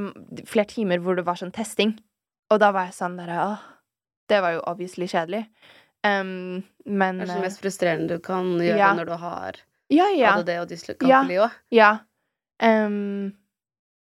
flere 0.49 0.69
timer 0.69 1.01
hvor 1.03 1.17
det 1.17 1.25
var 1.27 1.37
sånn 1.41 1.53
testing. 1.53 1.95
Og 2.53 2.61
da 2.61 2.71
var 2.73 2.87
jeg 2.91 2.95
sånn 2.99 3.17
derre 3.19 3.39
Åh, 3.49 3.63
det 4.29 4.41
var 4.43 4.53
jo 4.57 4.61
obviously 4.67 5.07
kjedelig. 5.07 5.47
Um, 6.05 6.63
men 6.87 7.19
Kanskje 7.21 7.27
det 7.35 7.37
eh, 7.39 7.45
mest 7.47 7.61
frustrerende 7.63 8.09
du 8.17 8.19
kan 8.25 8.57
gjøre 8.59 8.79
Ja. 8.79 8.93
når 8.95 9.07
du 9.07 9.13
har 9.23 9.57
Ja, 9.93 10.07
ja. 10.17 10.33
ADD 10.39 10.49
og 10.63 10.69
dyskalkuli 10.69 11.37
òg. 11.39 11.51
Ja. 11.71 11.99
Ehm, 12.63 13.33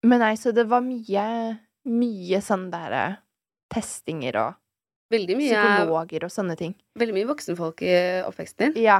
men 0.04 0.20
nei, 0.20 0.34
så 0.40 0.54
det 0.56 0.68
var 0.70 0.82
mye 0.86 1.60
Mye 1.90 2.42
sånn 2.44 2.68
derre 2.70 3.18
testinger 3.74 4.36
og 4.36 4.56
mye, 5.10 5.38
psykologer 5.40 6.24
og 6.28 6.30
sånne 6.34 6.56
ting. 6.60 6.76
veldig 7.00 7.14
mye 7.16 7.28
voksenfolk 7.30 7.82
i 7.82 7.94
oppveksten 8.28 8.74
din 8.76 8.84
Ja. 8.84 9.00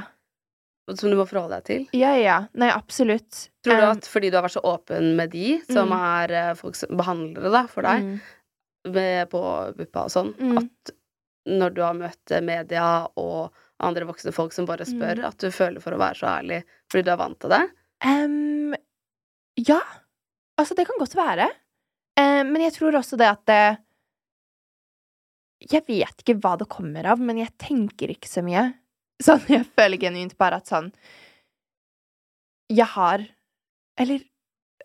som 0.96 1.12
du 1.12 1.16
må 1.18 1.28
forholde 1.28 1.60
deg 1.60 1.64
til. 1.66 1.88
Ja, 1.94 2.16
ja. 2.16 2.48
Nei, 2.56 2.70
absolutt. 2.72 3.50
Tror 3.64 3.78
du 3.78 3.84
um, 3.86 3.92
at 3.98 4.08
fordi 4.10 4.32
du 4.32 4.38
har 4.38 4.44
vært 4.48 4.58
så 4.58 4.64
åpen 4.64 5.16
med 5.16 5.30
de, 5.32 5.60
som 5.70 5.90
Mm. 5.90 6.00
er 6.00 6.32
eh, 6.32 6.54
folk 6.56 6.76
som 6.76 6.98
behandlere 6.98 7.52
da, 7.52 7.68
for 7.68 7.82
deg, 7.84 8.02
mm, 8.02 8.20
med, 8.94 9.30
på 9.30 9.76
BUPA 9.78 10.04
og 10.06 10.10
sånn, 10.10 10.34
Mm. 10.40 10.58
at 10.58 10.92
når 11.48 11.74
du 11.76 11.82
har 11.86 11.96
møtt 11.98 12.32
eh, 12.36 12.42
media 12.44 13.08
og 13.18 13.54
andre 13.80 14.06
voksne 14.10 14.34
folk 14.36 14.52
som 14.52 14.66
bare 14.68 14.86
spør, 14.88 15.22
Mm. 15.22 15.28
at 15.30 15.38
du 15.40 15.52
føler 15.56 15.80
for 15.80 15.96
å 15.96 16.00
være 16.02 16.20
så 16.20 16.28
ærlig 16.40 16.64
fordi 16.92 17.06
du 17.08 17.12
er 17.14 17.22
vant 17.22 17.40
til 17.40 17.50
det? 17.54 17.62
Um, 18.04 18.74
ja. 19.56 19.80
Altså, 20.60 20.76
det 20.76 20.86
kan 20.88 21.00
godt 21.00 21.16
være. 21.16 21.48
Um, 22.20 22.52
men 22.52 22.62
jeg 22.66 22.74
tror 22.76 22.98
også 23.00 23.18
det 23.20 23.28
at 23.30 23.46
det 23.48 23.78
Jeg 25.72 25.84
vet 25.88 26.22
ikke 26.24 26.38
hva 26.40 26.58
det 26.60 26.70
kommer 26.72 27.04
av, 27.12 27.20
men 27.20 27.38
jeg 27.42 27.52
tenker 27.60 28.12
ikke 28.14 28.28
så 28.32 28.44
mye. 28.44 28.74
Sånn, 29.24 29.42
jeg 29.52 29.66
føler 29.76 30.00
genuint 30.00 30.38
bare 30.40 30.62
at 30.62 30.70
sånn 30.72 30.92
Jeg 32.72 32.88
har 32.94 33.26
Eller, 34.00 34.22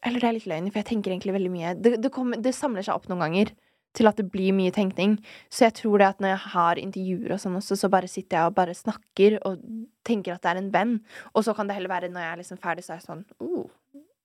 eller 0.02 0.18
det 0.20 0.26
er 0.28 0.34
litt 0.34 0.48
løgn, 0.50 0.70
for 0.72 0.80
jeg 0.82 0.88
tenker 0.88 1.12
egentlig 1.14 1.36
veldig 1.36 1.52
mye. 1.54 1.74
Det, 1.78 1.92
det, 2.02 2.10
kommer, 2.10 2.40
det 2.42 2.50
samler 2.56 2.82
seg 2.82 2.96
opp 2.98 3.06
noen 3.08 3.22
ganger 3.22 3.52
til 3.94 4.10
at 4.10 4.18
det 4.18 4.26
blir 4.32 4.54
mye 4.56 4.72
tenkning. 4.74 5.16
Så 5.52 5.68
jeg 5.68 5.76
tror 5.80 6.02
det 6.02 6.08
at 6.08 6.22
når 6.22 6.34
jeg 6.34 6.52
har 6.54 6.80
intervjuer 6.82 7.34
og 7.34 7.40
sånn 7.42 7.58
også, 7.60 7.78
så 7.78 7.90
bare 7.92 8.10
sitter 8.10 8.40
jeg 8.40 8.50
og 8.50 8.56
bare 8.58 8.76
snakker 8.76 9.38
og 9.46 9.62
tenker 10.06 10.34
at 10.34 10.44
det 10.44 10.52
er 10.52 10.60
en 10.62 10.72
venn. 10.74 10.94
Og 11.32 11.46
så 11.46 11.54
kan 11.56 11.70
det 11.70 11.78
heller 11.78 11.92
være 11.92 12.10
når 12.12 12.26
jeg 12.26 12.32
er 12.32 12.42
liksom 12.42 12.60
ferdig, 12.62 12.86
så 12.86 12.94
er 12.94 13.00
jeg 13.00 13.06
sånn 13.06 13.24
oh, 13.44 13.68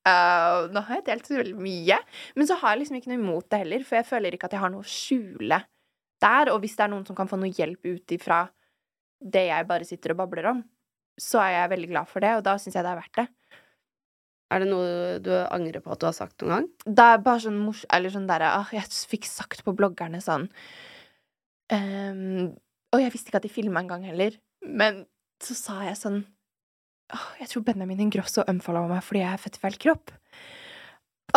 uh, 0.09 0.69
Nå 0.73 0.85
har 0.87 0.99
jeg 0.99 1.07
delt 1.11 1.29
så 1.29 1.39
veldig 1.39 1.57
mye. 1.61 1.99
Men 2.35 2.49
så 2.49 2.57
har 2.61 2.75
jeg 2.75 2.83
liksom 2.83 2.99
ikke 2.99 3.13
noe 3.13 3.21
imot 3.21 3.49
det 3.51 3.61
heller, 3.63 3.85
for 3.87 4.01
jeg 4.01 4.09
føler 4.09 4.37
ikke 4.37 4.49
at 4.49 4.57
jeg 4.57 4.63
har 4.65 4.73
noe 4.73 4.85
å 4.85 4.93
skjule 4.95 5.61
der. 6.25 6.53
Og 6.53 6.63
hvis 6.63 6.77
det 6.79 6.87
er 6.87 6.93
noen 6.95 7.05
som 7.07 7.17
kan 7.17 7.29
få 7.29 7.39
noe 7.39 7.53
hjelp 7.53 7.93
ut 7.93 8.17
ifra 8.17 8.43
det 9.19 9.49
jeg 9.49 9.67
bare 9.67 9.87
sitter 9.87 10.15
og 10.15 10.21
babler 10.21 10.53
om, 10.53 10.63
så 11.19 11.41
er 11.43 11.57
jeg 11.57 11.71
veldig 11.73 11.89
glad 11.91 12.07
for 12.07 12.23
det, 12.23 12.37
og 12.39 12.45
da 12.45 12.53
syns 12.55 12.77
jeg 12.77 12.85
det 12.85 12.91
er 12.93 13.01
verdt 13.01 13.17
det. 13.19 13.25
Er 14.49 14.63
det 14.63 14.69
noe 14.71 15.19
du 15.21 15.29
angrer 15.53 15.83
på 15.83 15.93
at 15.93 16.01
du 16.01 16.07
har 16.07 16.15
sagt 16.17 16.41
noen 16.41 16.55
gang? 16.55 16.67
Det 16.85 17.05
er 17.05 17.21
bare 17.25 17.43
sånn 17.43 17.59
mors... 17.61 17.83
Eller 17.93 18.13
sånn 18.13 18.27
derre 18.29 18.49
ah, 18.57 18.71
Jeg 18.73 18.89
fikk 19.11 19.29
sagt 19.29 19.61
på 19.65 19.75
bloggerne 19.77 20.21
sånn 20.25 20.47
um, 21.69 22.49
Og 22.95 23.03
jeg 23.03 23.13
visste 23.13 23.29
ikke 23.29 23.43
at 23.43 23.45
de 23.45 23.53
filma 23.53 23.83
engang 23.83 24.07
heller, 24.09 24.39
men 24.65 25.03
så 25.43 25.55
sa 25.57 25.81
jeg 25.85 25.99
sånn 25.99 26.23
Åh, 27.13 27.29
jeg 27.41 27.49
tror 27.49 27.63
Benjamin 27.65 28.01
Ingrosso 28.03 28.43
unfollowa 28.49 28.89
meg 28.91 29.05
fordi 29.05 29.23
jeg 29.23 29.33
er 29.33 29.41
født 29.41 29.55
i 29.57 29.61
feil 29.63 29.77
kropp. 29.81 30.11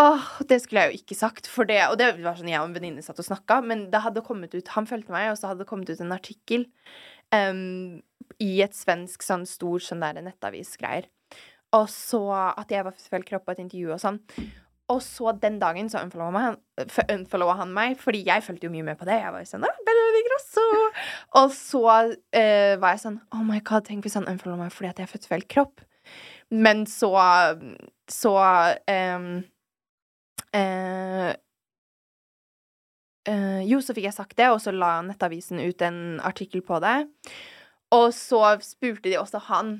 Åh, 0.00 0.26
det 0.48 0.58
skulle 0.60 0.82
jeg 0.82 0.92
jo 0.92 1.00
ikke 1.00 1.16
sagt, 1.16 1.48
for 1.48 1.68
det, 1.68 1.78
og 1.88 1.98
det 2.00 2.10
var 2.18 2.36
sånn 2.36 2.50
jeg 2.50 2.60
og 2.60 2.68
en 2.68 2.76
venninne 2.76 3.04
satt 3.04 3.20
og 3.20 3.26
snakka, 3.26 3.62
men 3.64 3.86
det 3.92 4.02
hadde 4.04 4.24
kommet 4.24 4.52
ut 4.52 4.68
Han 4.74 4.88
fulgte 4.88 5.12
meg, 5.12 5.30
og 5.32 5.38
så 5.40 5.50
hadde 5.50 5.64
det 5.64 5.70
kommet 5.70 5.88
ut 5.88 6.00
en 6.00 6.12
artikkel 6.12 6.66
um, 7.32 8.00
i 8.40 8.52
et 8.64 8.76
svensk 8.76 9.24
sånn 9.24 9.44
stor 9.48 9.84
sånn 9.84 10.04
der 10.04 10.20
nettavisgreier. 10.24 11.08
Og 11.76 11.88
så 11.88 12.20
at 12.52 12.72
jeg 12.72 12.84
var 12.84 12.98
feil 13.00 13.24
kropp 13.24 13.46
på 13.46 13.54
et 13.54 13.62
intervju 13.64 13.94
og 13.94 14.00
sånn. 14.02 14.20
Og 14.92 14.98
så 15.00 15.32
den 15.40 15.58
dagen 15.62 15.88
så 15.88 16.02
unfollowa 16.02 17.54
han, 17.56 17.72
meg, 17.72 17.94
fordi 18.00 18.24
jeg 18.26 18.44
fulgte 18.44 18.66
jo 18.66 18.72
mye 18.74 18.84
med 18.90 18.98
på 19.00 19.06
det. 19.08 19.20
Jeg 19.22 19.32
var 19.32 19.44
jo 19.44 19.48
sånn 19.48 19.64
«Ah, 19.64 19.78
Og 21.40 21.54
så 21.56 21.84
uh, 21.86 22.74
var 22.82 22.92
jeg 22.92 23.02
sånn 23.04 23.20
Oh 23.32 23.44
my 23.46 23.62
god, 23.64 23.86
tenk 23.86 24.04
hvis 24.04 24.18
han 24.18 24.28
unfollower 24.28 24.66
meg 24.66 24.74
fordi 24.74 24.90
at 24.90 25.00
jeg 25.00 25.08
er 25.08 25.12
født 25.14 25.30
feil 25.30 25.46
kropp. 25.54 25.86
Men 26.52 26.84
så 26.90 27.14
Så 28.10 28.34
um, 28.34 29.30
uh, 30.52 31.30
uh, 33.30 33.62
Jo, 33.64 33.80
så 33.80 33.96
fikk 33.96 34.10
jeg 34.10 34.18
sagt 34.18 34.36
det, 34.36 34.50
og 34.50 34.60
så 34.60 34.74
la 34.76 34.98
Nettavisen 35.06 35.62
ut 35.62 35.86
en 35.86 36.20
artikkel 36.20 36.64
på 36.66 36.82
det. 36.84 36.98
Og 37.96 38.10
så 38.16 38.58
spurte 38.64 39.08
de 39.08 39.18
også 39.20 39.40
han 39.48 39.74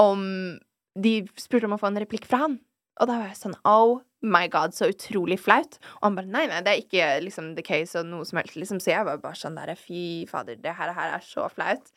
om 0.00 0.58
De 0.98 1.20
spurte 1.40 1.68
om 1.68 1.76
å 1.76 1.80
få 1.80 1.90
en 1.90 2.00
replikk 2.02 2.26
fra 2.28 2.44
han. 2.46 2.58
Og 3.00 3.08
da 3.08 3.18
var 3.18 3.30
jeg 3.30 3.38
sånn 3.40 3.54
Oh 3.68 4.02
my 4.22 4.44
god, 4.52 4.74
så 4.76 4.90
utrolig 4.92 5.38
flaut. 5.42 5.78
Og 6.00 6.04
han 6.06 6.18
bare 6.18 6.30
nei, 6.30 6.44
nei, 6.50 6.60
det 6.64 6.72
er 6.72 6.82
ikke 6.82 7.06
liksom 7.24 7.52
the 7.56 7.64
case 7.66 7.98
og 7.98 8.06
noe 8.10 8.26
som 8.28 8.38
helst, 8.38 8.58
liksom. 8.60 8.78
Så 8.82 8.92
jeg 8.92 9.06
var 9.08 9.22
bare 9.22 9.38
sånn 9.38 9.56
der 9.58 9.72
Fy 9.78 10.28
fader, 10.30 10.60
det 10.62 10.76
her, 10.78 10.92
her 10.96 11.16
er 11.16 11.24
så 11.26 11.48
flaut. 11.52 11.90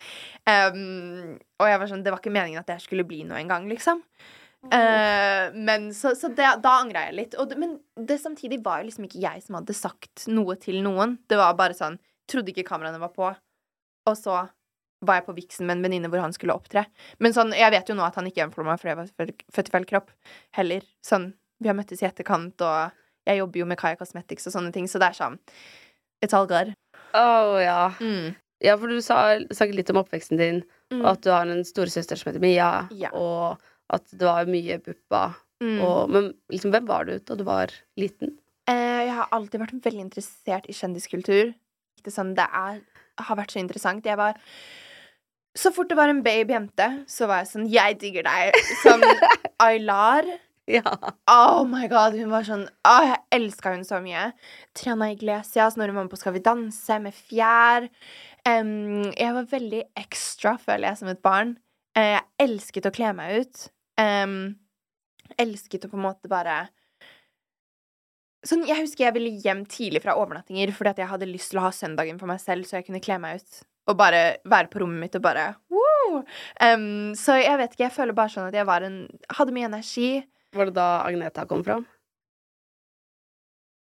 Um, 0.48 1.36
og 1.60 1.70
jeg 1.70 1.82
var 1.82 1.92
sånn 1.92 2.04
Det 2.06 2.14
var 2.14 2.24
ikke 2.24 2.34
meningen 2.34 2.64
at 2.64 2.72
det 2.72 2.82
skulle 2.84 3.06
bli 3.08 3.24
noe 3.28 3.42
engang, 3.44 3.70
liksom. 3.72 4.02
Uh, 4.66 5.54
men 5.54 5.92
så, 5.94 6.16
så 6.18 6.32
det, 6.34 6.48
da 6.64 6.80
angra 6.80 7.06
jeg 7.10 7.18
litt. 7.20 7.38
Det, 7.38 7.60
men 7.62 7.78
det 7.94 8.18
samtidig 8.22 8.64
var 8.66 8.82
jo 8.82 8.90
liksom 8.90 9.06
ikke 9.06 9.22
jeg 9.22 9.44
som 9.46 9.60
hadde 9.60 9.78
sagt 9.78 10.26
noe 10.32 10.58
til 10.62 10.82
noen. 10.86 11.20
Det 11.30 11.40
var 11.42 11.58
bare 11.60 11.78
sånn 11.78 12.02
Trodde 12.26 12.50
ikke 12.50 12.66
kameraene 12.66 12.98
var 12.98 13.12
på. 13.14 13.28
Og 14.10 14.16
så 14.18 14.40
var 15.06 15.20
jeg 15.22 15.26
på 15.28 15.36
Vixen 15.38 15.66
med 15.68 15.78
en 15.78 15.84
venninne 15.86 16.10
hvor 16.12 16.22
han 16.24 16.34
skulle 16.36 16.54
opptre. 16.56 16.86
Men 17.20 17.34
sånn, 17.36 17.54
jeg 17.56 17.72
vet 17.72 17.90
jo 17.90 17.96
nå 17.96 18.06
at 18.06 18.16
han 18.20 18.26
ikke 18.30 18.42
gjenforma 18.44 18.74
meg 18.74 18.82
fordi 18.82 18.94
jeg 18.94 19.00
var 19.02 19.12
født- 19.56 19.70
i 19.70 19.76
feil 19.78 19.86
kropp. 19.90 20.12
Heller. 20.58 20.82
Sånn, 21.06 21.34
vi 21.62 21.70
har 21.72 21.76
møttes 21.78 22.02
i 22.04 22.08
etterkant, 22.10 22.60
og 22.62 22.92
jeg 23.26 23.38
jobber 23.40 23.60
jo 23.60 23.66
med 23.66 23.78
Kaya 23.78 23.96
Cosmetics 24.00 24.48
og 24.48 24.54
sånne 24.54 24.74
ting, 24.76 24.88
så 24.88 25.00
det 25.00 25.10
er 25.14 25.20
sånn 25.22 25.40
It's 26.24 26.34
all 26.34 26.48
good. 26.48 26.74
Å 27.14 27.62
ja. 27.62 27.90
Mm. 28.00 28.36
Ja, 28.64 28.78
for 28.80 28.88
du 28.88 29.00
sa, 29.04 29.36
snakket 29.52 29.76
litt 29.76 29.90
om 29.92 29.98
oppveksten 30.04 30.38
din, 30.40 30.64
Mm. 30.94 31.02
og 31.02 31.08
at 31.18 31.22
du 31.26 31.30
har 31.32 31.42
en 31.50 31.64
storesøster 31.66 32.16
som 32.18 32.32
heter 32.32 32.40
Mia, 32.42 32.88
Ja. 32.92 33.10
og 33.12 33.60
at 33.90 34.06
det 34.12 34.22
var 34.22 34.46
mye 34.46 34.78
buppa. 34.82 35.36
Mm. 35.62 35.82
Og, 35.82 36.10
men 36.10 36.34
liksom, 36.52 36.72
hvem 36.72 36.86
var 36.86 37.06
du 37.06 37.18
da 37.20 37.36
du 37.36 37.44
var 37.44 37.68
liten? 37.98 38.38
Eh, 38.68 39.06
jeg 39.08 39.14
har 39.16 39.28
alltid 39.32 39.60
vært 39.62 39.82
veldig 39.84 40.02
interessert 40.06 40.66
i 40.70 40.74
kjendiskultur. 40.74 41.54
Det, 42.04 42.14
sånn, 42.14 42.36
det 42.36 42.46
er, 42.52 42.82
har 43.18 43.36
vært 43.36 43.52
så 43.56 43.60
interessant. 43.60 44.04
Jeg 44.06 44.18
var 44.18 44.36
Så 45.56 45.72
fort 45.72 45.90
det 45.90 45.96
var 45.96 46.12
en 46.12 46.24
babyjente, 46.24 46.88
så 47.08 47.30
var 47.30 47.44
jeg 47.44 47.52
sånn 47.54 47.70
Jeg 47.72 48.00
digger 48.02 48.28
deg. 48.28 48.58
Som 48.84 49.04
Aylar. 49.64 50.28
Ja. 50.68 50.82
Oh 51.30 51.62
my 51.70 51.86
god, 51.88 52.16
hun 52.18 52.32
var 52.34 52.46
sånn 52.48 52.64
oh, 52.66 53.04
Jeg 53.06 53.20
elska 53.38 53.76
hun 53.76 53.86
så 53.86 54.00
mye. 54.04 54.32
Triana 54.76 55.12
Iglesias 55.14 55.78
når 55.78 55.92
hun 55.92 56.00
var 56.00 56.08
med 56.08 56.14
på 56.16 56.20
Skal 56.20 56.36
vi 56.36 56.44
danse, 56.46 57.00
med 57.02 57.16
fjær. 57.16 57.88
Um, 58.46 59.12
jeg 59.14 59.34
var 59.38 59.48
veldig 59.50 59.84
ekstra, 59.98 60.56
føler 60.62 60.92
jeg, 60.92 61.00
som 61.02 61.10
et 61.10 61.22
barn. 61.26 61.56
Uh, 61.98 62.18
jeg 62.18 62.26
elsket 62.48 62.90
å 62.90 62.94
kle 62.94 63.14
meg 63.18 63.46
ut. 63.46 63.68
Um, 64.02 64.40
elsket 65.42 65.88
å 65.88 65.92
på 65.92 65.98
en 65.98 66.08
måte 66.10 66.30
bare 66.32 66.66
Sånn, 68.46 68.62
Jeg 68.68 68.84
husker 68.84 69.08
jeg 69.08 69.16
ville 69.16 69.40
hjem 69.42 69.64
tidlig 69.66 70.04
fra 70.04 70.14
overnattinger 70.20 70.70
fordi 70.76 70.92
at 70.92 71.00
jeg 71.02 71.10
hadde 71.10 71.30
lyst 71.32 71.50
til 71.50 71.58
å 71.58 71.64
ha 71.66 71.72
søndagen 71.74 72.20
for 72.22 72.30
meg 72.30 72.38
selv, 72.44 72.68
så 72.68 72.78
jeg 72.78 72.86
kunne 72.90 73.02
kle 73.02 73.18
meg 73.24 73.40
ut. 73.42 73.64
Og 73.86 73.98
bare 73.98 74.22
være 74.50 74.70
på 74.72 74.82
rommet 74.82 75.04
mitt 75.06 75.16
og 75.20 75.24
bare 75.26 75.46
Woo! 75.74 76.22
Um, 76.64 77.14
så 77.18 77.38
jeg 77.42 77.58
vet 77.60 77.76
ikke, 77.76 77.86
jeg 77.86 77.94
føler 77.96 78.18
bare 78.18 78.32
sånn 78.34 78.48
at 78.50 78.58
jeg 78.58 78.66
var 78.68 78.86
en 78.86 78.98
Hadde 79.38 79.54
mye 79.56 79.70
energi. 79.70 80.10
Var 80.56 80.72
det 80.72 80.76
da 80.78 80.88
Agneta 81.06 81.46
kom 81.50 81.62
fram? 81.66 81.86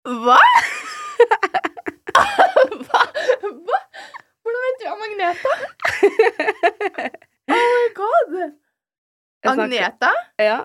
Hva? 0.09 0.39
Hva? 2.17 3.03
Hva? 3.43 3.81
Hvordan 4.41 4.63
vet 4.65 4.81
du 4.81 4.87
om 4.91 5.05
Agneta? 5.09 5.53
Oh 7.51 7.67
my 7.75 7.87
god! 7.99 8.35
Agneta? 9.51 10.11
Ja. 10.39 10.59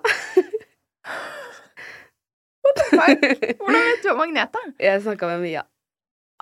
What 2.62 2.74
the 2.78 2.84
fuck? 2.92 3.24
Hvordan 3.60 3.82
vet 3.90 4.04
du 4.04 4.10
om 4.14 4.20
Agneta? 4.24 4.62
Jeg 4.80 5.02
snakka 5.02 5.26
med 5.34 5.40
Mia. 5.44 5.62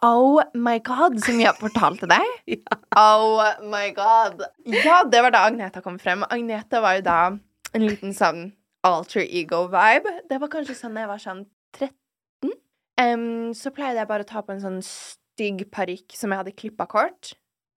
Oh 0.02 0.42
my 0.54 0.78
god, 0.84 1.20
som 1.22 1.38
jeg 1.40 1.54
fortalte 1.60 2.08
deg? 2.10 2.24
Ja. 2.56 2.78
Oh 2.98 3.40
my 3.70 3.88
god. 3.94 4.42
Ja, 4.66 5.02
det 5.08 5.22
var 5.24 5.32
da 5.34 5.44
Agneta 5.48 5.80
kom 5.84 5.96
frem. 6.02 6.24
Agneta 6.30 6.82
var 6.84 6.98
jo 6.98 7.04
da 7.06 7.18
en 7.74 7.84
liten 7.86 8.14
sånn 8.14 8.48
alter 8.84 9.24
ego-vibe. 9.24 10.12
Det 10.28 10.38
var 10.42 10.50
kanskje 10.52 10.76
sånn 10.78 10.98
jeg 11.00 11.08
var 11.10 11.22
sånn 11.22 11.44
13. 11.78 12.52
Um, 13.00 13.54
så 13.56 13.72
pleide 13.74 14.02
jeg 14.02 14.10
bare 14.10 14.26
å 14.26 14.28
ta 14.28 14.42
på 14.44 14.54
en 14.54 14.62
sånn 14.62 14.82
stygg 14.86 15.64
parykk 15.74 16.14
som 16.18 16.30
jeg 16.30 16.42
hadde 16.42 16.56
klippa 16.58 16.86
kort. 16.90 17.32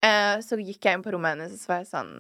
Uh, 0.05 0.41
så 0.45 0.59
gikk 0.61 0.89
jeg 0.89 0.99
inn 0.99 1.05
på 1.05 1.13
rommet 1.15 1.37
hennes, 1.37 1.53
og 1.55 1.61
så 1.61 1.71
var 1.71 1.83
jeg 1.83 1.93
sånn 1.93 2.15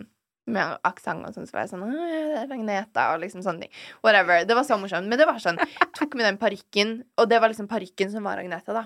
med 0.54 0.76
aksent 0.84 1.24
og 1.24 1.32
sånn, 1.32 1.48
så 1.48 1.56
var 1.56 1.64
jeg 1.64 1.72
sånn 1.72 1.84
«Å, 1.86 1.90
det 1.96 2.42
er 2.42 2.52
Agneta, 2.52 3.06
og 3.14 3.22
liksom 3.22 3.40
sånne 3.44 3.64
ting. 3.64 3.72
Whatever. 4.04 4.44
Det 4.44 4.56
var 4.58 4.66
så 4.68 4.76
morsomt. 4.80 5.08
Men 5.08 5.20
det 5.20 5.26
var 5.28 5.40
sånn 5.40 5.56
Tok 5.96 6.16
med 6.18 6.28
den 6.28 6.38
parykken, 6.40 6.98
og 7.16 7.30
det 7.30 7.40
var 7.40 7.52
liksom 7.52 7.68
parykken 7.70 8.12
som 8.12 8.28
var 8.28 8.42
Agneta, 8.42 8.76
da. 8.76 8.84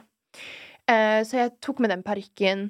Eh, 0.89 1.21
så 1.29 1.43
jeg 1.43 1.57
tok 1.65 1.83
med 1.85 1.93
den 1.93 2.05
parykken 2.07 2.69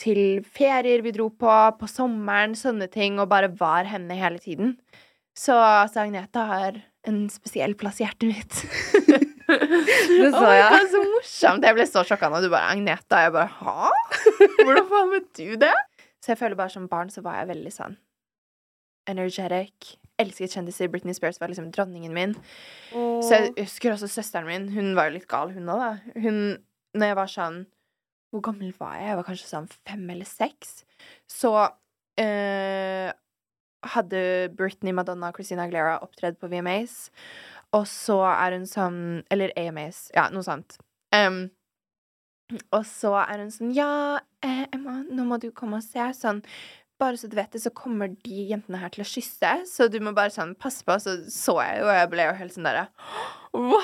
til 0.00 0.42
ferier 0.56 1.04
vi 1.04 1.12
dro 1.14 1.28
på, 1.30 1.52
på 1.78 1.88
sommeren, 1.90 2.56
sånne 2.58 2.88
ting, 2.90 3.20
og 3.22 3.30
bare 3.30 3.52
var 3.58 3.86
henne 3.90 4.16
hele 4.18 4.42
tiden. 4.42 4.74
Så, 5.34 5.54
så 5.90 6.04
Agneta 6.04 6.46
har 6.50 6.80
en 7.06 7.24
spesiell 7.30 7.74
plass 7.78 8.00
i 8.00 8.06
hjertet 8.06 8.30
mitt. 8.30 8.60
Det 9.44 10.30
sa 10.32 10.46
jeg. 10.56 10.70
Oh, 10.72 10.86
så 10.88 11.00
morsomt. 11.04 11.66
Jeg 11.66 11.76
ble 11.76 11.84
så 11.84 12.02
sjokka 12.06 12.30
når 12.32 12.46
du 12.46 12.52
bare 12.54 12.70
Agneta. 12.72 13.26
Jeg 13.26 13.34
bare 13.34 13.50
Hæ? 13.58 13.90
Hvordan 14.62 14.86
faen 14.88 15.12
vet 15.12 15.28
du 15.36 15.58
det? 15.60 15.74
Så 16.24 16.32
jeg 16.32 16.40
føler 16.40 16.56
bare 16.56 16.72
som 16.72 16.88
barn 16.88 17.12
så 17.12 17.20
var 17.24 17.42
jeg 17.42 17.50
veldig 17.52 17.72
sånn 17.74 17.98
energetic. 19.10 19.98
Elsket 20.20 20.54
kjendiser. 20.54 20.88
Britney 20.88 21.12
Spears 21.16 21.40
var 21.42 21.50
liksom 21.52 21.70
dronningen 21.74 22.14
min. 22.16 22.32
Så 22.92 23.34
jeg 23.34 23.50
husker 23.58 23.92
også 23.92 24.08
søsteren 24.08 24.48
min. 24.48 24.70
Hun 24.72 24.94
var 24.96 25.10
jo 25.10 25.18
litt 25.18 25.28
gal, 25.28 25.52
hun 25.52 25.68
òg, 25.68 25.82
da. 25.82 26.20
Hun, 26.24 26.38
når 26.94 27.10
jeg 27.10 27.18
var 27.20 27.32
sånn 27.32 27.58
Hvor 28.34 28.42
gammel 28.48 28.72
var 28.78 28.96
jeg? 28.98 29.08
Jeg 29.10 29.18
var 29.18 29.26
kanskje 29.28 29.50
sånn 29.50 29.68
fem 29.86 30.08
eller 30.10 30.26
seks. 30.26 30.80
Så 31.30 31.52
eh, 32.18 33.12
hadde 33.94 34.22
Britney, 34.58 34.94
Madonna 34.96 35.30
og 35.30 35.38
Christina 35.38 35.66
Aguilera 35.68 36.00
opptredd 36.02 36.40
på 36.40 36.50
VMAs. 36.50 36.96
Og 37.74 37.86
så 37.90 38.20
er 38.30 38.56
hun 38.58 38.66
sånn 38.70 38.98
Eller 39.30 39.54
AMAs. 39.60 40.08
Ja, 40.16 40.28
noe 40.34 40.46
sånt. 40.46 40.78
Um, 41.14 41.46
og 42.74 42.82
så 42.88 43.14
er 43.22 43.44
hun 43.44 43.52
sånn 43.54 43.74
Ja, 43.76 44.18
eh, 44.44 44.64
Emma, 44.74 45.00
nå 45.06 45.26
må 45.28 45.38
du 45.42 45.50
komme 45.54 45.80
og 45.80 45.86
se. 45.86 46.10
Sånn 46.18 46.42
bare 47.00 47.18
så 47.18 47.28
du 47.30 47.36
vet 47.38 47.52
det, 47.52 47.62
så 47.62 47.72
kommer 47.74 48.12
de 48.24 48.48
jentene 48.50 48.80
her 48.80 48.92
til 48.94 49.04
å 49.04 49.08
kysse, 49.08 49.54
så 49.70 49.88
du 49.90 49.98
må 50.04 50.14
bare 50.16 50.32
sånn 50.34 50.54
passe 50.60 50.86
på. 50.86 50.96
Så 51.02 51.16
så 51.32 51.58
jeg 51.60 51.80
jo, 51.80 51.88
og 51.88 51.96
jeg 51.98 52.10
ble 52.12 52.28
jo 52.28 52.36
helt 52.40 52.54
sånn 52.54 52.68
derre 52.68 52.88
hva, 53.54 53.80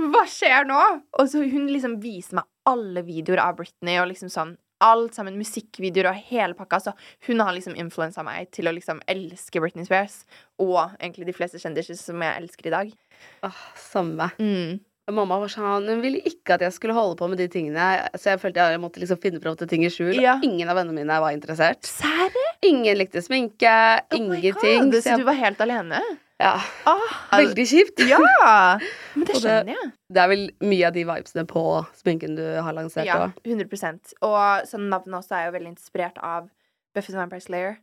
hva 0.00 0.24
skjer 0.28 0.64
nå? 0.68 0.80
Og 1.20 1.28
så 1.28 1.44
hun 1.44 1.68
liksom 1.68 1.98
viser 2.00 2.40
meg 2.40 2.48
alle 2.68 3.02
videoer 3.04 3.42
av 3.44 3.58
Britney, 3.58 3.98
og 4.00 4.08
liksom 4.12 4.32
sånn 4.32 4.56
alt 4.80 5.16
sammen, 5.16 5.36
musikkvideoer 5.36 6.08
og 6.08 6.20
hele 6.30 6.56
pakka. 6.56 6.80
Så 6.80 6.94
hun 7.28 7.42
har 7.44 7.52
liksom 7.52 7.76
influensa 7.78 8.24
meg 8.24 8.48
til 8.56 8.70
å 8.70 8.72
liksom 8.72 9.02
elske 9.10 9.60
Britney 9.60 9.84
Spears. 9.84 10.22
Og 10.62 10.80
egentlig 10.96 11.28
de 11.28 11.36
fleste 11.36 11.60
kjendiser 11.60 11.98
som 12.00 12.22
jeg 12.24 12.42
elsker 12.42 12.70
i 12.70 12.74
dag. 12.76 12.94
Åh, 13.44 13.60
samme. 13.76 14.30
Mm. 14.40 14.80
Mamma 15.14 15.38
var 15.42 15.50
sånn 15.52 15.88
Hun 15.90 16.00
ville 16.02 16.20
ikke 16.26 16.56
at 16.56 16.64
jeg 16.64 16.74
skulle 16.76 16.94
holde 16.96 17.16
på 17.18 17.28
med 17.30 17.40
de 17.40 17.48
tingene, 17.52 17.86
så 18.14 18.32
jeg 18.34 18.40
følte 18.42 18.66
jeg 18.72 18.80
måtte 18.82 19.02
liksom 19.02 19.20
finne 19.22 19.40
fram 19.42 19.56
til 19.60 19.68
ting 19.70 19.84
i 19.86 19.90
skjul. 19.92 20.14
Ja. 20.20 20.38
Ingen 20.46 20.70
av 20.70 20.78
vennene 20.80 21.02
mine 21.02 21.20
var 21.22 21.34
interessert. 21.36 21.84
Sære? 21.88 22.46
Ingen 22.66 22.98
likte 23.00 23.22
sminke. 23.24 23.74
Oh 24.10 24.16
ingenting. 24.18 24.90
Så 24.96 25.14
jeg, 25.14 25.22
du 25.22 25.28
var 25.28 25.38
helt 25.38 25.60
alene? 25.64 26.00
ja, 26.40 26.54
Ah, 26.88 27.36
veldig 27.36 27.66
kjipt. 27.68 28.00
Ja! 28.08 28.18
Men 29.16 29.26
det 29.28 29.36
skjønner 29.36 29.74
jeg. 29.74 29.90
Det 30.10 30.22
er 30.22 30.30
vel 30.32 30.46
mye 30.64 30.88
av 30.88 30.96
de 30.96 31.04
vibesene 31.04 31.44
på 31.50 31.64
sminken 32.00 32.38
du 32.38 32.44
har 32.64 32.74
lansert 32.76 33.08
Ja, 33.08 33.18
òg. 33.28 33.36
100 33.44 34.16
Og 34.24 34.66
sånn 34.70 34.88
navnet 34.92 35.20
også 35.20 35.36
er 35.36 35.48
jo 35.50 35.54
veldig 35.58 35.74
inspirert 35.74 36.18
av 36.24 36.48
Buffy 36.96 37.12
the 37.12 37.20
Vampire 37.20 37.44
Slayer. 37.44 37.78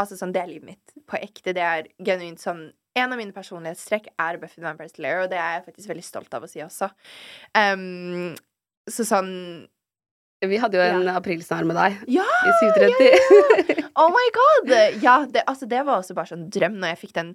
Altså 0.00 0.16
sånn, 0.16 0.32
det 0.32 0.40
er 0.42 0.48
livet 0.50 0.70
mitt. 0.72 0.94
På 1.10 1.18
ekte. 1.20 1.52
Det 1.56 1.62
er 1.62 1.90
genuint 2.02 2.40
sånn 2.40 2.70
En 2.98 3.12
av 3.14 3.18
mine 3.20 3.32
personlighetstrekk 3.32 4.08
er 4.18 4.38
Buffy 4.42 4.58
the 4.60 4.66
Vampire 4.66 4.88
Slayer, 4.90 5.20
og 5.24 5.30
det 5.30 5.38
er 5.38 5.58
jeg 5.58 5.66
faktisk 5.68 5.88
veldig 5.92 6.04
stolt 6.04 6.34
av 6.34 6.42
å 6.42 6.48
si 6.50 6.58
også. 6.64 6.88
Um, 7.54 8.32
så 8.90 9.04
sånn 9.06 9.30
Vi 10.42 10.56
hadde 10.56 10.78
jo 10.78 10.82
en 10.82 11.02
Ja. 11.04 11.18
aprilsnarr 11.20 11.66
med 11.68 11.76
deg 11.76 11.98
Ja! 12.08 12.24
i 12.24 12.52
730. 12.64 13.86
Oh 14.00 14.08
my 14.08 14.26
god! 14.32 14.70
Ja, 15.02 15.26
det, 15.28 15.42
altså, 15.46 15.66
det 15.68 15.82
var 15.84 15.98
også 16.00 16.14
bare 16.16 16.30
sånn 16.30 16.46
drøm 16.50 16.78
når 16.80 16.94
jeg 16.94 17.00
fikk 17.02 17.12
den 17.18 17.34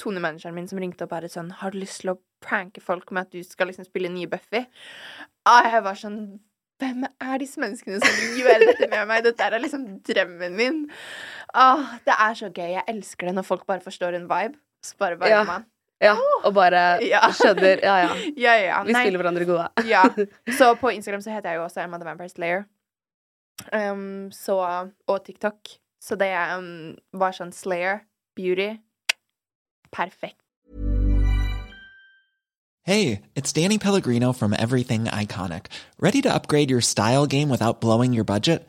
tonemanageren 0.00 0.54
min 0.56 0.68
som 0.70 0.78
ringte 0.80 1.04
og 1.04 1.10
bare 1.10 1.28
sånn 1.28 1.50
Har 1.60 1.70
du 1.74 1.78
lyst 1.82 2.00
til 2.00 2.14
å 2.14 2.18
pranke 2.44 2.80
folk 2.80 3.10
med 3.12 3.26
at 3.26 3.32
du 3.34 3.42
skal 3.44 3.68
liksom 3.68 3.84
spille 3.84 4.08
nye 4.08 4.28
Buffy? 4.30 4.62
Ah, 5.44 5.66
jeg 5.68 5.82
var 5.84 5.98
sånn 6.00 6.18
Hvem 6.80 7.04
er 7.08 7.38
disse 7.40 7.60
menneskene 7.60 8.00
som 8.00 8.16
vil 8.20 8.42
gjøre 8.46 8.66
dette 8.70 8.88
med 8.92 9.06
meg? 9.08 9.22
Dette 9.24 9.44
er 9.46 9.58
liksom 9.62 9.84
drømmen 10.04 10.56
min. 10.58 10.82
Åh, 11.56 11.94
det 12.04 12.12
er 12.20 12.34
så 12.36 12.50
gøy. 12.52 12.66
Jeg 12.74 12.84
elsker 12.92 13.30
det 13.30 13.32
når 13.38 13.46
folk 13.48 13.62
bare 13.68 13.80
forstår 13.80 14.12
en 14.18 14.26
vibe. 14.28 14.58
Så 14.86 14.98
bare 15.02 15.18
Ja. 15.28 15.42
man. 15.44 15.64
ja, 16.02 16.14
og 16.44 16.54
bare 16.54 16.84
Ja. 17.04 17.20
skjønner 17.32 17.80
Ja, 17.82 17.96
ja. 18.04 18.14
Ja, 18.36 18.54
ja. 18.64 18.82
Vi 18.84 18.92
Nei. 18.92 19.02
spiller 19.04 19.22
hverandre 19.22 19.44
gode. 19.48 19.68
Ja. 19.92 20.02
Så 20.58 20.74
på 20.80 20.92
Instagram 20.94 21.20
så 21.24 21.30
heter 21.34 21.50
jeg 21.50 21.58
jo 21.60 21.64
også 21.64 21.82
Emma 21.84 21.98
the 21.98 22.04
Vampire 22.08 22.28
Slayer. 22.28 22.64
Um, 23.72 24.30
så, 24.32 24.56
og 25.08 25.24
TikTok. 25.24 25.56
Så 26.00 26.14
det 26.20 26.28
um, 26.58 26.94
var 27.16 27.32
sånn 27.32 27.52
Slayer, 27.56 28.02
Beauty 28.36 28.76
Perfekt. 29.90 30.42
Hey, 32.84 33.22
it's 33.34 33.52
Danny 33.52 33.78
Pellegrino 33.78 34.32
from 34.32 34.52
Everything 34.52 35.06
Iconic. 35.06 35.66
Ready 35.98 36.20
to 36.22 36.32
upgrade 36.32 36.70
your 36.70 36.80
style 36.80 37.26
game 37.26 37.48
without 37.48 37.80
blowing 37.80 38.12
your 38.12 38.24
budget? 38.24 38.68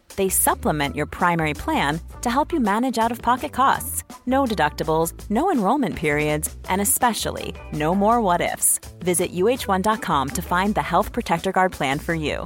They 0.21 0.29
supplement 0.29 0.95
your 0.95 1.07
primary 1.07 1.55
plan 1.55 1.99
to 2.21 2.29
help 2.29 2.53
you 2.53 2.59
manage 2.59 2.99
out 2.99 3.11
of 3.11 3.23
pocket 3.23 3.51
costs. 3.53 4.03
No 4.27 4.45
deductibles, 4.45 5.13
no 5.31 5.51
enrollment 5.51 5.95
periods, 5.95 6.55
and 6.69 6.79
especially 6.79 7.55
no 7.73 7.95
more 7.95 8.21
what 8.21 8.39
ifs. 8.39 8.79
Visit 8.99 9.33
uh1.com 9.33 10.29
to 10.29 10.41
find 10.43 10.75
the 10.75 10.83
Health 10.83 11.11
Protector 11.11 11.51
Guard 11.51 11.71
plan 11.71 11.97
for 11.97 12.13
you. 12.13 12.45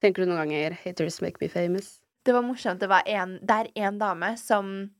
Tenker 0.00 0.24
du 0.24 0.30
noen 0.30 0.48
ganger 0.48 0.70
'haters 0.70 1.20
make 1.20 1.36
me 1.40 1.48
famous'? 1.48 2.00
Det 2.24 2.32
var 2.32 2.42
morsomt. 2.42 2.80
Det, 2.80 2.88
var 2.88 3.02
en, 3.06 3.38
det 3.42 3.50
er 3.50 3.68
en 3.74 3.98
dame 3.98 4.36
som, 4.38 4.90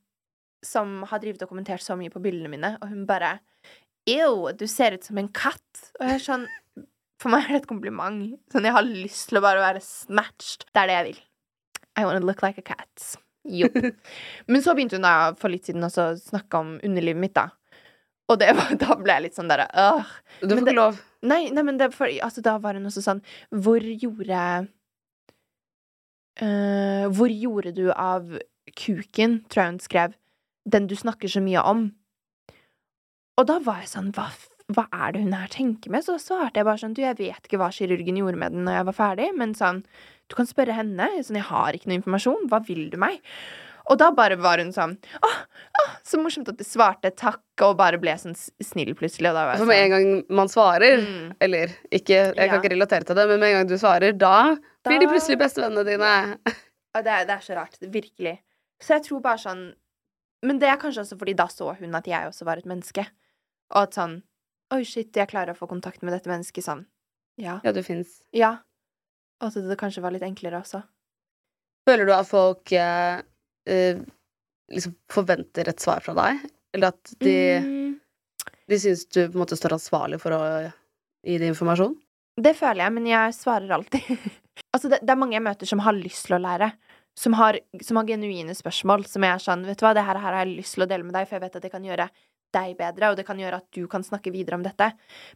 som 0.61 1.03
har 1.03 1.19
drevet 1.19 1.41
og 1.41 1.49
kommentert 1.49 1.81
så 1.81 1.97
mye 1.97 2.13
på 2.13 2.21
bildene 2.21 2.53
mine, 2.53 2.77
og 2.81 2.93
hun 2.93 3.07
bare 3.07 3.39
Ew, 4.07 4.51
du 4.53 4.67
ser 4.67 4.93
ut 4.93 5.03
som 5.03 5.17
en 5.17 5.27
katt. 5.27 5.91
Og 5.99 6.05
jeg 6.05 6.15
er 6.15 6.23
sånn 6.23 6.47
For 7.21 7.33
meg 7.33 7.47
er 7.47 7.55
det 7.57 7.63
et 7.63 7.69
kompliment. 7.69 8.35
Sånn, 8.53 8.67
Jeg 8.67 8.75
har 8.77 8.85
lyst 8.85 9.29
til 9.31 9.39
å 9.39 9.45
bare 9.45 9.63
være 9.63 9.81
snatched. 9.83 10.67
Det 10.69 10.83
er 10.83 10.91
det 10.91 10.97
jeg 10.97 11.07
vil. 11.11 11.21
I 11.97 12.05
wanna 12.05 12.21
look 12.21 12.43
like 12.45 12.61
a 12.61 12.65
cat. 12.65 13.15
Jo. 13.47 13.69
Men 14.51 14.61
så 14.61 14.75
begynte 14.77 14.99
hun 14.99 15.07
da 15.07 15.33
for 15.39 15.49
litt 15.49 15.65
siden 15.65 15.85
å 15.87 15.89
snakke 15.89 16.61
om 16.61 16.75
underlivet 16.85 17.21
mitt, 17.21 17.35
da. 17.37 17.49
Og 18.27 18.39
det 18.41 18.51
var, 18.57 18.73
da 18.83 18.97
ble 18.99 19.17
jeg 19.17 19.27
litt 19.27 19.37
sånn 19.37 19.51
derre 19.51 19.67
øh. 19.71 20.15
Du 20.41 20.51
får 20.53 20.63
ikke 20.65 20.77
lov. 20.77 20.99
Nei, 21.27 21.47
nei, 21.53 21.63
men 21.65 21.79
det, 21.79 21.89
for, 21.95 22.11
altså, 22.23 22.43
da 22.45 22.57
var 22.61 22.77
hun 22.77 22.85
også 22.85 23.01
sånn 23.01 23.23
Hvor 23.49 23.81
gjorde 23.81 24.41
øh, 26.45 27.05
Hvor 27.17 27.33
gjorde 27.33 27.73
du 27.73 27.87
av 27.93 28.27
kuken, 28.77 29.39
tror 29.49 29.63
jeg 29.63 29.71
hun 29.71 29.79
skrev, 29.81 30.13
den 30.69 30.89
du 30.91 30.93
snakker 30.99 31.31
så 31.31 31.41
mye 31.41 31.63
om? 31.65 31.87
Og 33.39 33.47
da 33.49 33.57
var 33.63 33.81
jeg 33.81 33.89
sånn 33.95 34.11
Hva, 34.13 34.27
hva 34.73 34.83
er 34.91 35.13
det 35.15 35.21
hun 35.23 35.33
her 35.37 35.47
tenker 35.53 35.89
med? 35.93 36.03
Så 36.03 36.17
svarte 36.19 36.59
jeg 36.59 36.65
bare 36.67 36.81
sånn 36.81 36.93
Du, 36.97 37.01
jeg 37.01 37.15
vet 37.17 37.45
ikke 37.47 37.59
hva 37.61 37.69
kirurgen 37.71 38.17
gjorde 38.19 38.37
med 38.41 38.51
den 38.51 38.65
når 38.67 38.79
jeg 38.81 38.87
var 38.89 38.97
ferdig, 38.97 39.29
men 39.37 39.53
sånn 39.55 39.83
Du 40.27 40.35
kan 40.35 40.45
spørre 40.49 40.75
henne. 40.75 41.07
Sånn, 41.23 41.37
jeg 41.39 41.47
har 41.47 41.73
ikke 41.77 41.87
noe 41.87 42.01
informasjon. 42.01 42.49
Hva 42.51 42.59
vil 42.67 42.89
du 42.91 42.97
meg? 42.99 43.21
Og 43.87 43.95
da 44.01 44.09
bare 44.11 44.35
var 44.35 44.59
hun 44.59 44.73
sånn 44.75 44.97
Å, 45.23 45.29
å, 45.79 45.83
så 46.03 46.19
morsomt 46.19 46.49
at 46.51 46.57
du 46.59 46.65
svarte 46.67 47.13
takk, 47.15 47.39
og 47.63 47.77
bare 47.79 47.95
ble 48.01 48.11
sånn 48.19 48.35
snill 48.35 48.91
plutselig. 48.99 49.29
Og 49.31 49.37
da 49.39 49.45
var 49.47 49.55
jeg 49.55 49.63
For 49.63 49.71
med 49.71 49.79
en 49.79 49.91
sånn 49.93 49.95
gang 49.95 50.37
man 50.41 50.51
svarer, 50.51 50.97
Mm. 51.07 51.31
eller 51.39 51.71
ikke 51.91 52.17
Jeg 52.17 52.35
Ja. 52.35 52.47
kan 52.51 52.59
ikke 52.61 52.73
relatere 52.75 53.05
til 53.07 53.15
det, 53.15 53.27
men 53.29 53.39
med 53.39 53.49
en 53.53 53.59
gang 53.61 53.67
du 53.71 53.77
svarer, 53.79 54.11
da, 54.17 54.55
blir 54.83 54.99
de 54.99 55.07
plutselig 55.07 55.39
bestevennene 55.39 55.85
dine. 55.87 56.37
Ja, 56.95 57.01
det, 57.05 57.11
er, 57.13 57.25
det 57.29 57.33
er 57.35 57.41
så 57.45 57.55
rart. 57.55 57.75
Virkelig. 57.93 58.39
Så 58.81 58.95
jeg 58.97 59.03
tror 59.05 59.21
bare 59.21 59.37
sånn 59.37 59.73
Men 60.43 60.59
det 60.59 60.67
er 60.69 60.77
kanskje 60.77 61.01
også 61.05 61.17
fordi 61.19 61.35
da 61.35 61.45
så 61.47 61.75
hun 61.79 61.95
at 61.95 62.05
jeg 62.07 62.27
også 62.27 62.43
var 62.45 62.57
et 62.57 62.65
menneske. 62.65 63.05
Og 63.71 63.83
at 63.83 63.93
sånn 63.95 64.23
Oi, 64.75 64.81
shit, 64.83 65.13
jeg 65.15 65.29
klarer 65.31 65.53
å 65.53 65.57
få 65.57 65.67
kontakt 65.69 66.01
med 66.03 66.11
dette 66.15 66.27
mennesket 66.29 66.65
sånn. 66.65 66.83
Ja. 67.39 67.59
Ja, 67.63 67.71
du 67.71 67.79
fins. 67.85 68.17
Ja. 68.35 68.57
Og 69.41 69.51
at 69.51 69.67
det 69.69 69.77
kanskje 69.79 70.01
var 70.03 70.11
litt 70.15 70.25
enklere 70.25 70.59
også. 70.59 70.81
Føler 71.87 72.09
du 72.09 72.11
at 72.15 72.27
folk 72.27 72.71
eh, 72.75 73.21
eh, 73.69 74.01
liksom 74.73 74.95
forventer 75.13 75.69
et 75.71 75.79
svar 75.83 76.03
fra 76.03 76.15
deg? 76.17 76.41
Eller 76.75 76.91
at 76.91 77.13
de, 77.23 77.35
Mm, 77.63 77.93
de 78.67 78.79
syns 78.81 79.05
du 79.07 79.21
på 79.29 79.37
en 79.37 79.43
måte 79.45 79.55
står 79.55 79.77
ansvarlig 79.77 80.19
for 80.19 80.35
å 80.35 80.41
gi 81.23 81.37
dem 81.39 81.53
informasjon? 81.53 81.95
det 82.37 82.51
føler 82.53 82.83
jeg, 82.83 82.93
men 82.93 83.07
jeg 83.09 83.33
svarer 83.33 83.71
alltid. 83.73 84.09
altså, 84.75 84.91
det, 84.91 84.99
det 85.01 85.09
er 85.09 85.17
mange 85.17 85.33
jeg 85.33 85.45
møter 85.47 85.65
som 85.69 85.79
har 85.81 85.95
lyst 85.97 86.27
til 86.27 86.35
å 86.37 86.41
lære. 86.43 86.67
Som 87.17 87.33
har, 87.33 87.57
som 87.81 87.97
har 87.97 88.05
genuine 88.05 88.53
spørsmål. 88.53 89.07
Som 89.09 89.23
jeg 89.25 89.33
er 89.33 89.41
sånn 89.41 89.63
Vet 89.65 89.79
du 89.79 89.87
hva, 89.87 89.95
det 89.97 90.03
her, 90.05 90.19
her 90.21 90.35
har 90.35 90.43
jeg 90.45 90.59
lyst 90.59 90.75
til 90.75 90.85
å 90.85 90.89
dele 90.91 91.07
med 91.07 91.15
deg, 91.17 91.25
for 91.25 91.39
jeg 91.39 91.45
vet 91.47 91.55
at 91.57 91.65
det 91.65 91.71
kan 91.73 91.87
gjøre 91.87 92.05
deg 92.55 92.77
bedre, 92.79 93.09
og 93.11 93.17
det 93.19 93.25
kan 93.27 93.39
gjøre 93.39 93.59
at 93.61 93.67
du 93.75 93.87
kan 93.91 94.03
snakke 94.05 94.31
videre 94.31 94.55
om 94.55 94.63
dette. 94.63 94.91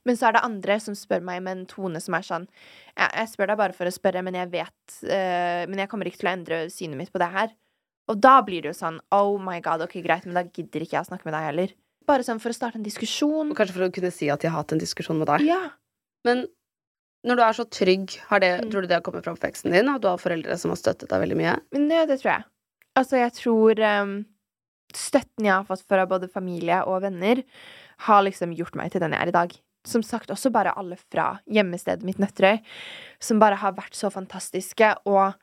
Men 0.07 0.15
så 0.17 0.29
er 0.29 0.37
det 0.37 0.43
andre 0.47 0.77
som 0.79 0.95
spør 0.95 1.21
meg 1.27 1.41
med 1.43 1.57
en 1.57 1.65
tone 1.69 1.99
som 2.01 2.15
er 2.17 2.23
sånn 2.27 2.47
Jeg, 2.95 3.27
spør 3.33 3.51
deg 3.51 3.57
bare 3.59 3.75
for 3.75 3.89
å 3.89 3.91
spørre, 3.93 4.23
men 4.23 4.37
jeg 4.37 4.49
vet 4.51 4.95
uh, 5.09 5.63
Men 5.67 5.79
jeg 5.83 5.89
kommer 5.91 6.07
ikke 6.07 6.21
til 6.23 6.29
å 6.29 6.33
endre 6.35 6.59
synet 6.71 6.97
mitt 6.99 7.11
på 7.11 7.19
det 7.21 7.29
her. 7.33 7.51
Og 8.11 8.19
da 8.19 8.37
blir 8.45 8.61
det 8.63 8.71
jo 8.71 8.77
sånn 8.79 8.99
Oh 9.15 9.37
my 9.41 9.59
god, 9.63 9.83
ok, 9.87 9.99
greit, 10.05 10.25
men 10.25 10.35
da 10.39 10.43
gidder 10.47 10.83
ikke 10.85 10.97
jeg 10.97 11.05
å 11.05 11.09
snakke 11.11 11.27
med 11.29 11.35
deg 11.37 11.47
heller. 11.49 11.75
Bare 12.07 12.25
sånn 12.25 12.39
for 12.41 12.49
å 12.51 12.57
starte 12.57 12.79
en 12.79 12.83
diskusjon. 12.87 13.51
Og 13.51 13.57
kanskje 13.59 13.75
for 13.77 13.87
å 13.87 13.93
kunne 13.93 14.11
si 14.11 14.27
at 14.33 14.41
jeg 14.43 14.51
har 14.51 14.63
hatt 14.63 14.73
en 14.73 14.81
diskusjon 14.81 15.19
med 15.21 15.29
deg. 15.29 15.45
Ja. 15.47 15.59
Men 16.27 16.47
når 17.27 17.37
du 17.37 17.43
er 17.45 17.53
så 17.53 17.65
trygg, 17.69 18.15
har 18.31 18.41
det, 18.41 18.49
Mm. 18.63 18.71
tror 18.71 18.81
du 18.81 18.87
det 18.89 18.95
har 18.97 19.03
kommet 19.05 19.23
fra 19.23 19.35
oppveksten 19.35 19.71
din? 19.71 19.87
At 19.89 20.01
du 20.01 20.07
har 20.09 20.17
foreldre 20.17 20.57
som 20.57 20.71
har 20.73 20.79
støttet 20.81 21.07
deg 21.11 21.21
veldig 21.21 21.37
mye? 21.37 21.53
Men 21.71 21.87
det, 21.91 22.07
det 22.09 22.17
tror 22.23 22.31
jeg. 22.33 22.43
Altså, 22.97 23.17
jeg 23.21 23.33
tror 23.37 23.79
ehm, 23.79 24.15
støtten 24.99 25.47
jeg 25.47 25.53
har 25.53 25.67
fått 25.67 25.85
fra 25.87 26.07
både 26.09 26.29
familie 26.31 26.81
og 26.87 27.03
venner, 27.05 27.43
har 28.07 28.23
liksom 28.25 28.55
gjort 28.57 28.77
meg 28.79 28.91
til 28.93 29.03
den 29.03 29.15
jeg 29.15 29.23
er 29.23 29.31
i 29.31 29.35
dag. 29.35 29.53
Som 29.87 30.03
sagt, 30.05 30.29
også 30.33 30.51
bare 30.53 30.75
alle 30.77 30.97
fra 30.99 31.39
hjemmestedet 31.49 32.05
mitt, 32.05 32.19
Nøtterøy, 32.21 32.59
som 33.21 33.39
bare 33.41 33.57
har 33.61 33.73
vært 33.77 33.97
så 33.97 34.11
fantastiske, 34.13 34.91
og 35.09 35.33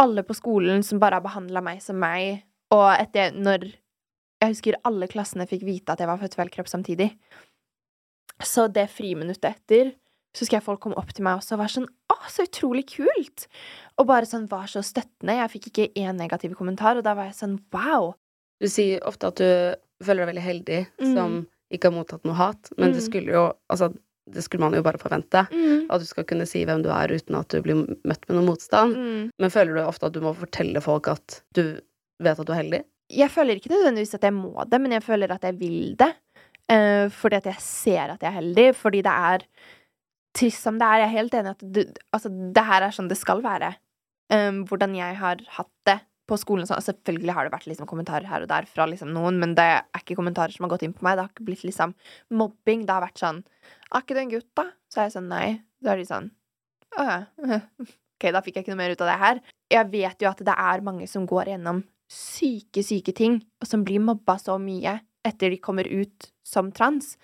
alle 0.00 0.24
på 0.26 0.34
skolen 0.34 0.82
som 0.86 0.98
bare 1.02 1.20
har 1.20 1.26
behandla 1.26 1.62
meg 1.62 1.82
som 1.84 1.98
meg, 2.00 2.42
og 2.74 2.88
etter 2.96 3.36
når 3.36 3.72
Jeg 4.40 4.54
husker 4.54 4.76
alle 4.88 5.04
klassene 5.04 5.44
fikk 5.44 5.66
vite 5.68 5.92
at 5.92 6.00
jeg 6.00 6.08
var 6.08 6.16
født 6.16 6.34
feil 6.38 6.48
kropp 6.48 6.68
samtidig. 6.70 7.10
Så 8.40 8.70
det 8.72 8.86
friminuttet 8.88 9.50
etter, 9.50 9.90
så 10.32 10.46
skal 10.46 10.62
folk 10.64 10.80
komme 10.80 10.96
opp 10.96 11.10
til 11.12 11.26
meg 11.26 11.40
også 11.40 11.56
og 11.56 11.60
være 11.60 11.74
sånn 11.74 11.88
Å, 12.08 12.16
så 12.30 12.46
utrolig 12.46 12.86
kult! 12.88 13.44
Og 14.00 14.08
bare 14.08 14.28
sånn 14.28 14.46
var 14.50 14.70
så 14.70 14.80
støttende. 14.86 15.36
Jeg 15.36 15.52
fikk 15.52 15.68
ikke 15.70 15.88
én 16.00 16.16
negativ 16.16 16.54
kommentar, 16.56 16.96
og 16.96 17.04
da 17.04 17.12
var 17.18 17.28
jeg 17.28 17.36
sånn 17.40 17.58
wow. 17.74 18.14
Du 18.60 18.68
sier 18.68 19.00
ofte 19.08 19.30
at 19.30 19.40
du 19.40 20.04
føler 20.04 20.24
deg 20.26 20.34
veldig 20.34 20.44
heldig 20.44 20.80
Mm. 21.00 21.14
som 21.14 21.46
ikke 21.72 21.84
har 21.90 21.96
mottatt 21.96 22.24
noe 22.24 22.34
hat, 22.34 22.70
men 22.76 22.92
det 22.92 23.02
Mm. 23.02 23.06
skulle 23.08 23.32
jo 23.32 23.52
Altså, 23.70 23.94
det 24.30 24.42
skulle 24.44 24.60
man 24.60 24.74
jo 24.74 24.82
bare 24.82 24.98
forvente. 24.98 25.46
Mm. 25.50 25.86
At 25.90 26.00
du 26.00 26.06
skal 26.06 26.24
kunne 26.24 26.46
si 26.46 26.64
hvem 26.64 26.82
du 26.82 26.88
er 26.90 27.08
uten 27.08 27.34
at 27.38 27.48
du 27.48 27.60
blir 27.62 27.74
møtt 28.04 28.28
med 28.28 28.36
noe 28.36 28.46
motstand. 28.46 28.94
Mm. 28.96 29.30
Men 29.38 29.50
føler 29.50 29.74
du 29.74 29.80
ofte 29.86 30.06
at 30.06 30.12
du 30.12 30.20
må 30.20 30.34
fortelle 30.36 30.80
folk 30.82 31.08
at 31.08 31.42
du 31.54 31.80
vet 32.20 32.38
at 32.38 32.46
du 32.46 32.52
er 32.52 32.62
heldig? 32.62 32.84
Jeg 33.10 33.30
føler 33.30 33.56
ikke 33.58 33.70
nødvendigvis 33.74 34.14
at 34.14 34.22
jeg 34.22 34.32
må 34.34 34.68
det, 34.68 34.80
men 34.80 34.92
jeg 34.92 35.02
føler 35.02 35.30
at 35.32 35.42
jeg 35.42 35.58
vil 35.58 35.96
det. 35.96 36.14
Uh, 36.70 37.08
fordi 37.10 37.36
at 37.36 37.44
jeg 37.46 37.56
ser 37.58 38.10
at 38.12 38.20
jeg 38.22 38.28
er 38.30 38.40
heldig, 38.40 38.74
fordi 38.76 39.02
det 39.02 39.10
er 39.10 39.38
trist 40.36 40.62
som 40.62 40.78
det 40.78 40.86
er. 40.86 40.98
Jeg 41.02 41.08
er 41.08 41.16
helt 41.18 41.32
enig 41.34 41.46
i 41.46 41.50
at 41.50 41.72
det, 41.72 41.98
altså, 42.14 42.30
det 42.54 42.64
her 42.64 42.82
er 42.86 42.90
sånn 42.94 43.08
det 43.10 43.18
skal 43.18 43.42
være. 43.42 43.74
Um, 44.30 44.64
hvordan 44.64 44.94
jeg 44.94 45.16
har 45.18 45.36
hatt 45.56 45.72
det 45.86 46.00
på 46.30 46.38
skolen. 46.40 46.68
Så, 46.68 46.78
selvfølgelig 46.86 47.36
har 47.36 47.46
det 47.46 47.54
vært 47.54 47.68
liksom, 47.70 47.88
kommentarer 47.90 48.28
her 48.30 48.46
og 48.46 48.50
der 48.50 48.68
fra 48.70 48.86
liksom, 48.90 49.12
noen, 49.14 49.40
men 49.42 49.54
det 49.58 49.66
er 49.76 50.02
ikke 50.02 50.18
kommentarer 50.18 50.54
som 50.54 50.66
har 50.66 50.74
gått 50.74 50.86
inn 50.86 50.96
på 50.96 51.06
meg. 51.06 51.18
Det 51.18 51.26
har 51.26 51.32
ikke 51.34 51.48
blitt 51.48 51.66
liksom 51.66 51.94
mobbing. 52.40 52.86
Det 52.86 52.96
har 52.96 53.06
vært 53.06 53.22
sånn 53.22 53.42
Er 53.90 54.04
ikke 54.04 54.16
du 54.16 54.22
en 54.22 54.34
gutt, 54.34 54.50
da? 54.58 54.68
Så 54.90 55.00
er 55.00 55.08
jeg 55.08 55.16
sånn 55.18 55.32
nei. 55.32 55.46
Da 55.82 55.94
er 55.94 56.02
de 56.02 56.10
sånn. 56.10 56.30
Ok, 58.20 58.26
da 58.36 58.42
fikk 58.44 58.58
jeg 58.58 58.66
ikke 58.66 58.74
noe 58.74 58.82
mer 58.82 58.92
ut 58.92 59.00
av 59.00 59.08
det 59.08 59.20
her. 59.22 59.38
Jeg 59.72 59.88
vet 59.94 60.20
jo 60.20 60.28
at 60.28 60.40
det 60.44 60.52
er 60.52 60.82
mange 60.84 61.06
som 61.08 61.22
går 61.24 61.54
gjennom 61.54 61.78
syke, 62.12 62.82
syke 62.84 63.14
ting, 63.16 63.38
og 63.62 63.68
som 63.70 63.80
blir 63.86 64.02
mobba 64.04 64.34
så 64.36 64.58
mye 64.60 64.98
etter 65.24 65.54
de 65.54 65.56
kommer 65.62 65.88
ut 65.88 66.28
som 66.44 66.68
trans. 66.74 67.14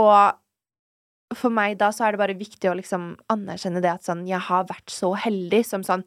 Og 0.00 1.36
for 1.36 1.52
meg 1.52 1.76
da 1.82 1.90
så 1.92 2.06
er 2.06 2.14
det 2.14 2.22
bare 2.22 2.38
viktig 2.38 2.70
å 2.70 2.76
liksom 2.78 3.10
anerkjenne 3.32 3.82
det 3.84 3.92
at 3.92 4.06
sånn, 4.06 4.24
jeg 4.28 4.40
har 4.48 4.64
vært 4.70 4.90
så 4.94 5.12
heldig 5.26 5.60
som 5.66 5.84
sånn 5.86 6.06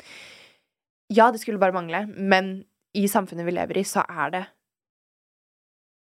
Ja, 1.09 1.31
det 1.31 1.41
skulle 1.41 1.59
bare 1.59 1.75
mangle, 1.75 2.05
men 2.07 2.63
i 2.93 3.07
samfunnet 3.07 3.45
vi 3.45 3.55
lever 3.55 3.77
i, 3.77 3.83
så 3.83 4.05
er 4.09 4.29
det 4.33 4.43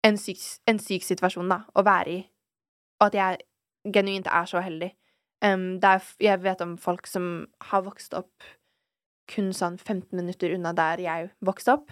en 0.03 0.17
syk, 0.19 0.41
en 0.67 0.79
syk 0.79 1.05
situasjon, 1.07 1.49
da, 1.49 1.63
å 1.73 1.83
være 1.85 2.11
i. 2.11 2.19
Og 2.99 3.07
at 3.07 3.17
jeg 3.17 3.93
genuint 3.95 4.27
er 4.27 4.49
så 4.49 4.61
heldig. 4.63 4.91
Um, 5.43 5.79
er, 5.83 6.03
jeg 6.23 6.39
vet 6.43 6.61
om 6.63 6.77
folk 6.79 7.07
som 7.07 7.47
har 7.69 7.83
vokst 7.83 8.13
opp 8.15 8.45
kun 9.31 9.51
sånn 9.55 9.77
15 9.79 10.11
minutter 10.15 10.53
unna 10.55 10.73
der 10.75 11.01
jeg 11.03 11.29
vokste 11.43 11.77
opp, 11.77 11.91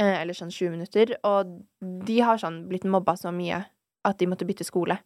uh, 0.00 0.16
eller 0.20 0.36
sånn 0.38 0.52
20 0.54 0.74
minutter, 0.76 1.14
og 1.26 1.62
de 1.80 2.18
har 2.22 2.42
sånn 2.42 2.64
blitt 2.70 2.86
mobba 2.86 3.16
så 3.18 3.34
mye 3.34 3.64
at 4.06 4.18
de 4.18 4.28
måtte 4.30 4.46
bytte 4.46 4.66
skole. 4.66 4.98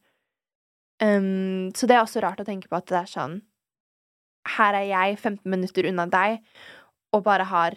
Um, 1.00 1.72
så 1.76 1.88
det 1.88 1.96
er 1.96 2.04
også 2.04 2.24
rart 2.24 2.40
å 2.40 2.48
tenke 2.48 2.70
på 2.72 2.78
at 2.78 2.88
det 2.88 2.96
er 3.02 3.10
sånn 3.10 3.34
Her 4.48 4.78
er 4.78 4.86
jeg 4.88 5.18
15 5.18 5.50
minutter 5.52 5.84
unna 5.90 6.06
deg, 6.08 6.38
og 7.14 7.22
bare 7.26 7.46
har 7.50 7.76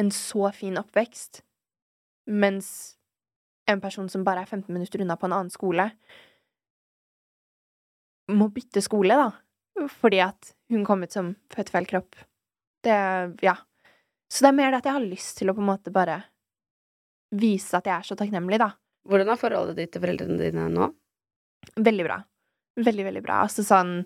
en 0.00 0.10
så 0.14 0.50
fin 0.56 0.78
oppvekst, 0.80 1.42
mens 2.30 2.96
en 3.70 3.80
person 3.82 4.08
som 4.10 4.24
bare 4.26 4.44
er 4.44 4.50
15 4.50 4.72
minutter 4.72 5.02
unna 5.04 5.16
på 5.16 5.28
en 5.28 5.36
annen 5.36 5.52
skole, 5.52 5.90
må 8.30 8.46
bytte 8.54 8.82
skole, 8.82 9.16
da, 9.18 9.86
fordi 10.00 10.20
at 10.22 10.52
hun 10.70 10.84
kom 10.86 11.02
ut 11.02 11.14
som 11.14 11.34
født 11.52 11.72
feil 11.74 11.88
kropp. 11.90 12.16
Det 12.84 12.96
Ja. 13.42 13.56
Så 14.30 14.44
det 14.44 14.48
er 14.52 14.54
mer 14.54 14.70
det 14.70 14.78
at 14.78 14.84
jeg 14.86 14.94
har 14.94 15.02
lyst 15.02 15.38
til 15.38 15.50
å 15.50 15.54
på 15.56 15.58
en 15.58 15.66
måte 15.66 15.90
bare 15.90 16.20
vise 17.34 17.74
at 17.74 17.84
jeg 17.86 17.96
er 17.96 18.06
så 18.06 18.14
takknemlig, 18.14 18.60
da. 18.62 18.70
Hvordan 19.08 19.32
er 19.32 19.40
forholdet 19.40 19.76
ditt 19.76 19.92
til 19.92 20.02
foreldrene 20.04 20.38
dine 20.38 20.68
nå? 20.70 20.86
Veldig 21.74 22.04
bra. 22.06 22.20
Veldig, 22.78 23.04
veldig 23.08 23.22
bra. 23.24 23.40
Altså 23.42 23.64
sånn 23.66 24.04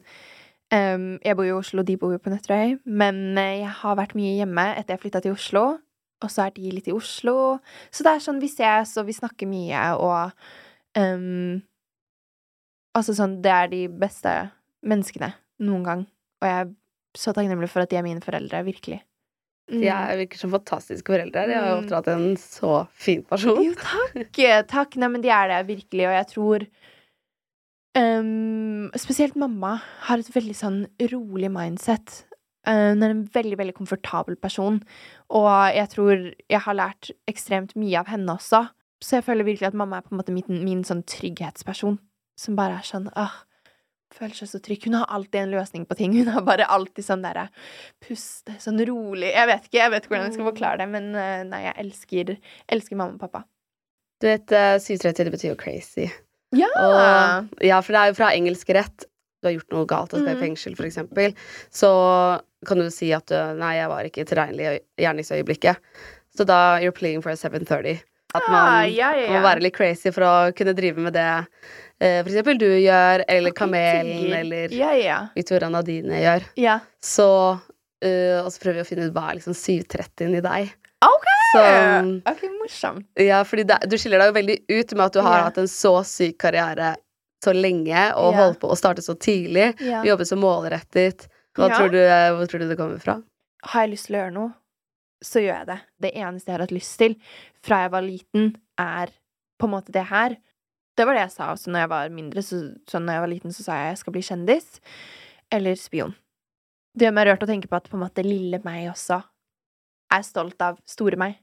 ehm, 0.73 1.19
Jeg 1.25 1.37
bor 1.37 1.45
i 1.45 1.53
Oslo, 1.53 1.83
de 1.83 1.97
bor 1.97 2.13
jo 2.13 2.19
på 2.19 2.31
Nøtterøy, 2.33 2.79
men 2.87 3.37
eh, 3.39 3.61
jeg 3.63 3.73
har 3.83 3.97
vært 3.97 4.15
mye 4.15 4.37
hjemme 4.39 4.65
etter 4.79 4.95
jeg 4.95 5.01
flytta 5.05 5.21
til 5.23 5.33
Oslo, 5.33 5.79
og 6.23 6.31
så 6.31 6.47
er 6.47 6.51
de 6.57 6.71
litt 6.73 6.89
i 6.89 6.93
Oslo. 6.95 7.59
Så 7.91 8.05
det 8.05 8.13
er 8.15 8.19
sånn 8.25 8.41
vi 8.41 8.49
ses, 8.49 8.97
og 8.97 9.07
vi 9.07 9.13
snakker 9.13 9.47
mye, 9.51 9.83
og 9.99 10.33
um, 10.97 11.63
Altså 12.97 13.11
sånn 13.19 13.41
Det 13.43 13.51
er 13.51 13.67
de 13.73 13.89
beste 13.89 14.31
menneskene 14.87 15.33
noen 15.67 15.83
gang, 15.87 16.03
og 16.43 16.47
jeg 16.49 16.61
er 16.63 16.71
så 17.19 17.33
takknemlig 17.35 17.69
for 17.71 17.83
at 17.83 17.91
de 17.91 17.97
er 17.99 18.03
mine 18.07 18.23
foreldre, 18.23 18.61
virkelig. 18.67 19.01
Mm. 19.71 19.81
De 19.81 19.87
er, 19.89 20.17
virker 20.19 20.37
som 20.39 20.51
fantastiske 20.53 21.07
foreldre. 21.09 21.45
De 21.49 21.55
har 21.57 21.69
jo 21.71 21.77
Mm. 21.79 21.85
oppdratt 21.85 22.09
en 22.13 22.37
så 22.37 22.87
fin 22.93 23.23
person. 23.25 23.63
Jo, 23.65 23.73
takk. 23.75 24.41
Takk. 24.69 24.97
Nei, 24.97 25.09
men 25.09 25.23
de 25.23 25.31
er 25.31 25.49
det 25.49 25.61
virkelig, 25.71 26.05
og 26.07 26.15
jeg 26.19 26.27
tror 26.35 26.67
ehm, 27.99 28.91
Spesielt 29.01 29.37
mamma 29.37 29.77
har 30.09 30.19
et 30.23 30.31
veldig 30.35 30.55
sånn 30.59 30.81
rolig 31.13 31.51
mindset. 31.53 32.25
Eh, 32.67 32.93
Hun 32.95 33.03
er 33.03 33.11
en 33.15 33.25
veldig, 33.35 33.59
veldig 33.61 33.75
komfortabel 33.77 34.37
person, 34.41 34.81
og 35.31 35.51
jeg 35.75 35.89
tror 35.93 36.35
jeg 36.49 36.61
har 36.61 36.75
lært 36.79 37.11
ekstremt 37.29 37.75
mye 37.77 37.99
av 38.01 38.09
henne 38.13 38.37
også. 38.39 38.69
Så 39.05 39.19
jeg 39.19 39.25
føler 39.27 39.45
virkelig 39.45 39.69
at 39.69 39.77
mamma 39.77 39.99
er 39.99 40.07
på 40.07 40.15
en 40.15 40.21
måte 40.21 40.33
min, 40.33 40.63
min 40.65 40.85
sånn 40.87 41.03
trygghetsperson, 41.05 41.99
som 42.41 42.57
bare 42.57 42.79
er 42.81 42.87
sånn 42.89 43.11
åh, 43.21 43.35
føler 44.15 44.37
seg 44.39 44.49
så 44.49 44.61
trygg. 44.65 44.87
Hun 44.87 44.97
har 45.01 45.11
alltid 45.13 45.41
en 45.43 45.55
løsning 45.57 45.87
på 45.91 45.97
ting. 45.99 46.15
Hun 46.17 46.31
har 46.33 46.45
bare 46.47 46.69
alltid 46.71 47.05
sånn 47.05 47.25
derre 47.25 47.49
puste, 48.05 48.55
sånn 48.63 48.79
rolig 48.87 49.33
Jeg 49.35 49.51
vet 49.51 49.67
ikke 49.67 49.81
jeg 49.81 49.93
vet 49.95 50.07
hvordan 50.09 50.29
jeg 50.29 50.37
skal 50.37 50.49
forklare 50.51 50.81
det, 50.85 50.89
men 50.95 51.11
eh, 51.19 51.43
nei, 51.49 51.65
jeg 51.67 51.77
elsker, 51.85 52.37
elsker 52.77 53.01
mamma 53.01 53.19
og 53.19 53.25
pappa. 53.27 53.45
Du 54.23 54.29
vet, 54.31 54.55
eh, 54.55 54.77
730 54.81 55.27
det 55.27 55.35
betyr 55.35 55.51
jo 55.53 55.59
crazy. 55.61 56.07
Ja! 56.57 56.71
Og, 56.81 57.51
ja, 57.65 57.81
for 57.85 57.93
det 57.97 58.01
er 58.03 58.13
jo 58.13 58.17
fra 58.19 58.31
engelsk 58.37 58.71
rett. 58.77 59.07
Du 59.43 59.49
har 59.51 59.57
gjort 59.59 59.73
noe 59.77 59.87
galt 59.91 60.15
og 60.15 60.21
skal 60.23 60.33
i 60.33 60.39
Mhm. 60.39 60.41
fengsel, 60.41 60.73
f.eks. 60.79 61.35
Så 61.71 61.91
kan 62.67 62.79
du 62.81 62.89
si 62.91 63.13
at 63.13 63.27
du, 63.29 63.37
nei, 63.61 63.75
jeg 63.77 63.89
var 63.93 64.05
ikke 64.09 64.25
tilregnelig 64.25 64.65
i 64.65 64.73
øy- 64.79 64.85
gjerningsøyeblikket. 65.05 65.77
Så 66.37 66.47
da 66.49 66.79
you're 66.81 66.93
pleading 66.97 67.21
for 67.23 67.31
a 67.31 67.37
730. 67.37 68.01
At 68.35 68.43
man 68.51 68.89
ja, 68.91 69.13
ja, 69.15 69.29
må 69.31 69.43
være 69.45 69.61
litt 69.63 69.77
crazy 69.77 70.11
for 70.11 70.25
å 70.27 70.33
kunne 70.57 70.73
drive 70.75 70.99
med 70.99 71.13
det 71.15 71.47
eh, 72.01 72.23
for 72.25 72.31
eksempel 72.33 72.59
du 72.59 72.67
gjør, 72.67 73.23
eller 73.29 73.53
Kamelen, 73.55 74.33
eller 74.35 74.73
Ja, 74.75 74.91
ja. 74.99 75.19
Victoria 75.37 75.69
Nadine 75.71 76.19
gjør. 76.19 76.43
ja. 76.59 76.81
Så 77.01 77.29
eh, 78.03 78.41
Og 78.43 78.51
så 78.51 78.59
prøver 78.65 78.81
vi 78.81 78.83
å 78.83 78.89
finne 78.89 79.07
ut 79.07 79.15
hva 79.15 79.29
er 79.31 79.39
liksom 79.39 79.55
730 79.55 80.35
i 80.41 80.41
deg. 80.43 80.73
OK! 81.05 81.29
Så 81.55 82.33
Ok, 82.33 82.45
morsomt. 82.59 83.07
ja, 83.21 83.41
fordi 83.47 83.65
det, 83.71 83.79
du 83.91 83.97
skiller 84.01 84.23
deg 84.23 84.33
jo 84.33 84.37
veldig 84.39 84.59
ut 84.69 84.95
med 84.97 85.05
at 85.07 85.17
du 85.17 85.21
har 85.23 85.39
yeah. 85.39 85.47
hatt 85.49 85.61
en 85.63 85.71
så 85.71 85.95
syk 86.09 86.39
karriere 86.43 86.95
så 87.45 87.53
lenge, 87.53 88.03
og 88.17 88.33
yeah. 88.33 88.41
holdt 88.41 88.61
på 88.63 88.71
å 88.73 88.77
starte 88.79 89.05
så 89.05 89.17
tidlig. 89.21 89.75
Yeah. 89.83 90.05
Jobbe 90.09 90.27
så 90.29 90.39
målrettet. 90.41 91.29
Hva, 91.55 91.69
tror 91.71 91.93
du, 91.93 92.01
hvor 92.35 92.49
tror 92.51 92.65
du 92.65 92.71
det 92.71 92.79
kommer 92.79 93.03
fra? 93.03 93.19
Har 93.71 93.85
jeg 93.85 93.95
lyst 93.95 94.09
til 94.09 94.17
å 94.17 94.23
gjøre 94.23 94.35
noe, 94.35 94.55
så 95.25 95.43
gjør 95.43 95.61
jeg 95.61 95.69
det. 95.71 95.77
Det 96.05 96.11
eneste 96.21 96.51
jeg 96.51 96.57
har 96.57 96.65
hatt 96.65 96.75
lyst 96.75 96.97
til 97.01 97.15
fra 97.65 97.85
jeg 97.85 97.93
var 97.95 98.05
liten, 98.05 98.51
er 98.81 99.13
på 99.61 99.69
en 99.69 99.75
måte 99.77 99.95
det 99.95 100.09
her. 100.11 100.37
Det 100.95 101.07
var 101.07 101.17
det 101.17 101.25
jeg 101.25 101.35
sa 101.35 101.53
også 101.53 101.73
når 101.73 101.85
jeg 101.85 101.93
var 101.95 102.17
mindre. 102.17 102.45
Så, 102.45 102.61
så 102.91 103.01
når 103.03 103.17
jeg 103.17 103.25
var 103.25 103.33
liten, 103.33 103.55
så 103.55 103.67
sa 103.67 103.79
jeg 103.81 103.93
jeg 103.93 104.03
skal 104.03 104.17
bli 104.17 104.25
kjendis. 104.27 104.69
Eller 105.55 105.79
spion. 105.79 106.17
Det 106.95 107.07
gjør 107.07 107.17
meg 107.17 107.29
rørt 107.29 107.47
å 107.47 107.51
tenke 107.51 107.71
på 107.71 107.79
at 107.79 107.89
på 107.91 107.99
en 107.99 108.05
måte 108.05 108.25
lille 108.27 108.61
meg 108.67 108.91
også 108.93 109.21
er 110.15 110.27
stolt 110.27 110.61
av 110.63 110.79
store 110.89 111.19
meg. 111.21 111.39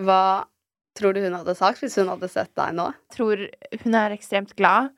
Hva 0.00 0.46
tror 0.96 1.16
du 1.16 1.22
hun 1.24 1.36
hadde 1.36 1.56
sagt 1.56 1.82
hvis 1.82 1.96
hun 2.00 2.10
hadde 2.12 2.28
sett 2.32 2.52
deg 2.56 2.76
nå? 2.76 2.90
Tror 3.12 3.46
hun 3.82 3.98
er 3.98 4.16
ekstremt 4.16 4.54
glad 4.58 4.92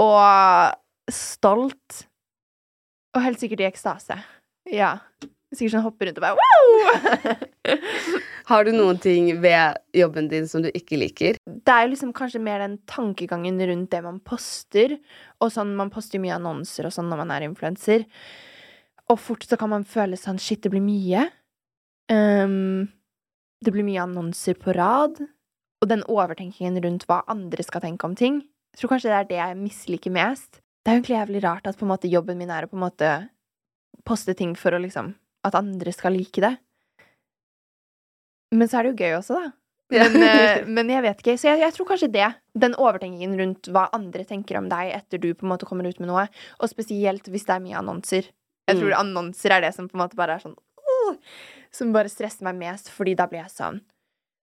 og 0.00 1.12
stolt. 1.12 2.04
Og 3.16 3.24
helt 3.24 3.42
sikkert 3.42 3.64
i 3.64 3.68
ekstase. 3.68 4.16
Ja. 4.70 4.96
Sikkert 5.50 5.74
sånn 5.74 5.84
hopper 5.84 6.08
rundt 6.08 6.20
og 6.20 6.24
bare 6.24 6.38
wow! 6.38 7.46
Har 8.50 8.66
du 8.66 8.72
noen 8.74 8.98
ting 9.02 9.32
ved 9.42 9.78
jobben 9.94 10.30
din 10.30 10.46
som 10.48 10.62
du 10.64 10.70
ikke 10.74 10.98
liker? 11.00 11.38
det 11.70 11.74
er 11.74 11.90
liksom 11.90 12.12
kanskje 12.16 12.40
mer 12.42 12.62
den 12.62 12.78
tankegangen 12.88 13.60
rundt 13.68 13.90
det 13.92 14.00
man 14.04 14.20
poster. 14.26 14.96
Og 15.40 15.52
sånn, 15.54 15.74
man 15.78 15.92
poster 15.92 16.22
mye 16.22 16.36
annonser 16.38 16.88
og 16.88 16.94
sånn 16.94 17.10
når 17.10 17.20
man 17.22 17.34
er 17.34 17.46
influenser. 17.46 18.06
Og 19.10 19.18
fort 19.20 19.44
så 19.46 19.58
kan 19.60 19.70
man 19.72 19.84
føle 19.86 20.18
sånn 20.18 20.40
Shit, 20.40 20.62
det 20.64 20.72
blir 20.72 20.82
mye. 20.82 21.26
Ehm, 22.10 22.88
det 23.64 23.72
blir 23.74 23.84
mye 23.86 24.02
annonser 24.02 24.56
på 24.60 24.74
rad. 24.76 25.20
Og 25.80 25.88
den 25.88 26.02
overtenkingen 26.12 26.76
rundt 26.84 27.06
hva 27.08 27.22
andre 27.30 27.64
skal 27.64 27.84
tenke 27.84 28.04
om 28.08 28.16
ting. 28.16 28.42
Jeg 28.74 28.82
tror 28.82 28.94
kanskje 28.94 29.10
det 29.10 29.18
er 29.18 29.28
det 29.30 29.38
jeg 29.40 29.60
misliker 29.60 30.12
mest. 30.14 30.60
Det 30.80 30.90
er 30.92 30.96
jo 30.96 31.00
egentlig 31.00 31.16
jævlig 31.18 31.42
rart 31.44 31.68
at 31.68 31.80
måte 31.88 32.08
jobben 32.10 32.38
min 32.40 32.50
er 32.52 32.64
å 32.66 32.70
på 32.70 32.76
en 32.78 32.84
måte 32.84 33.10
poste 34.08 34.34
ting 34.36 34.54
for 34.56 34.72
å 34.72 34.80
liksom 34.80 35.14
At 35.44 35.54
andre 35.56 35.92
skal 35.92 36.12
like 36.12 36.40
det. 36.44 36.52
Men 38.52 38.68
så 38.68 38.78
er 38.78 38.84
det 38.84 38.90
jo 38.92 39.06
gøy 39.06 39.14
også, 39.16 39.38
da. 39.38 39.52
Men, 39.90 40.16
eh, 40.22 40.66
men 40.76 40.90
jeg 40.92 41.04
vet 41.06 41.22
ikke. 41.22 41.36
Så 41.40 41.48
jeg, 41.48 41.62
jeg 41.64 41.74
tror 41.76 41.88
kanskje 41.88 42.10
det. 42.12 42.26
Den 42.60 42.76
overtenkingen 42.76 43.38
rundt 43.40 43.70
hva 43.72 43.86
andre 43.96 44.26
tenker 44.28 44.58
om 44.60 44.68
deg 44.68 44.92
etter 44.98 45.22
du 45.22 45.30
på 45.32 45.46
en 45.46 45.54
måte 45.54 45.68
kommer 45.68 45.88
ut 45.88 46.02
med 46.02 46.10
noe. 46.10 46.26
Og 46.60 46.68
spesielt 46.68 47.30
hvis 47.32 47.48
det 47.48 47.56
er 47.56 47.64
mye 47.64 47.78
annonser. 47.80 48.28
Jeg 48.68 48.78
tror 48.78 48.92
Mm. 48.92 48.98
annonser 49.00 49.56
er 49.56 49.64
det 49.64 49.72
som 49.74 49.88
på 49.88 49.96
en 49.96 50.04
måte 50.04 50.18
bare 50.20 50.36
er 50.36 50.44
sånn 50.44 50.54
«Åh!» 50.78 51.16
Som 51.74 51.94
bare 51.94 52.10
stresser 52.10 52.46
meg 52.46 52.58
mest, 52.58 52.90
fordi 52.92 53.14
da 53.18 53.28
blir 53.30 53.44
jeg 53.44 53.54
sånn 53.54 53.80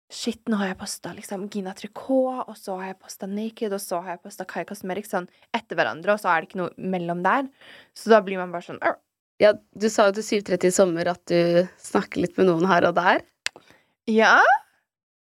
Shit, 0.07 0.45
nå 0.47 0.61
har 0.61 0.69
jeg 0.71 0.79
posta 0.79 1.11
liksom 1.17 1.49
Gina 1.51 1.73
Tricot, 1.75 2.45
og 2.47 2.55
så 2.55 2.77
har 2.79 2.93
jeg 2.93 2.99
posta 3.03 3.27
Naked, 3.27 3.73
og 3.75 3.83
så 3.83 3.99
har 4.05 4.15
jeg 4.15 4.23
posta 4.23 4.45
Kai 4.47 4.63
Cosmeric 4.69 5.09
sånn 5.11 5.27
etter 5.57 5.75
hverandre, 5.75 6.15
og 6.15 6.23
så 6.23 6.31
er 6.31 6.45
det 6.45 6.51
ikke 6.51 6.61
noe 6.61 6.91
mellom 6.95 7.25
der. 7.25 7.49
Så 7.91 8.13
da 8.13 8.21
blir 8.23 8.39
man 8.39 8.55
bare 8.55 8.69
sånn 8.69 8.79
Arr. 8.87 9.01
Ja, 9.43 9.51
du 9.75 9.89
sa 9.91 10.07
jo 10.09 10.15
til 10.17 10.29
730 10.47 10.71
i 10.71 10.77
sommer 10.77 11.11
at 11.11 11.21
du 11.29 11.67
snakker 11.83 12.23
litt 12.23 12.39
med 12.39 12.49
noen 12.49 12.71
her 12.71 12.87
og 12.89 12.95
der. 12.97 13.25
Ja. 14.09 14.39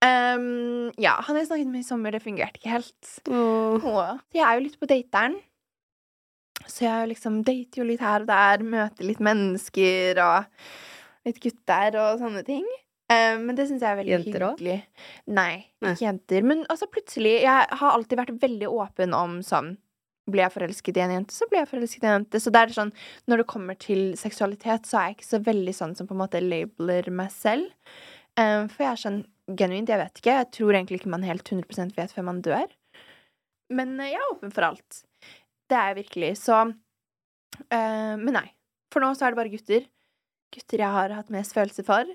Um, 0.02 0.90
ja, 0.98 1.14
han 1.22 1.38
jeg 1.38 1.46
snakket 1.46 1.70
med 1.70 1.84
i 1.84 1.86
sommer, 1.86 2.12
det 2.12 2.24
fungerte 2.26 2.58
ikke 2.58 2.74
helt. 2.74 3.12
Åh. 3.30 3.86
Åh. 3.86 4.18
Jeg 4.34 4.44
er 4.48 4.58
jo 4.58 4.66
litt 4.66 4.80
på 4.82 4.90
dateren. 4.90 5.38
Så 6.66 6.88
jeg 6.88 7.12
liksom 7.14 7.40
dater 7.46 7.82
jo 7.82 7.86
litt 7.86 8.02
her 8.02 8.26
og 8.26 8.30
der, 8.30 8.66
møter 8.66 9.06
litt 9.06 9.22
mennesker 9.22 10.18
og 10.22 10.50
litt 11.26 11.38
gutter 11.42 11.96
og 12.02 12.18
sånne 12.22 12.42
ting. 12.46 12.64
Ehm, 13.12 13.44
men 13.46 13.56
det 13.58 13.68
syns 13.68 13.82
jeg 13.84 13.90
er 13.92 13.98
veldig 14.00 14.12
Jenter 14.14 14.44
også? 14.46 14.58
hyggelig. 14.58 15.06
Nei, 15.26 15.66
Nei. 15.84 15.92
ikke 15.94 16.06
jenter. 16.06 16.42
Men 16.48 16.62
altså 16.72 16.86
plutselig 16.90 17.34
Jeg 17.42 17.66
har 17.82 17.90
alltid 17.92 18.18
vært 18.22 18.36
veldig 18.40 18.68
åpen 18.72 19.14
om 19.14 19.40
sånn 19.46 19.74
Blir 20.30 20.44
jeg 20.44 20.52
forelsket 20.54 20.96
i 20.96 21.02
en 21.02 21.10
jente, 21.16 21.34
så 21.34 21.48
blir 21.50 21.58
jeg 21.64 21.68
forelsket 21.72 22.04
i 22.04 22.06
en 22.06 22.14
jente. 22.20 22.38
Så 22.40 22.52
det 22.54 22.60
er 22.62 22.72
sånn 22.76 22.92
Når 23.26 23.42
det 23.42 23.46
kommer 23.50 23.74
til 23.78 24.12
seksualitet, 24.16 24.86
så 24.86 25.00
er 25.00 25.08
jeg 25.10 25.16
ikke 25.18 25.30
så 25.32 25.40
veldig 25.50 25.74
sånn 25.74 25.96
som 25.98 26.06
på 26.06 26.14
en 26.14 26.20
måte 26.22 26.40
labeler 26.40 27.10
meg 27.10 27.32
selv. 27.34 27.68
Ehm, 28.38 28.68
for 28.70 28.84
jeg 28.86 28.92
er 28.92 29.02
sånn 29.02 29.20
genuint, 29.58 29.90
jeg 29.90 29.98
vet 29.98 30.20
ikke. 30.22 30.36
Jeg 30.38 30.50
tror 30.54 30.72
egentlig 30.78 31.00
ikke 31.02 31.10
man 31.12 31.26
helt 31.26 31.44
100 31.50 31.96
vet 31.98 32.12
før 32.14 32.24
man 32.30 32.40
dør. 32.40 32.70
Men 33.74 33.98
eh, 34.00 34.12
jeg 34.14 34.20
er 34.22 34.30
åpen 34.30 34.52
for 34.54 34.68
alt. 34.70 35.02
Det 35.68 35.76
er 35.76 35.90
jeg 35.90 36.04
virkelig. 36.04 36.30
Så 36.38 36.54
eh, 37.68 38.14
Men 38.16 38.32
nei. 38.38 38.46
For 38.92 39.00
nå 39.02 39.10
så 39.16 39.26
er 39.26 39.34
det 39.34 39.40
bare 39.42 39.52
gutter. 39.52 39.84
Gutter 40.52 40.82
jeg 40.84 40.94
har 40.94 41.14
hatt 41.16 41.30
mest 41.32 41.54
følelser 41.56 41.86
for. 41.86 42.08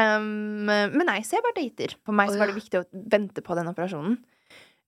Um, 0.00 0.64
men 0.68 1.04
nei, 1.08 1.20
så 1.26 1.36
jeg 1.36 1.44
bare 1.44 1.58
dater. 1.60 1.96
For 2.06 2.16
meg 2.16 2.30
Å, 2.30 2.34
så 2.34 2.40
var 2.42 2.50
det 2.50 2.58
viktig 2.58 2.80
å 2.80 2.86
vente 3.12 3.44
på 3.44 3.56
den 3.58 3.70
operasjonen. 3.72 4.16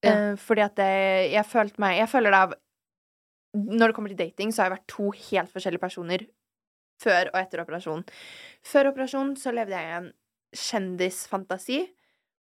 Ja. 0.05 0.15
Uh, 0.15 0.33
fordi 0.41 0.65
at 0.65 0.77
det, 0.77 0.93
jeg 1.33 1.49
følte 1.49 1.81
meg 1.81 1.95
Jeg 1.97 2.11
føler 2.13 2.35
det 2.35 2.39
av 2.45 2.51
Når 3.57 3.87
det 3.89 3.95
kommer 3.97 4.13
til 4.13 4.19
dating, 4.19 4.51
så 4.53 4.61
har 4.61 4.67
jeg 4.69 4.75
vært 4.75 4.91
to 4.93 5.07
helt 5.31 5.53
forskjellige 5.55 5.81
personer 5.81 6.27
før 7.01 7.31
og 7.33 7.39
etter 7.41 7.63
operasjon. 7.63 8.05
Før 8.65 8.91
operasjon 8.93 9.33
så 9.41 9.53
levde 9.55 9.79
jeg 9.79 9.89
i 9.89 9.97
en 9.99 10.11
kjendisfantasi 10.55 11.81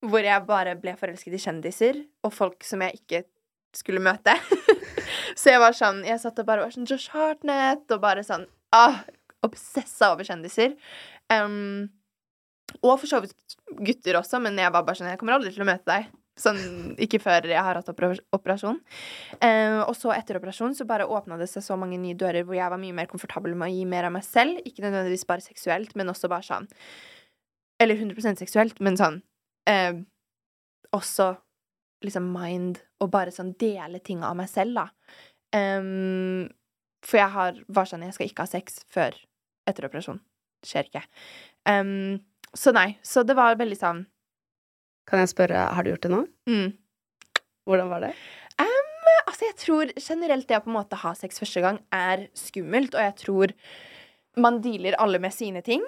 hvor 0.10 0.26
jeg 0.26 0.48
bare 0.48 0.74
ble 0.82 0.96
forelsket 0.98 1.38
i 1.38 1.42
kjendiser 1.42 2.02
og 2.26 2.34
folk 2.34 2.66
som 2.66 2.82
jeg 2.86 3.02
ikke 3.02 3.22
skulle 3.78 4.02
møte. 4.04 4.34
så 5.40 5.54
jeg 5.54 5.62
var 5.62 5.76
sånn 5.78 6.02
Jeg 6.08 6.20
satt 6.24 6.42
og 6.42 6.48
bare 6.50 6.66
var 6.66 6.74
sånn 6.74 6.90
Josh 6.90 7.14
Hartnett 7.14 7.86
og 7.94 8.02
bare 8.04 8.26
sånn 8.28 8.48
ah, 8.76 9.04
Obsessa 9.46 10.12
over 10.14 10.28
kjendiser. 10.28 10.76
Um, 11.32 11.90
og 12.80 12.98
for 13.02 13.10
så 13.10 13.20
vidt 13.24 13.56
gutter 13.84 14.20
også, 14.20 14.40
men 14.44 14.58
jeg 14.60 14.72
var 14.72 14.86
bare 14.88 15.00
sånn 15.00 15.12
Jeg 15.12 15.20
kommer 15.20 15.36
aldri 15.36 15.52
til 15.54 15.66
å 15.66 15.68
møte 15.68 15.88
deg. 15.90 16.10
Sånn, 16.40 16.60
ikke 17.02 17.20
før 17.22 17.46
jeg 17.52 17.60
har 17.60 17.78
hatt 17.78 17.90
operasjon. 17.92 18.80
Eh, 19.44 19.82
og 19.84 19.92
så 20.00 20.14
etter 20.16 20.40
operasjon 20.40 20.74
så 20.78 20.88
bare 20.90 21.06
åpna 21.06 21.36
det 21.38 21.50
seg 21.52 21.66
så 21.66 21.76
mange 21.78 22.00
nye 22.02 22.18
dører 22.18 22.46
hvor 22.48 22.56
jeg 22.56 22.72
var 22.72 22.80
mye 22.82 22.96
mer 22.98 23.10
komfortabel 23.12 23.54
med 23.60 23.68
å 23.68 23.74
gi 23.76 23.84
mer 23.90 24.08
av 24.08 24.16
meg 24.16 24.24
selv. 24.26 24.62
Ikke 24.64 24.86
nødvendigvis 24.86 25.28
bare 25.30 25.44
seksuelt, 25.44 25.94
men 26.00 26.10
også 26.14 26.32
bare 26.32 26.48
sånn 26.48 26.70
Eller 27.82 28.00
100 28.00 28.40
seksuelt, 28.40 28.80
men 28.80 28.98
sånn 28.98 29.20
eh, 29.70 30.00
Også 30.96 31.34
liksom 32.02 32.32
mind, 32.34 32.80
og 33.04 33.12
bare 33.14 33.34
sånn 33.36 33.52
dele 33.62 34.00
ting 34.02 34.24
av 34.26 34.34
meg 34.40 34.50
selv, 34.50 34.80
da. 34.80 34.88
Eh, 35.54 36.48
for 37.06 37.22
jeg 37.22 37.36
har, 37.36 37.60
var 37.68 37.92
sånn 37.92 38.08
Jeg 38.08 38.16
skal 38.16 38.32
ikke 38.32 38.48
ha 38.48 38.54
sex 38.56 38.82
før 38.90 39.20
etter 39.70 39.88
operasjon. 39.88 40.20
Det 40.62 40.70
skjer 40.70 40.90
ikke. 40.90 41.04
Um, 41.70 42.20
så 42.58 42.74
nei. 42.76 42.96
Så 43.06 43.24
det 43.28 43.38
var 43.38 43.60
veldig 43.60 43.78
sånn 43.80 44.06
Kan 45.10 45.22
jeg 45.24 45.32
spørre, 45.32 45.70
har 45.74 45.84
du 45.84 45.92
gjort 45.94 46.06
det 46.06 46.14
nå? 46.14 46.26
mm. 46.50 46.70
Hvordan 47.70 47.92
var 47.92 48.02
det? 48.04 48.16
Altså, 49.42 49.48
jeg 49.48 49.58
tror 49.58 49.92
generelt 49.98 50.48
det 50.50 50.58
å 50.60 50.62
på 50.62 50.70
en 50.70 50.76
måte 50.76 51.00
ha 51.02 51.16
sex 51.18 51.42
første 51.42 51.64
gang 51.64 51.80
er 51.96 52.28
skummelt, 52.38 52.94
og 52.94 53.02
jeg 53.02 53.16
tror 53.24 53.54
man 54.42 54.60
dealer 54.64 54.98
alle 55.02 55.22
med 55.24 55.34
sine 55.34 55.64
ting. 55.66 55.82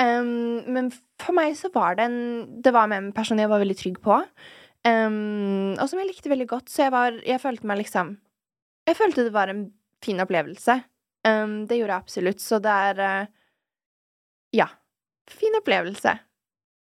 Um, 0.00 0.62
men 0.72 0.88
for 1.20 1.36
meg 1.36 1.52
så 1.58 1.68
var 1.74 1.98
det 1.98 2.06
en 2.08 2.62
Det 2.64 2.72
var 2.74 2.88
med 2.88 2.98
en 2.98 3.10
person 3.12 3.38
jeg 3.38 3.50
var 3.50 3.60
veldig 3.60 3.76
trygg 3.76 3.98
på, 4.02 4.16
um, 4.88 5.74
og 5.76 5.84
som 5.84 6.00
jeg 6.00 6.08
likte 6.08 6.32
veldig 6.32 6.48
godt, 6.48 6.72
så 6.72 6.86
jeg 6.86 6.94
var 6.94 7.18
Jeg 7.28 7.42
følte 7.42 7.68
meg 7.68 7.82
liksom 7.82 8.16
Jeg 8.88 8.96
følte 8.98 9.26
det 9.28 9.34
var 9.36 9.52
en 9.52 9.66
fin 10.02 10.18
opplevelse. 10.24 10.80
Um, 11.28 11.62
det 11.70 11.78
gjorde 11.78 11.94
jeg 11.94 12.02
absolutt, 12.02 12.42
så 12.42 12.58
det 12.62 12.76
er 12.90 13.02
uh, 13.02 13.32
Ja. 14.52 14.68
Fin 15.30 15.54
opplevelse. 15.56 16.16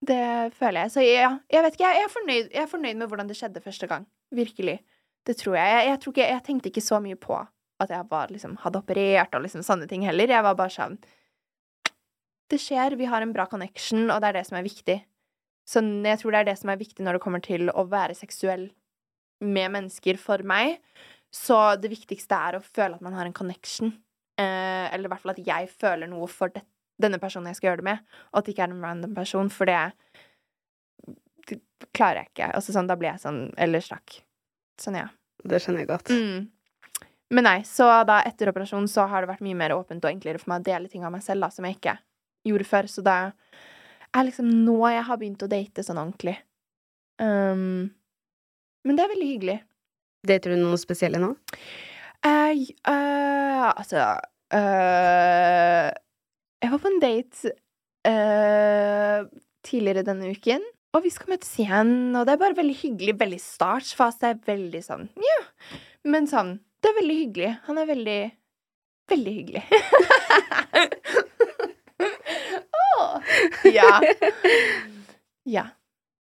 Det 0.05 0.53
føler 0.59 0.85
jeg. 0.85 0.93
Så 0.93 1.05
ja, 1.07 1.31
jeg 1.53 1.65
vet 1.65 1.77
ikke. 1.79 1.93
Jeg 1.97 2.05
er 2.05 2.13
fornøyd, 2.13 2.49
jeg 2.51 2.63
er 2.65 2.71
fornøyd 2.71 2.99
med 3.01 3.09
hvordan 3.09 3.31
det 3.31 3.37
skjedde 3.39 3.63
første 3.65 3.89
gang. 3.89 4.07
Virkelig. 4.35 4.81
Det 5.25 5.37
tror 5.41 5.57
jeg. 5.57 5.71
Jeg, 5.71 5.89
jeg, 5.89 6.01
tror 6.03 6.13
ikke, 6.13 6.29
jeg 6.29 6.45
tenkte 6.45 6.73
ikke 6.73 6.85
så 6.85 7.01
mye 7.01 7.17
på 7.21 7.39
at 7.83 7.91
jeg 7.91 8.07
var, 8.11 8.31
liksom, 8.31 8.59
hadde 8.63 8.81
operert 8.83 9.35
og 9.35 9.45
liksom 9.47 9.65
sånne 9.67 9.89
ting 9.91 10.05
heller. 10.07 10.31
Jeg 10.31 10.47
var 10.47 10.59
bare 10.59 10.73
sånn 10.73 10.99
Det 12.51 12.61
skjer, 12.61 12.99
vi 13.01 13.09
har 13.09 13.25
en 13.25 13.33
bra 13.33 13.47
connection, 13.49 14.11
og 14.13 14.21
det 14.21 14.31
er 14.31 14.39
det 14.39 14.47
som 14.51 14.59
er 14.59 14.67
viktig. 14.67 14.99
Så 15.65 15.81
jeg 15.81 16.21
tror 16.21 16.35
det 16.35 16.41
er 16.43 16.49
det 16.51 16.59
som 16.61 16.71
er 16.71 16.81
viktig 16.81 17.05
når 17.05 17.17
det 17.17 17.25
kommer 17.25 17.43
til 17.45 17.71
å 17.73 17.87
være 17.89 18.17
seksuell 18.19 18.69
med 19.41 19.73
mennesker 19.73 20.21
for 20.21 20.45
meg. 20.47 20.77
Så 21.35 21.57
det 21.81 21.91
viktigste 21.91 22.37
er 22.37 22.59
å 22.59 22.65
føle 22.65 22.99
at 22.99 23.05
man 23.05 23.17
har 23.17 23.27
en 23.27 23.37
connection. 23.37 23.95
Eh, 24.41 24.87
eller 24.91 25.07
i 25.07 25.13
hvert 25.13 25.23
fall 25.23 25.35
at 25.35 25.43
jeg 25.47 25.69
føler 25.71 26.11
noe 26.11 26.27
for 26.31 26.51
det, 26.55 26.65
denne 27.01 27.21
personen 27.23 27.51
jeg 27.51 27.59
skal 27.59 27.71
gjøre 27.71 27.83
det 27.83 27.89
med, 27.91 28.17
og 28.33 28.41
at 28.41 28.47
det 28.47 28.55
ikke 28.55 28.67
er 28.67 28.73
en 28.75 28.83
random 28.83 29.15
person, 29.17 29.51
for 29.51 29.71
det 29.71 29.81
det 31.45 31.61
klarer 31.93 32.23
jeg 32.23 32.33
ikke. 32.33 32.51
Altså 32.57 32.75
sånn, 32.75 32.89
da 32.89 32.97
blir 32.97 33.11
jeg 33.13 33.21
sånn 33.21 33.41
Eller 33.61 33.83
stakk. 33.85 34.23
Sånn, 34.81 34.97
ja. 34.97 35.09
Det 35.45 35.61
skjønner 35.61 35.85
jeg 35.85 35.91
godt. 35.91 36.11
Mm. 36.15 36.47
Men 37.35 37.47
nei, 37.47 37.59
så 37.69 37.87
da 38.09 38.21
etter 38.27 38.51
operasjonen 38.51 38.89
så 38.91 39.07
har 39.11 39.23
det 39.23 39.31
vært 39.33 39.45
mye 39.45 39.59
mer 39.59 39.75
åpent 39.77 40.05
og 40.05 40.11
enklere 40.11 40.41
for 40.41 40.53
meg 40.53 40.63
å 40.63 40.67
dele 40.71 40.91
ting 40.91 41.05
av 41.05 41.13
meg 41.15 41.25
selv 41.25 41.45
da, 41.45 41.51
som 41.53 41.67
jeg 41.67 41.79
ikke 41.79 41.97
gjorde 42.49 42.69
før. 42.69 42.89
Så 42.91 43.05
det 43.05 43.17
er 44.15 44.27
liksom 44.29 44.51
nå 44.65 44.77
jeg 44.93 45.07
har 45.09 45.21
begynt 45.21 45.45
å 45.45 45.51
date 45.51 45.85
sånn 45.85 46.01
ordentlig. 46.01 46.37
Um, 47.21 47.91
men 48.85 48.97
det 48.97 49.05
er 49.05 49.13
veldig 49.15 49.31
hyggelig. 49.31 49.59
Dater 50.25 50.55
du 50.55 50.63
noen 50.63 50.81
spesielle 50.81 51.21
nå? 51.21 51.35
Jeg, 52.25 52.69
uh, 52.89 53.69
altså 53.75 54.05
uh, 54.57 55.89
Jeg 56.63 56.71
var 56.73 56.81
på 56.81 56.91
en 56.91 57.03
date 57.03 57.53
uh, 58.09 59.27
tidligere 59.65 60.07
denne 60.07 60.31
uken, 60.33 60.65
og 60.95 61.05
vi 61.05 61.13
skal 61.13 61.35
møtes 61.35 61.53
igjen. 61.61 62.15
Og 62.17 62.25
det 62.25 62.35
er 62.35 62.41
bare 62.41 62.57
veldig 62.57 62.79
hyggelig. 62.81 63.19
Veldig 63.21 63.43
startsfase. 63.43 64.33
er 64.33 64.41
Veldig 64.47 64.83
sånn 64.85 65.09
ja. 65.21 65.43
Men 66.05 66.29
sånn 66.31 66.59
Det 66.81 66.91
er 66.91 66.99
veldig 67.01 67.19
hyggelig. 67.21 67.53
Han 67.69 67.81
er 67.83 67.93
veldig 67.93 68.21
Veldig 69.13 69.33
hyggelig. 69.37 69.65
Åh, 72.95 73.21
ja. 73.69 74.01
Ja. 75.45 75.67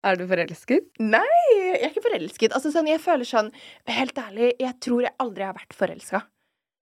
Er 0.07 0.19
du 0.19 0.27
forelsket? 0.31 0.93
Nei, 1.03 1.25
jeg 1.59 1.79
er 1.81 1.89
ikke 1.91 2.05
forelsket. 2.05 2.53
Altså, 2.55 2.71
sånn, 2.75 2.87
jeg 2.91 3.03
føler 3.03 3.27
sånn 3.27 3.49
Helt 3.91 4.19
ærlig, 4.21 4.53
jeg 4.63 4.77
tror 4.85 5.03
jeg 5.03 5.17
aldri 5.25 5.47
har 5.49 5.57
vært 5.57 5.75
forelska. 5.75 6.23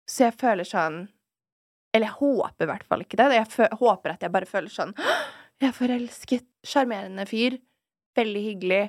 Så 0.09 0.27
jeg 0.27 0.37
føler 0.41 0.69
sånn 0.69 1.01
Eller 1.95 2.11
jeg 2.11 2.19
håper 2.19 2.67
i 2.67 2.71
hvert 2.73 2.87
fall 2.89 3.05
ikke 3.05 3.21
det. 3.21 3.31
Jeg 3.39 3.73
håper 3.81 4.15
at 4.15 4.27
jeg 4.27 4.35
bare 4.35 4.51
føler 4.51 4.73
sånn 4.73 4.95
Jeg 4.99 5.71
er 5.71 5.77
forelsket. 5.77 6.47
Sjarmerende 6.67 7.25
fyr. 7.29 7.59
Veldig 8.19 8.45
hyggelig. 8.45 8.85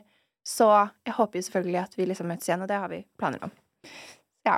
Så 0.47 0.67
jeg 1.05 1.15
håper 1.15 1.39
jo 1.39 1.47
selvfølgelig 1.47 1.81
at 1.83 1.97
vi 1.97 2.07
liksom 2.09 2.29
møtes 2.31 2.49
igjen, 2.49 2.63
og 2.65 2.69
det 2.71 2.77
har 2.81 2.89
vi 2.89 3.03
planer 3.19 3.43
om. 3.45 3.51
Ja. 4.47 4.55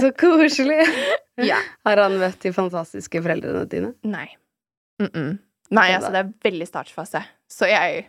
Så 0.00 0.10
koselig! 0.18 0.80
ja. 1.50 1.58
Har 1.86 2.02
han 2.02 2.16
møtt 2.18 2.40
de 2.42 2.52
fantastiske 2.56 3.22
foreldrene 3.22 3.64
dine? 3.70 3.92
Nei. 4.02 4.26
Mm 5.02 5.10
-mm. 5.12 5.36
Nei, 5.70 5.88
altså, 5.94 6.10
det 6.10 6.18
er 6.18 6.32
veldig 6.42 6.66
startfase. 6.66 7.22
Så 7.50 7.68
jeg 7.68 8.08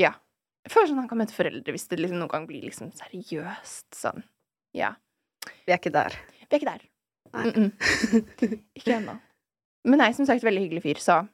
Ja. 0.00 0.14
Jeg 0.62 0.72
føler 0.72 0.92
sånn 0.92 1.02
han 1.02 1.10
kan 1.10 1.20
møte 1.20 1.34
foreldre 1.34 1.74
hvis 1.74 1.88
det 1.90 1.98
liksom 1.98 2.20
noen 2.20 2.30
gang 2.30 2.46
blir 2.48 2.62
liksom 2.64 2.92
seriøst 2.94 3.98
sånn. 3.98 4.22
Ja. 4.76 4.94
Vi 5.66 5.74
er 5.74 5.80
ikke 5.80 5.92
der. 5.94 6.14
Vi 6.38 6.46
er 6.46 6.60
ikke 6.60 6.70
der. 6.70 6.88
Nei. 7.32 7.44
Mm 7.48 7.54
-mm. 7.54 8.58
Ikke 8.78 8.96
ennå. 8.96 9.18
Men 9.84 9.98
nei, 9.98 10.12
som 10.12 10.26
sagt, 10.26 10.44
veldig 10.44 10.62
hyggelig 10.62 10.82
fyr, 10.82 10.98
så 11.00 11.26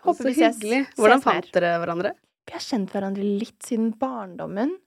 Håper 0.00 0.22
Så 0.24 0.28
vi 0.28 0.34
ses, 0.34 0.56
hyggelig. 0.56 0.86
Hvordan 0.96 1.18
ses 1.20 1.24
fant 1.24 1.52
dere 1.52 1.78
hverandre? 1.82 2.12
Vi 2.46 2.52
har 2.52 2.60
kjent 2.60 2.92
hverandre 2.94 3.22
litt 3.22 3.62
siden 3.66 3.90
barndommen. 3.98 4.78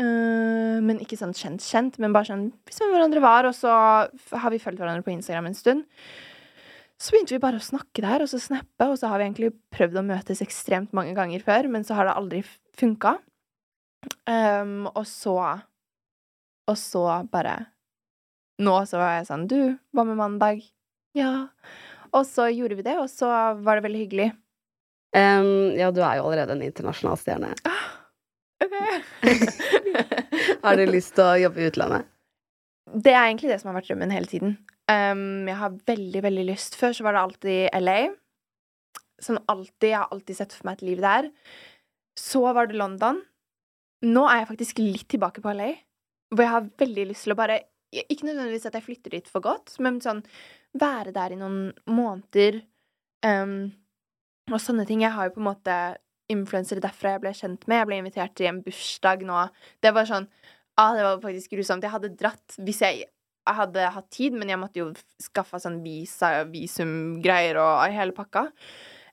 Uh, 0.00 0.80
men 0.80 0.98
ikke 1.04 1.18
sånn 1.20 1.34
kjent-kjent, 1.36 1.98
men 2.00 2.14
bare 2.14 2.24
sånn 2.24 2.46
hvis 2.64 2.80
vi 2.80 2.88
hverandre 2.88 3.20
var, 3.20 3.44
og 3.44 3.54
så 3.54 3.68
har 4.08 4.50
vi 4.50 4.58
fulgt 4.58 4.80
hverandre 4.80 5.04
på 5.04 5.12
Instagram 5.12 5.50
en 5.50 5.54
stund. 5.54 5.84
Så 7.02 7.10
begynte 7.10 7.34
vi 7.34 7.42
bare 7.42 7.58
å 7.58 7.64
snakke 7.64 8.02
der, 8.04 8.22
og 8.22 8.28
så 8.30 8.38
snappe, 8.38 8.86
og 8.86 8.94
så 9.00 9.08
har 9.10 9.18
vi 9.18 9.24
egentlig 9.26 9.50
prøvd 9.74 9.96
å 9.98 10.04
møtes 10.06 10.42
ekstremt 10.44 10.92
mange 10.94 11.16
ganger 11.16 11.42
før, 11.42 11.66
men 11.72 11.82
så 11.86 11.96
har 11.98 12.06
det 12.06 12.14
aldri 12.14 12.42
funka. 12.78 13.16
Um, 14.26 14.86
og 14.92 15.06
så 15.06 15.36
Og 16.66 16.76
så 16.78 17.02
bare 17.30 17.66
Nå 18.58 18.84
så 18.90 18.98
var 18.98 19.12
jeg 19.14 19.28
sånn 19.28 19.44
Du, 19.46 19.78
hva 19.94 20.02
med 20.06 20.16
mandag? 20.18 20.64
Ja. 21.14 21.54
Og 22.10 22.26
så 22.26 22.48
gjorde 22.50 22.74
vi 22.78 22.86
det, 22.86 22.96
og 22.98 23.08
så 23.10 23.28
var 23.62 23.78
det 23.78 23.86
veldig 23.86 24.02
hyggelig. 24.02 24.28
Um, 25.14 25.70
ja, 25.78 25.90
du 25.94 26.02
er 26.02 26.18
jo 26.18 26.26
allerede 26.26 26.52
en 26.56 26.66
internasjonal 26.66 27.18
stjerne. 27.20 27.52
Har 30.64 30.78
du 30.78 30.84
lyst 30.88 31.14
til 31.16 31.24
å 31.24 31.40
jobbe 31.46 31.62
i 31.62 31.68
utlandet? 31.70 32.02
Det 32.92 33.14
er 33.14 33.26
egentlig 33.26 33.52
det 33.52 33.60
som 33.62 33.70
har 33.70 33.80
vært 33.80 33.90
drømmen 33.90 34.14
hele 34.14 34.28
tiden. 34.28 34.56
Um, 34.90 35.46
jeg 35.48 35.58
har 35.60 35.76
veldig, 35.88 36.22
veldig 36.24 36.46
lyst. 36.48 36.76
Før 36.78 36.94
så 36.96 37.06
var 37.06 37.16
det 37.16 37.22
alltid 37.22 37.82
LA. 37.82 37.98
Sånn 39.22 39.40
alltid. 39.50 39.90
Jeg 39.92 40.00
har 40.00 40.14
alltid 40.14 40.38
sett 40.38 40.56
for 40.56 40.68
meg 40.68 40.80
et 40.80 40.88
liv 40.90 41.02
der. 41.04 41.28
Så 42.18 42.42
var 42.56 42.68
det 42.68 42.80
London. 42.80 43.22
Nå 44.02 44.24
er 44.28 44.42
jeg 44.42 44.50
faktisk 44.50 44.82
litt 44.82 45.06
tilbake 45.12 45.44
på 45.44 45.52
LA, 45.54 45.70
hvor 46.34 46.42
jeg 46.42 46.52
har 46.56 46.70
veldig 46.82 47.04
lyst 47.12 47.28
til 47.28 47.36
å 47.36 47.38
bare 47.38 47.60
Ikke 47.92 48.24
nødvendigvis 48.24 48.64
at 48.66 48.74
jeg 48.78 48.86
flytter 48.86 49.12
dit 49.12 49.26
for 49.28 49.44
godt, 49.44 49.74
men 49.84 49.98
sånn 50.00 50.22
være 50.80 51.12
der 51.12 51.34
i 51.34 51.36
noen 51.36 51.74
måneder. 51.84 52.62
Um, 53.20 53.74
og 54.48 54.62
sånne 54.64 54.86
ting. 54.88 55.02
Jeg 55.04 55.12
har 55.12 55.28
jo 55.28 55.34
på 55.36 55.42
en 55.42 55.50
måte 55.50 55.76
influensere 56.32 56.80
derfra 56.80 57.12
jeg 57.14 57.22
ble 57.22 57.34
kjent 57.36 57.66
med. 57.68 57.82
Jeg 57.82 57.90
ble 57.90 57.98
invitert 58.00 58.34
til 58.38 58.48
en 58.48 58.62
bursdag 58.64 59.26
nå. 59.28 59.44
Det 59.84 59.92
var 59.92 60.08
sånn 60.08 60.28
Ah, 60.80 60.94
det 60.96 61.02
var 61.04 61.20
faktisk 61.20 61.52
grusomt. 61.52 61.84
Jeg 61.84 61.92
hadde 61.92 62.14
dratt 62.16 62.54
hvis 62.64 62.80
jeg, 62.80 63.04
jeg 63.42 63.58
hadde 63.58 63.92
hatt 63.96 64.08
tid, 64.14 64.34
men 64.38 64.50
jeg 64.52 64.60
måtte 64.60 64.82
jo 64.82 64.88
skaffe 65.20 65.58
sånn 65.62 65.80
visa, 65.84 66.44
visumgreier 66.50 67.58
og 67.60 67.94
hele 67.94 68.14
pakka. 68.14 68.46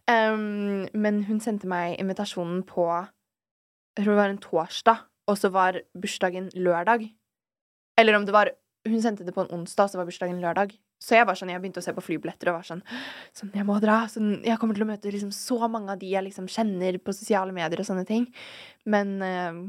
Um, 0.09 0.87
men 0.97 1.23
hun 1.27 1.41
sendte 1.41 1.69
meg 1.69 1.99
invitasjonen 2.01 2.63
på 2.65 2.87
Jeg 2.89 4.05
tror 4.05 4.15
det 4.15 4.21
var 4.21 4.31
en 4.33 4.41
torsdag, 4.41 5.01
og 5.29 5.37
så 5.37 5.51
var 5.53 5.81
bursdagen 5.97 6.49
lørdag. 6.55 7.09
Eller 7.99 8.17
om 8.17 8.25
det 8.25 8.33
var 8.33 8.53
Hun 8.87 9.01
sendte 9.03 9.25
det 9.27 9.33
på 9.35 9.43
en 9.43 9.51
onsdag, 9.51 9.83
og 9.83 9.91
så 9.91 9.99
var 9.99 10.07
bursdagen 10.07 10.39
lørdag. 10.41 10.71
Så 11.03 11.17
jeg 11.17 11.27
var 11.27 11.35
sånn, 11.35 11.51
jeg 11.51 11.59
begynte 11.59 11.81
å 11.81 11.83
se 11.83 11.93
på 11.95 12.03
flybilletter 12.03 12.49
og 12.51 12.57
var 12.59 12.67
sånn 12.67 12.81
Sånn, 13.35 13.51
jeg 13.55 13.65
må 13.67 13.75
dra. 13.83 14.01
Sånn, 14.11 14.39
jeg 14.45 14.59
kommer 14.59 14.77
til 14.77 14.85
å 14.85 14.89
møte 14.89 15.11
liksom 15.11 15.33
så 15.35 15.67
mange 15.67 15.93
av 15.93 15.99
de 15.99 16.09
jeg 16.13 16.25
liksom 16.25 16.47
kjenner 16.51 16.97
på 17.03 17.15
sosiale 17.15 17.55
medier 17.55 17.83
og 17.83 17.87
sånne 17.87 18.07
ting. 18.07 18.29
Men 18.87 19.13
eh, 19.25 19.61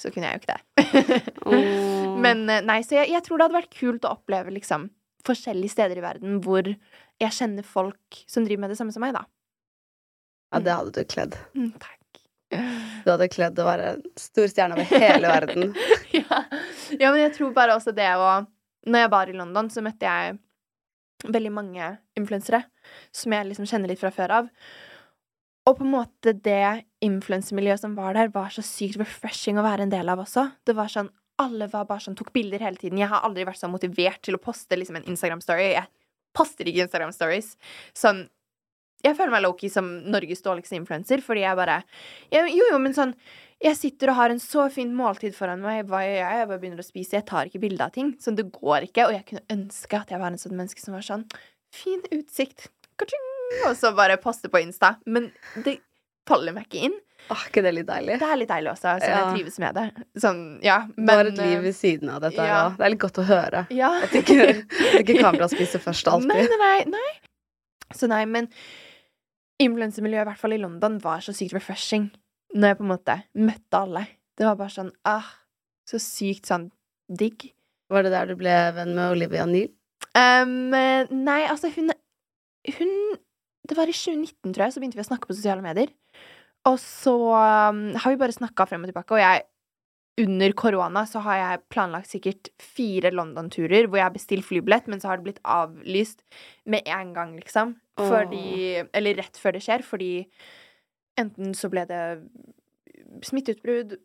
så 0.00 0.10
kunne 0.12 0.28
jeg 0.28 0.38
jo 0.38 0.42
ikke 0.42 0.56
det. 0.56 0.62
Men 2.24 2.44
eh, 2.50 2.64
nei, 2.64 2.80
så 2.86 3.00
jeg, 3.00 3.12
jeg 3.14 3.24
tror 3.26 3.38
det 3.38 3.48
hadde 3.48 3.60
vært 3.60 3.78
kult 3.78 4.06
å 4.08 4.14
oppleve 4.16 4.54
liksom 4.54 4.90
forskjellige 5.26 5.74
steder 5.76 6.00
i 6.00 6.04
verden 6.04 6.40
hvor 6.42 6.66
jeg 6.66 7.36
kjenner 7.36 7.66
folk 7.66 8.22
som 8.26 8.46
driver 8.46 8.64
med 8.64 8.72
det 8.74 8.78
samme 8.80 8.94
som 8.94 9.04
meg, 9.04 9.14
da. 9.14 9.26
Ja, 10.52 10.60
det 10.60 10.76
hadde 10.76 10.94
du 10.96 11.08
kledd. 11.08 11.36
Mm, 11.56 11.70
takk. 11.80 11.98
Du 12.52 13.08
hadde 13.08 13.30
kledd 13.32 13.60
å 13.62 13.66
være 13.66 13.92
en 13.94 14.02
stor 14.20 14.48
stjerne 14.50 14.76
over 14.76 14.88
hele 15.00 15.30
verden. 15.30 15.70
ja. 16.18 16.42
ja, 16.98 17.08
men 17.08 17.22
jeg 17.22 17.34
tror 17.38 17.54
bare 17.56 17.76
også 17.78 17.94
det 17.96 18.10
å 18.20 18.42
Når 18.82 19.04
jeg 19.04 19.10
var 19.12 19.30
i 19.30 19.36
London, 19.38 19.70
så 19.70 19.82
møtte 19.84 20.10
jeg 20.10 20.38
veldig 21.22 21.52
mange 21.54 21.88
influensere 22.18 22.64
som 23.14 23.32
jeg 23.32 23.46
liksom 23.46 23.68
kjenner 23.70 23.92
litt 23.92 24.00
fra 24.00 24.10
før 24.10 24.34
av. 24.40 24.48
Og 25.68 25.78
på 25.78 25.84
en 25.86 25.92
måte 25.92 26.34
det 26.34 26.84
influensemiljøet 27.04 27.82
som 27.84 27.94
var 27.98 28.16
der, 28.18 28.32
var 28.34 28.50
så 28.50 28.64
sykt 28.66 28.98
refreshing 28.98 29.60
å 29.60 29.66
være 29.66 29.86
en 29.86 29.92
del 29.92 30.10
av 30.10 30.22
også. 30.24 30.48
Det 30.66 30.76
var 30.78 30.90
sånn 30.92 31.12
Alle 31.40 31.66
var 31.66 31.86
bare 31.88 32.02
sånn, 32.04 32.14
tok 32.14 32.28
bilder 32.34 32.60
hele 32.62 32.78
tiden. 32.78 32.98
Jeg 33.00 33.08
har 33.10 33.24
aldri 33.26 33.46
vært 33.48 33.58
så 33.58 33.70
motivert 33.70 34.20
til 34.22 34.36
å 34.36 34.40
poste 34.42 34.76
liksom 34.76 34.98
en 34.98 35.06
Instagram-story. 35.10 35.70
Jeg 35.72 35.88
poster 36.36 36.68
ikke 36.68 36.84
Instagram-stories. 36.86 37.56
Sånn 37.98 38.26
Jeg 39.02 39.16
føler 39.18 39.32
meg 39.34 39.42
low-key 39.42 39.70
som 39.72 39.88
Norges 40.12 40.44
dårligste 40.44 40.76
influenser, 40.78 41.24
fordi 41.24 41.42
jeg 41.42 41.58
bare 41.58 41.80
jeg, 42.30 42.52
Jo, 42.54 42.68
jo, 42.70 42.78
men 42.78 42.94
sånn 42.94 43.16
jeg 43.62 43.78
sitter 43.78 44.10
og 44.10 44.18
har 44.18 44.32
en 44.34 44.42
så 44.42 44.66
fin 44.74 44.90
måltid 44.94 45.36
foran 45.36 45.62
meg. 45.62 45.86
Hva 45.86 46.02
gjør 46.02 46.18
jeg? 46.18 46.38
Jeg 46.38 46.48
bare 46.50 46.62
begynner 46.62 46.82
å 46.82 46.86
spise. 46.86 47.14
Jeg 47.14 47.26
tar 47.30 47.46
ikke 47.46 47.62
bilde 47.62 47.86
av 47.86 47.94
ting. 47.94 48.14
Sånn, 48.22 48.38
det 48.38 48.48
går 48.50 48.88
ikke. 48.88 49.06
Og 49.06 49.14
jeg 49.14 49.26
kunne 49.28 49.46
ønske 49.54 50.02
at 50.02 50.10
jeg 50.10 50.22
var 50.22 50.34
en 50.34 50.42
sånn 50.42 50.58
menneske 50.58 50.82
som 50.82 50.98
var 50.98 51.06
sånn 51.06 51.28
Fin 51.72 52.02
utsikt. 52.12 52.68
Ka-ching! 53.00 53.31
Og 53.68 53.74
så 53.78 53.92
bare 53.96 54.18
poste 54.22 54.50
på 54.52 54.60
Insta. 54.62 54.94
Men 55.06 55.30
det 55.64 55.78
faller 56.28 56.54
meg 56.56 56.68
ikke 56.68 56.86
inn. 56.88 56.98
Åh, 57.30 57.42
ikke 57.48 57.62
det 57.62 57.70
er 57.70 57.76
litt 57.76 57.86
deilig? 57.88 58.14
Det 58.18 58.26
er 58.28 58.38
litt 58.40 58.50
deilig 58.50 58.70
også, 58.72 58.92
så 58.98 59.08
Ja. 59.08 59.18
jeg 59.20 59.36
trives 59.36 59.58
med 59.62 59.76
det. 59.78 60.06
Sånn, 60.20 60.40
ja. 60.64 60.78
Du 60.96 61.10
har 61.12 61.28
et 61.30 61.38
eh, 61.38 61.50
liv 61.52 61.60
ved 61.68 61.76
siden 61.78 62.10
av 62.10 62.22
dette 62.24 62.46
ja. 62.48 62.62
Det 62.74 62.82
er 62.86 62.92
litt 62.94 63.02
godt 63.04 63.20
å 63.22 63.26
høre. 63.28 63.60
Ja. 63.70 63.92
At 64.02 64.16
ikke, 64.18 64.48
at 64.66 64.96
ikke 65.04 65.18
kamera 65.26 65.46
spiser 65.50 65.82
først 65.82 66.10
alltid. 66.10 66.32
Nei, 66.32 66.48
nei, 66.50 66.58
nei, 66.64 66.98
nei. 66.98 67.94
Så 67.94 68.08
nei, 68.10 68.24
men 68.26 68.48
influensemiljøet, 69.62 70.24
i 70.26 70.30
hvert 70.32 70.40
fall 70.40 70.56
i 70.56 70.60
London, 70.62 70.98
var 71.02 71.22
så 71.22 71.34
sykt 71.36 71.54
refreshing 71.56 72.08
når 72.56 72.72
jeg 72.72 72.78
på 72.80 72.84
en 72.86 72.90
måte 72.92 73.16
møtte 73.38 73.78
alle. 73.84 74.04
Det 74.38 74.46
var 74.48 74.58
bare 74.58 74.72
sånn 74.74 74.90
ah, 75.08 75.28
Så 75.88 76.00
sykt 76.02 76.48
sånn 76.48 76.70
digg. 77.12 77.50
Var 77.92 78.06
det 78.06 78.12
der 78.14 78.30
du 78.32 78.36
ble 78.40 78.52
venn 78.76 78.94
med 78.96 79.12
Olivia 79.14 79.44
Neal? 79.48 79.70
Um, 80.16 80.72
nei, 80.72 81.40
altså, 81.48 81.70
hun 81.72 81.92
Hun 82.76 82.90
Det 83.68 83.78
var 83.78 83.90
i 83.90 83.94
2019, 83.94 84.52
tror 84.52 84.66
jeg, 84.66 84.74
så 84.74 84.82
begynte 84.82 84.98
vi 84.98 85.04
å 85.04 85.10
snakke 85.10 85.28
på 85.28 85.36
sosiale 85.36 85.64
medier. 85.64 85.92
Og 86.68 86.78
så 86.82 87.14
um, 87.14 87.82
har 87.98 88.12
vi 88.12 88.20
bare 88.20 88.34
snakka 88.34 88.66
frem 88.70 88.84
og 88.84 88.90
tilbake, 88.90 89.16
og 89.16 89.22
jeg 89.22 89.46
under 90.20 90.52
korona 90.52 91.06
så 91.08 91.22
har 91.24 91.38
jeg 91.38 91.62
planlagt 91.72 92.10
sikkert 92.10 92.50
fire 92.60 93.10
London-turer 93.14 93.86
hvor 93.86 93.98
jeg 93.98 94.06
har 94.06 94.14
bestilt 94.14 94.44
flybillett, 94.44 94.90
men 94.90 95.00
så 95.00 95.08
har 95.08 95.18
det 95.18 95.28
blitt 95.28 95.40
avlyst 95.48 96.20
med 96.68 96.84
en 96.84 97.14
gang, 97.16 97.32
liksom. 97.40 97.76
Fordi 98.00 98.82
Eller 98.92 99.16
rett 99.20 99.36
før 99.40 99.56
det 99.56 99.62
skjer, 99.64 99.84
fordi 99.84 100.12
enten 101.20 101.56
så 101.56 101.68
ble 101.72 101.84
det 101.88 102.02
smitteutbrudd 103.24 103.98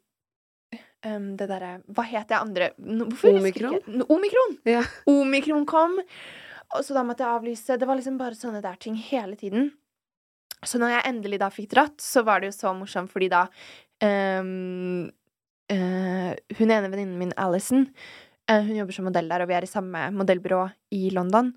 um, 1.08 1.30
Det 1.39 1.47
derre 1.47 1.78
Hva 1.95 2.03
het 2.03 2.28
det 2.28 2.36
andre 2.36 2.68
Hvorfor 2.76 3.38
Omikron? 3.39 3.78
Omikron! 4.12 4.58
Ja. 4.68 4.82
Omikron 5.08 5.64
kom, 5.70 5.95
og 6.76 6.84
så 6.84 6.95
da 6.97 7.03
måtte 7.07 7.24
jeg 7.24 7.39
avlyse. 7.39 7.78
Det 7.80 7.88
var 7.88 7.99
liksom 7.99 8.18
bare 8.20 8.38
sånne 8.38 8.63
der 8.63 8.80
ting 8.82 8.97
hele 8.99 9.38
tiden. 9.39 9.72
Så 10.65 10.80
når 10.82 10.95
jeg 10.95 11.07
endelig 11.11 11.39
da 11.41 11.51
fikk 11.53 11.72
dratt, 11.76 11.99
så 12.01 12.24
var 12.28 12.41
det 12.41 12.51
jo 12.51 12.57
så 12.57 12.74
morsomt, 12.76 13.11
fordi 13.13 13.30
da 13.32 13.45
um, 14.01 15.05
uh, 15.72 16.32
Hun 16.57 16.72
ene 16.72 16.89
venninnen 16.89 17.18
min, 17.20 17.36
Alison, 17.38 17.86
uh, 18.49 18.61
hun 18.63 18.78
jobber 18.80 18.95
som 18.95 19.05
modell 19.07 19.30
der, 19.30 19.43
og 19.45 19.51
vi 19.51 19.57
er 19.57 19.68
i 19.68 19.70
samme 19.70 20.07
modellbyrå 20.18 20.63
i 20.97 21.11
London. 21.15 21.53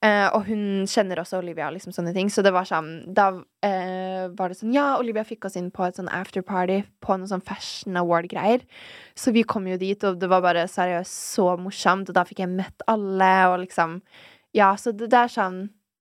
Uh, 0.00 0.32
og 0.32 0.46
hun 0.48 0.88
kjenner 0.88 1.20
også 1.20 1.38
Olivia, 1.42 1.68
og 1.68 1.76
liksom 1.76 1.92
sånne 1.94 2.14
ting. 2.16 2.30
Så 2.32 2.40
det 2.42 2.54
var 2.56 2.64
sånn 2.64 3.12
Da 3.12 3.26
uh, 3.36 4.24
var 4.32 4.48
det 4.48 4.56
sånn 4.56 4.72
Ja, 4.72 4.94
Olivia 4.96 5.26
fikk 5.28 5.44
oss 5.44 5.58
inn 5.60 5.68
på 5.68 5.84
et 5.84 6.00
sånn 6.00 6.08
afterparty 6.08 6.78
på 7.04 7.18
noe 7.20 7.28
sånn 7.28 7.44
fashion 7.44 8.00
award-greier. 8.00 8.64
Så 9.12 9.34
vi 9.36 9.44
kom 9.44 9.68
jo 9.68 9.76
dit, 9.80 10.00
og 10.08 10.16
det 10.20 10.30
var 10.32 10.42
bare 10.44 10.64
seriøst 10.72 11.20
så 11.36 11.52
morsomt, 11.60 12.08
og 12.08 12.16
da 12.16 12.24
fikk 12.26 12.42
jeg 12.46 12.54
møtt 12.54 12.86
alle, 12.90 13.32
og 13.52 13.60
liksom 13.66 14.00
Ja, 14.56 14.72
så 14.76 14.92
det, 14.92 15.10
det 15.12 15.20
er 15.20 15.32
sånn 15.32 15.60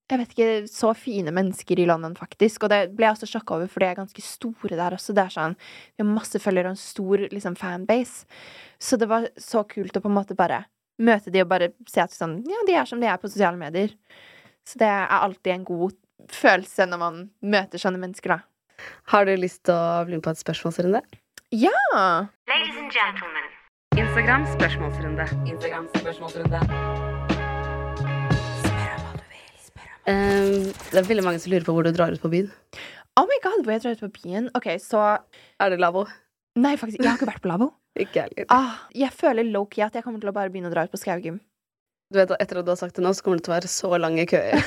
jeg 0.10 0.24
vet 0.24 0.32
ikke, 0.34 0.54
så 0.66 0.90
fine 0.98 1.30
mennesker 1.36 1.78
i 1.78 1.86
London, 1.86 2.16
faktisk. 2.18 2.64
Og 2.66 2.72
det 2.72 2.80
ble 2.98 3.06
jeg 3.06 3.14
også 3.14 3.30
sjokka 3.30 3.60
over, 3.60 3.70
for 3.70 3.84
de 3.84 3.92
er 3.92 4.00
ganske 4.00 4.24
store 4.26 4.74
der 4.74 4.96
også. 4.98 5.14
Det 5.14 5.22
er 5.22 5.36
sånn, 5.36 5.56
Vi 5.94 6.02
har 6.02 6.10
masse 6.10 6.42
følgere 6.42 6.72
og 6.72 6.74
en 6.74 6.82
stor 6.82 7.28
liksom, 7.30 7.58
fanbase. 7.60 8.26
Så 8.82 8.98
det 8.98 9.10
var 9.12 9.28
så 9.38 9.62
kult 9.70 9.98
å 9.98 10.02
på 10.02 10.10
en 10.10 10.18
måte 10.18 10.38
bare 10.38 10.64
møte 11.00 11.32
de 11.32 11.44
og 11.44 11.52
bare 11.52 11.72
se 11.88 12.02
at 12.02 12.16
sånn, 12.16 12.40
ja, 12.48 12.64
de 12.66 12.76
er 12.76 12.90
som 12.90 13.00
de 13.00 13.08
er 13.08 13.22
på 13.22 13.30
sosiale 13.30 13.60
medier. 13.60 13.94
Så 14.66 14.82
det 14.82 14.90
er 14.90 15.14
alltid 15.14 15.54
en 15.54 15.68
god 15.68 15.94
følelse 16.34 16.90
når 16.90 17.04
man 17.04 17.22
møter 17.46 17.82
sånne 17.82 18.02
mennesker, 18.02 18.34
da. 18.34 18.42
Har 19.14 19.30
du 19.30 19.36
lyst 19.38 19.66
til 19.68 19.76
å 19.76 20.02
bli 20.08 20.18
med 20.18 20.26
på 20.26 20.34
et 20.34 20.42
spørsmålsrunde? 20.42 21.04
Ja! 21.54 21.78
Ladies 22.50 22.82
and 22.82 22.90
gentlemen. 22.90 23.54
Instagram 24.00 24.50
spørsmålsrunde. 24.58 25.30
Instagram 25.46 25.90
spørsmålsrunde. 26.00 27.09
Um, 30.10 30.64
det 30.90 30.98
er 30.98 31.06
veldig 31.06 31.26
mange 31.26 31.42
som 31.42 31.52
lurer 31.54 31.66
på 31.68 31.74
hvor 31.76 31.86
du 31.86 31.92
drar 31.94 32.14
ut 32.16 32.22
på 32.24 32.32
byen. 32.32 32.48
Oh 33.20 33.28
my 33.30 33.38
god, 33.44 33.62
hvor 33.66 33.76
jeg 33.76 33.84
drar 33.84 33.98
ut 33.98 34.06
på 34.08 34.24
byen. 34.24 34.48
Ok, 34.58 34.72
så 34.82 35.20
Er 35.62 35.70
det 35.70 35.78
lavvo? 35.82 36.08
Nei, 36.58 36.74
faktisk, 36.82 37.04
jeg 37.04 37.12
har 37.12 37.20
ikke 37.20 37.30
vært 37.30 37.44
på 37.44 37.52
lavvo. 37.52 37.68
Ikke 38.00 38.24
heller. 38.24 38.46
Ah, 38.54 38.74
jeg 38.96 39.12
føler 39.14 39.44
low-key 39.46 39.84
at 39.84 39.96
jeg 39.98 40.04
kommer 40.06 40.22
til 40.22 40.30
å 40.32 40.36
bare 40.36 40.50
begynne 40.54 40.70
å 40.70 40.74
dra 40.74 40.86
ut 40.88 40.94
på 40.94 41.00
Skaugum. 41.02 41.40
Du 42.10 42.18
vet 42.18 42.32
Etter 42.42 42.62
at 42.62 42.66
du 42.66 42.72
har 42.72 42.80
sagt 42.80 42.96
det 42.98 43.04
nå, 43.06 43.12
så 43.14 43.22
kommer 43.26 43.38
det 43.38 43.46
til 43.46 43.54
å 43.54 43.58
være 43.58 43.70
så 43.70 43.90
lange 44.02 44.26
køer. 44.30 44.58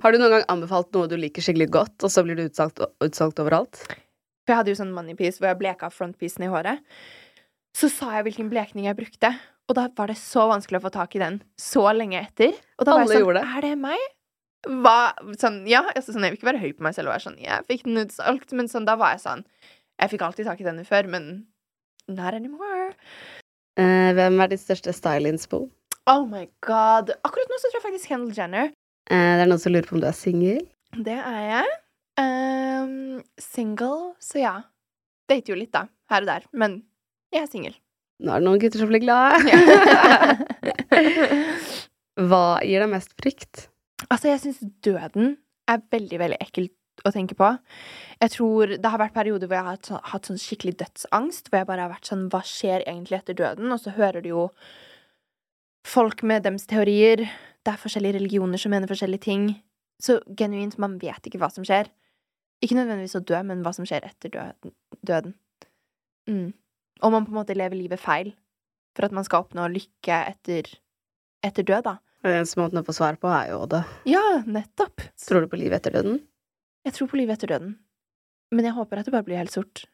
Har 0.00 0.12
du 0.12 0.20
noen 0.20 0.32
gang 0.36 0.44
anbefalt 0.52 0.92
noe 0.94 1.08
du 1.10 1.16
liker 1.18 1.42
skikkelig 1.44 1.68
godt, 1.74 1.96
og 2.06 2.10
så 2.12 2.22
blir 2.24 2.36
det 2.38 2.50
utsolgt, 2.50 2.78
utsolgt 3.04 3.40
overalt? 3.42 3.74
For 4.44 4.52
jeg 4.52 4.58
hadde 4.60 4.72
jo 4.72 4.78
sånn 4.78 4.94
moneypiece 4.96 5.38
hvor 5.40 5.50
jeg 5.50 5.60
bleka 5.60 5.90
frontpiecen 5.92 6.46
i 6.46 6.52
håret. 6.52 6.78
Så 7.76 7.86
sa 7.92 8.06
jeg 8.16 8.24
hvilken 8.28 8.48
blekning 8.52 8.84
jeg 8.88 8.98
brukte, 8.98 9.28
og 9.70 9.76
da 9.78 9.86
var 9.96 10.10
det 10.10 10.18
så 10.18 10.48
vanskelig 10.50 10.80
å 10.80 10.84
få 10.88 10.90
tak 10.94 11.14
i 11.14 11.22
den 11.22 11.36
så 11.60 11.84
lenge 11.94 12.18
etter. 12.24 12.56
Og 12.80 12.88
da 12.88 12.96
var 12.96 13.04
Alle 13.04 13.20
jeg 13.20 13.22
sånn, 13.22 13.36
det. 13.38 13.44
er 13.54 13.66
det 13.68 13.76
meg? 13.78 14.06
Hva, 14.82 14.96
sånn, 15.40 15.60
ja, 15.70 15.84
altså, 15.94 16.12
sånn, 16.12 16.26
jeg 16.26 16.34
vil 16.34 16.40
ikke 16.40 16.50
være 16.50 16.62
høy 16.64 16.72
på 16.76 16.84
meg 16.84 16.96
selv 16.96 17.08
og 17.08 17.14
være 17.14 17.24
sånn, 17.28 17.38
jeg 17.40 17.66
fikk 17.70 17.86
den 17.86 18.02
utsolgt, 18.02 18.50
men 18.58 18.68
sånn, 18.68 18.88
da 18.88 18.96
var 19.00 19.14
jeg 19.14 19.22
sånn, 19.22 19.44
jeg 20.02 20.12
fikk 20.12 20.24
alltid 20.26 20.50
tak 20.50 20.60
i 20.60 20.66
denne 20.66 20.84
før, 20.88 21.08
men 21.12 21.30
not 22.10 22.36
anymore. 22.36 22.90
Uh, 23.78 24.10
hvem 24.18 24.42
er 24.42 24.50
ditt 24.50 24.60
største 24.60 24.92
style-inspo? 24.96 25.62
Oh 26.10 26.26
my 26.26 26.44
god. 26.66 27.14
Akkurat 27.22 27.48
nå 27.52 27.60
så 27.60 27.70
tror 27.70 27.78
jeg 27.78 27.86
faktisk 27.86 28.10
Kendall 28.10 28.36
Jenner. 28.36 28.72
Uh, 29.06 29.32
det 29.38 29.46
er 29.46 29.52
noen 29.52 29.62
som 29.62 29.72
lurer 29.72 29.86
på 29.86 29.96
om 29.96 30.02
du 30.02 30.08
er 30.10 30.18
singel. 30.18 30.64
Det 30.98 31.16
er 31.16 31.42
jeg. 31.46 31.76
Um, 32.20 33.22
single, 33.38 34.16
så 34.20 34.42
ja. 34.42 34.54
Dater 35.30 35.54
jo 35.54 35.60
litt, 35.60 35.72
da. 35.76 35.86
Her 36.10 36.26
og 36.26 36.32
der. 36.34 36.48
Men 36.52 36.80
jeg 37.30 37.46
er 37.46 37.52
singel. 37.52 37.79
Nå 38.20 38.32
er 38.34 38.40
det 38.42 38.46
noen 38.46 38.60
gutter 38.60 38.82
som 38.82 38.90
blir 38.90 39.00
glade. 39.00 39.40
Hva 42.30 42.42
gir 42.66 42.82
deg 42.82 42.90
mest 42.92 43.14
frykt? 43.20 43.66
altså, 44.10 44.28
jeg 44.30 44.40
syns 44.42 44.60
døden 44.84 45.34
er 45.70 45.82
veldig, 45.92 46.18
veldig 46.20 46.38
ekkelt 46.42 47.04
å 47.06 47.12
tenke 47.14 47.36
på. 47.38 47.48
Jeg 48.20 48.32
tror 48.34 48.74
Det 48.76 48.90
har 48.92 49.00
vært 49.00 49.14
perioder 49.16 49.48
hvor 49.48 49.56
jeg 49.56 49.64
har 49.64 49.76
hatt, 49.76 49.88
sånn- 49.88 50.04
hatt 50.12 50.26
sånn 50.28 50.40
skikkelig 50.40 50.74
dødsangst. 50.82 51.48
Hvor 51.48 51.60
jeg 51.62 51.68
bare 51.70 51.84
har 51.86 51.92
vært 51.94 52.08
sånn 52.10 52.26
Hva 52.32 52.42
skjer 52.44 52.84
egentlig 52.84 53.20
etter 53.20 53.34
døden? 53.38 53.72
Og 53.72 53.80
så 53.80 53.94
hører 53.96 54.20
du 54.24 54.28
jo 54.32 54.42
folk 55.86 56.22
med 56.22 56.42
dems 56.44 56.66
teorier. 56.68 57.24
Det 57.64 57.72
er 57.72 57.80
forskjellige 57.80 58.18
religioner 58.18 58.60
som 58.60 58.70
mener 58.74 58.90
forskjellige 58.90 59.24
ting. 59.24 59.46
Så 60.00 60.18
genuint, 60.36 60.76
man 60.80 60.98
vet 61.00 61.24
ikke 61.28 61.40
hva 61.40 61.48
som 61.52 61.64
skjer. 61.64 61.88
Ikke 62.60 62.76
nødvendigvis 62.76 63.16
å 63.16 63.24
dø, 63.24 63.40
men 63.48 63.62
hva 63.64 63.72
som 63.72 63.86
skjer 63.88 64.04
etter 64.04 64.32
døden. 65.06 65.34
Mm. 66.28 66.52
Og 67.02 67.12
man 67.14 67.24
på 67.26 67.32
en 67.32 67.38
måte 67.40 67.56
lever 67.56 67.78
livet 67.78 68.00
feil 68.02 68.32
for 68.96 69.06
at 69.06 69.12
man 69.16 69.24
skal 69.24 69.44
oppnå 69.44 69.68
lykke 69.72 70.16
etter, 70.34 70.66
etter 71.46 71.62
død, 71.66 71.84
da. 71.86 71.96
Den 72.24 72.40
eneste 72.42 72.58
måten 72.60 72.80
å 72.80 72.84
få 72.84 72.92
svar 72.92 73.16
på, 73.20 73.30
er 73.32 73.52
jo 73.52 73.62
å 73.62 73.68
dø. 73.70 73.80
Ja, 74.10 74.22
nettopp. 74.44 75.00
Tror 75.16 75.46
du 75.46 75.48
på 75.48 75.56
livet 75.60 75.80
etter 75.80 75.94
døden? 75.96 76.18
Jeg 76.84 76.96
tror 76.96 77.08
på 77.12 77.16
livet 77.20 77.38
etter 77.38 77.54
døden. 77.54 77.78
Men 78.52 78.66
jeg 78.66 78.74
håper 78.76 78.98
at 79.00 79.06
det 79.08 79.14
bare 79.14 79.24
blir 79.24 79.38
helt 79.40 79.54
sort. 79.54 79.84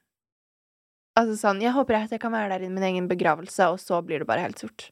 Altså 1.16 1.36
sånn, 1.38 1.62
Jeg 1.62 1.72
håper 1.72 1.96
at 1.96 2.10
jeg 2.12 2.20
kan 2.20 2.32
være 2.34 2.50
der 2.56 2.66
i 2.66 2.68
min 2.72 2.82
egen 2.84 3.06
begravelse, 3.08 3.68
og 3.72 3.78
så 3.80 4.02
blir 4.04 4.18
det 4.20 4.26
bare 4.28 4.42
helt 4.44 4.58
sort. 4.58 4.90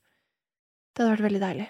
Det 0.94 1.02
hadde 1.02 1.16
vært 1.16 1.26
veldig 1.26 1.42
deilig. 1.42 1.66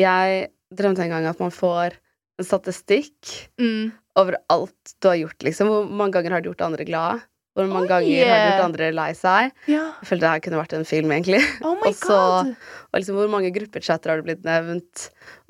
Jeg 0.00 0.48
drømte 0.74 1.04
en 1.04 1.12
gang 1.12 1.26
at 1.28 1.40
man 1.42 1.50
får 1.54 1.98
en 2.40 2.46
statistikk 2.46 3.50
Mm. 3.60 3.92
over 4.16 4.38
alt 4.48 4.94
du 5.00 5.08
har 5.08 5.16
gjort, 5.20 5.38
liksom. 5.44 5.68
Hvor 5.68 5.90
mange 5.90 6.12
ganger 6.16 6.30
har 6.32 6.40
du 6.40 6.48
gjort 6.50 6.64
andre 6.66 6.84
glade? 6.88 7.20
Hvor 7.58 7.66
mange 7.66 7.82
Oi! 7.82 7.90
ganger 7.90 8.28
har 8.30 8.38
du 8.38 8.44
gjort 8.46 8.64
andre 8.68 8.88
lei 8.94 9.08
seg? 9.18 9.50
Ja. 9.66 9.80
Jeg 9.98 10.06
følte 10.06 10.22
det 10.22 10.30
her 10.30 10.42
kunne 10.44 10.58
vært 10.60 10.74
en 10.78 10.84
film, 10.86 11.10
egentlig. 11.16 11.40
Oh 11.66 11.72
my 11.80 11.88
Også, 11.90 12.06
god! 12.14 12.50
Og 12.92 13.00
liksom 13.00 13.16
hvor 13.18 13.30
mange 13.32 13.50
gruppechatter 13.56 14.12
har 14.12 14.20
det 14.20 14.26
blitt 14.28 14.44
nevnt? 14.46 15.08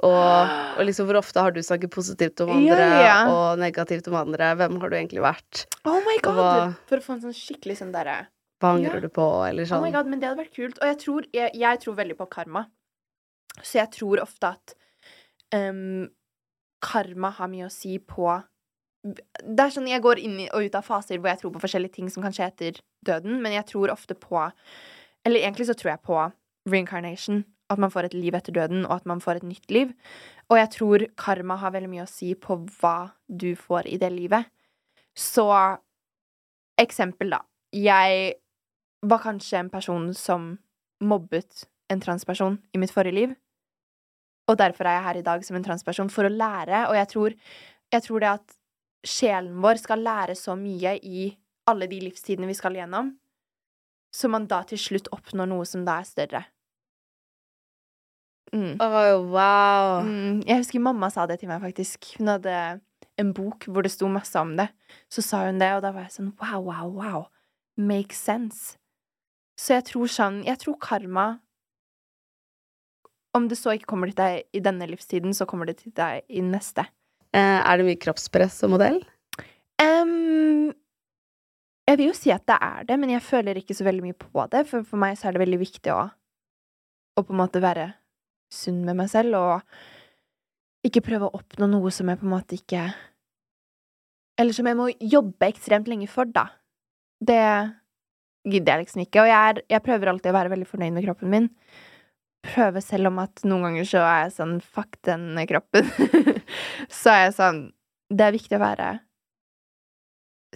Og, 0.09 0.55
og 0.78 0.80
liksom 0.88 1.07
hvor 1.11 1.18
ofte 1.20 1.44
har 1.44 1.53
du 1.53 1.61
snakket 1.62 1.92
positivt 1.92 2.40
om 2.46 2.55
andre 2.57 2.86
ja. 3.05 3.18
og 3.28 3.61
negativt 3.61 4.09
om 4.09 4.16
andre? 4.22 4.55
Hvem 4.57 4.78
har 4.80 4.88
du 4.92 4.96
egentlig 4.96 5.20
vært? 5.26 5.66
Oh 5.84 6.01
my 6.07 6.16
god! 6.24 6.40
hva- 6.40 6.74
For 6.88 7.03
å 7.03 7.05
få 7.05 7.18
en 7.18 7.24
sånn 7.28 7.36
skikkelig 7.36 7.76
sånn 7.82 7.92
derre 7.92 8.16
Hva 8.64 8.72
angrer 8.78 8.96
Ja. 8.96 9.05
du 9.05 9.09
på? 9.20 9.26
Eller 9.51 9.68
Oh 9.68 9.74
sånn. 9.74 9.84
my 9.84 9.92
god, 9.92 10.09
men 10.09 10.20
det 10.20 10.28
hadde 10.30 10.40
vært 10.40 10.57
kult. 10.57 10.80
Og 10.80 10.88
jeg 10.88 10.98
tror, 11.05 11.28
jeg, 11.36 11.53
jeg 11.55 11.80
tror 11.84 11.94
veldig 12.01 12.16
på 12.16 12.26
karma. 12.32 12.64
Så 13.61 13.76
jeg 13.82 13.90
tror 13.92 14.20
ofte 14.24 14.55
at 14.57 14.74
um, 15.53 16.09
karma 16.80 17.30
har 17.36 17.48
mye 17.53 17.68
å 17.68 17.72
si 17.72 17.98
på 18.01 18.24
Det 19.01 19.64
er 19.64 19.72
sånn 19.72 19.88
jeg 19.88 20.03
går 20.05 20.20
inn 20.20 20.36
og 20.51 20.66
ut 20.66 20.74
av 20.76 20.84
faser 20.84 21.20
hvor 21.20 21.30
jeg 21.30 21.40
tror 21.40 21.55
på 21.55 21.62
forskjellige 21.62 21.96
ting 21.96 22.11
som 22.12 22.24
kan 22.24 22.34
skje 22.36 22.51
etter 22.51 22.80
døden, 23.07 23.38
men 23.40 23.55
jeg 23.57 23.68
tror 23.70 23.92
ofte 23.94 24.16
på 24.18 24.42
Eller 25.24 25.40
egentlig 25.40 25.66
så 25.68 25.76
tror 25.76 25.94
jeg 25.94 26.05
på 26.05 26.18
reincarnation. 26.68 27.44
At 27.70 27.78
man 27.78 27.90
får 27.92 28.09
et 28.09 28.14
liv 28.14 28.34
etter 28.34 28.53
døden, 28.53 28.86
og 28.86 28.96
at 28.96 29.07
man 29.07 29.20
får 29.20 29.40
et 29.40 29.46
nytt 29.46 29.70
liv. 29.70 29.92
Og 30.51 30.59
jeg 30.59 30.70
tror 30.74 31.05
karma 31.16 31.57
har 31.61 31.70
veldig 31.70 31.90
mye 31.92 32.07
å 32.07 32.11
si 32.11 32.32
på 32.34 32.57
hva 32.80 33.12
du 33.28 33.55
får 33.55 33.86
i 33.86 33.98
det 34.01 34.11
livet. 34.11 34.48
Så 35.14 35.46
eksempel, 36.80 37.30
da. 37.36 37.44
Jeg 37.70 38.40
var 39.07 39.22
kanskje 39.22 39.61
en 39.61 39.70
person 39.70 40.11
som 40.16 40.57
mobbet 41.01 41.68
en 41.90 42.03
transperson 42.03 42.59
i 42.74 42.80
mitt 42.82 42.92
forrige 42.94 43.14
liv. 43.16 43.36
Og 44.51 44.59
derfor 44.59 44.88
er 44.88 44.98
jeg 44.98 45.07
her 45.07 45.20
i 45.20 45.26
dag 45.26 45.44
som 45.46 45.57
en 45.59 45.66
transperson, 45.66 46.11
for 46.11 46.26
å 46.26 46.32
lære. 46.32 46.88
Og 46.90 46.98
jeg 46.98 47.09
tror, 47.12 47.36
jeg 47.94 48.07
tror 48.07 48.24
det 48.24 48.32
at 48.32 48.57
sjelen 49.07 49.61
vår 49.62 49.80
skal 49.80 50.03
lære 50.05 50.36
så 50.38 50.57
mye 50.59 50.96
i 51.03 51.30
alle 51.70 51.88
de 51.90 52.01
livstidene 52.03 52.48
vi 52.51 52.57
skal 52.59 52.76
gjennom, 52.78 53.14
så 54.11 54.28
man 54.28 54.48
da 54.51 54.62
til 54.66 54.80
slutt 54.80 55.11
oppnår 55.14 55.48
noe 55.51 55.66
som 55.68 55.84
da 55.86 56.01
er 56.01 56.09
større. 56.09 56.42
Mm. 58.53 58.80
Oh, 58.82 59.30
wow. 59.30 60.03
Mm, 60.03 60.40
jeg 60.46 60.59
husker 60.59 60.82
mamma 60.82 61.11
sa 61.12 61.26
det 61.30 61.38
til 61.40 61.51
meg, 61.51 61.62
faktisk. 61.62 62.16
Hun 62.18 62.32
hadde 62.32 62.55
en 63.20 63.32
bok 63.36 63.68
hvor 63.70 63.86
det 63.86 63.92
sto 63.94 64.09
masse 64.11 64.34
om 64.38 64.57
det. 64.59 64.66
Så 65.12 65.22
sa 65.22 65.44
hun 65.46 65.61
det, 65.62 65.70
og 65.76 65.84
da 65.84 65.92
var 65.94 66.09
jeg 66.09 66.16
sånn 66.16 66.32
wow, 66.40 66.64
wow, 66.66 66.90
wow. 66.96 67.28
Makes 67.78 68.18
sense. 68.18 68.74
Så 69.61 69.76
jeg 69.76 69.86
tror 69.90 70.09
sånn 70.09 70.40
Jeg 70.44 70.57
tror 70.62 70.78
karma 70.80 71.24
Om 73.36 73.46
det 73.48 73.59
så 73.61 73.74
ikke 73.76 73.92
kommer 73.92 74.11
til 74.11 74.18
deg 74.18 74.57
i 74.57 74.62
denne 74.64 74.88
livstiden, 74.90 75.36
så 75.36 75.46
kommer 75.46 75.68
det 75.68 75.78
til 75.84 75.94
deg 75.94 76.24
i 76.26 76.42
neste. 76.42 76.88
Eh, 77.36 77.60
er 77.62 77.78
det 77.78 77.86
mye 77.86 78.00
kroppspress 78.00 78.58
som 78.62 78.72
modell? 78.74 78.98
Um, 79.80 80.72
jeg 81.88 81.98
vil 81.98 82.10
jo 82.10 82.16
si 82.16 82.32
at 82.34 82.44
det 82.48 82.58
er 82.62 82.86
det, 82.88 82.98
men 83.00 83.12
jeg 83.14 83.24
føler 83.24 83.58
ikke 83.58 83.76
så 83.76 83.86
veldig 83.86 84.04
mye 84.04 84.18
på 84.18 84.46
det. 84.52 84.64
For 84.70 84.86
for 84.86 85.00
meg 85.00 85.16
så 85.18 85.28
er 85.28 85.36
det 85.36 85.44
veldig 85.44 85.60
viktig 85.62 85.94
å, 85.94 86.02
å 87.16 87.24
på 87.24 87.34
en 87.34 87.40
måte 87.40 87.62
være 87.62 87.92
sunn 88.50 88.82
med 88.86 88.98
meg 88.98 89.10
selv, 89.12 89.38
og 89.38 90.86
ikke 90.86 91.04
prøve 91.06 91.28
å 91.28 91.38
oppnå 91.38 91.68
noe 91.70 91.92
som 91.94 92.08
jeg 92.10 92.18
på 92.20 92.26
en 92.26 92.32
måte 92.32 92.56
ikke 92.56 92.86
Eller 94.40 94.56
som 94.56 94.64
jeg 94.64 94.76
må 94.78 94.86
jobbe 94.96 95.50
ekstremt 95.50 95.88
lenge 95.90 96.06
for, 96.08 96.24
da. 96.24 96.46
Det 97.20 97.42
gidder 98.48 98.72
jeg 98.72 98.86
liksom 98.86 99.02
ikke. 99.04 99.20
Og 99.20 99.28
jeg, 99.28 99.50
er, 99.50 99.60
jeg 99.68 99.84
prøver 99.84 100.08
alltid 100.08 100.32
å 100.32 100.36
være 100.38 100.52
veldig 100.54 100.68
fornøyd 100.70 100.94
med 100.96 101.04
kroppen 101.04 101.28
min. 101.34 101.48
Prøve 102.47 102.80
selv 102.80 103.11
om 103.11 103.18
at 103.20 103.43
noen 103.45 103.66
ganger 103.68 103.88
så 103.88 104.01
er 104.07 104.22
jeg 104.24 104.34
sånn 104.38 104.57
Fuck 104.64 104.97
den 105.07 105.36
kroppen. 105.51 105.91
så 107.01 107.12
er 107.12 107.22
jeg 107.26 107.36
sånn 107.36 107.61
Det 108.09 108.26
er 108.26 108.36
viktig 108.36 108.57
å 108.57 108.62
være 108.62 108.88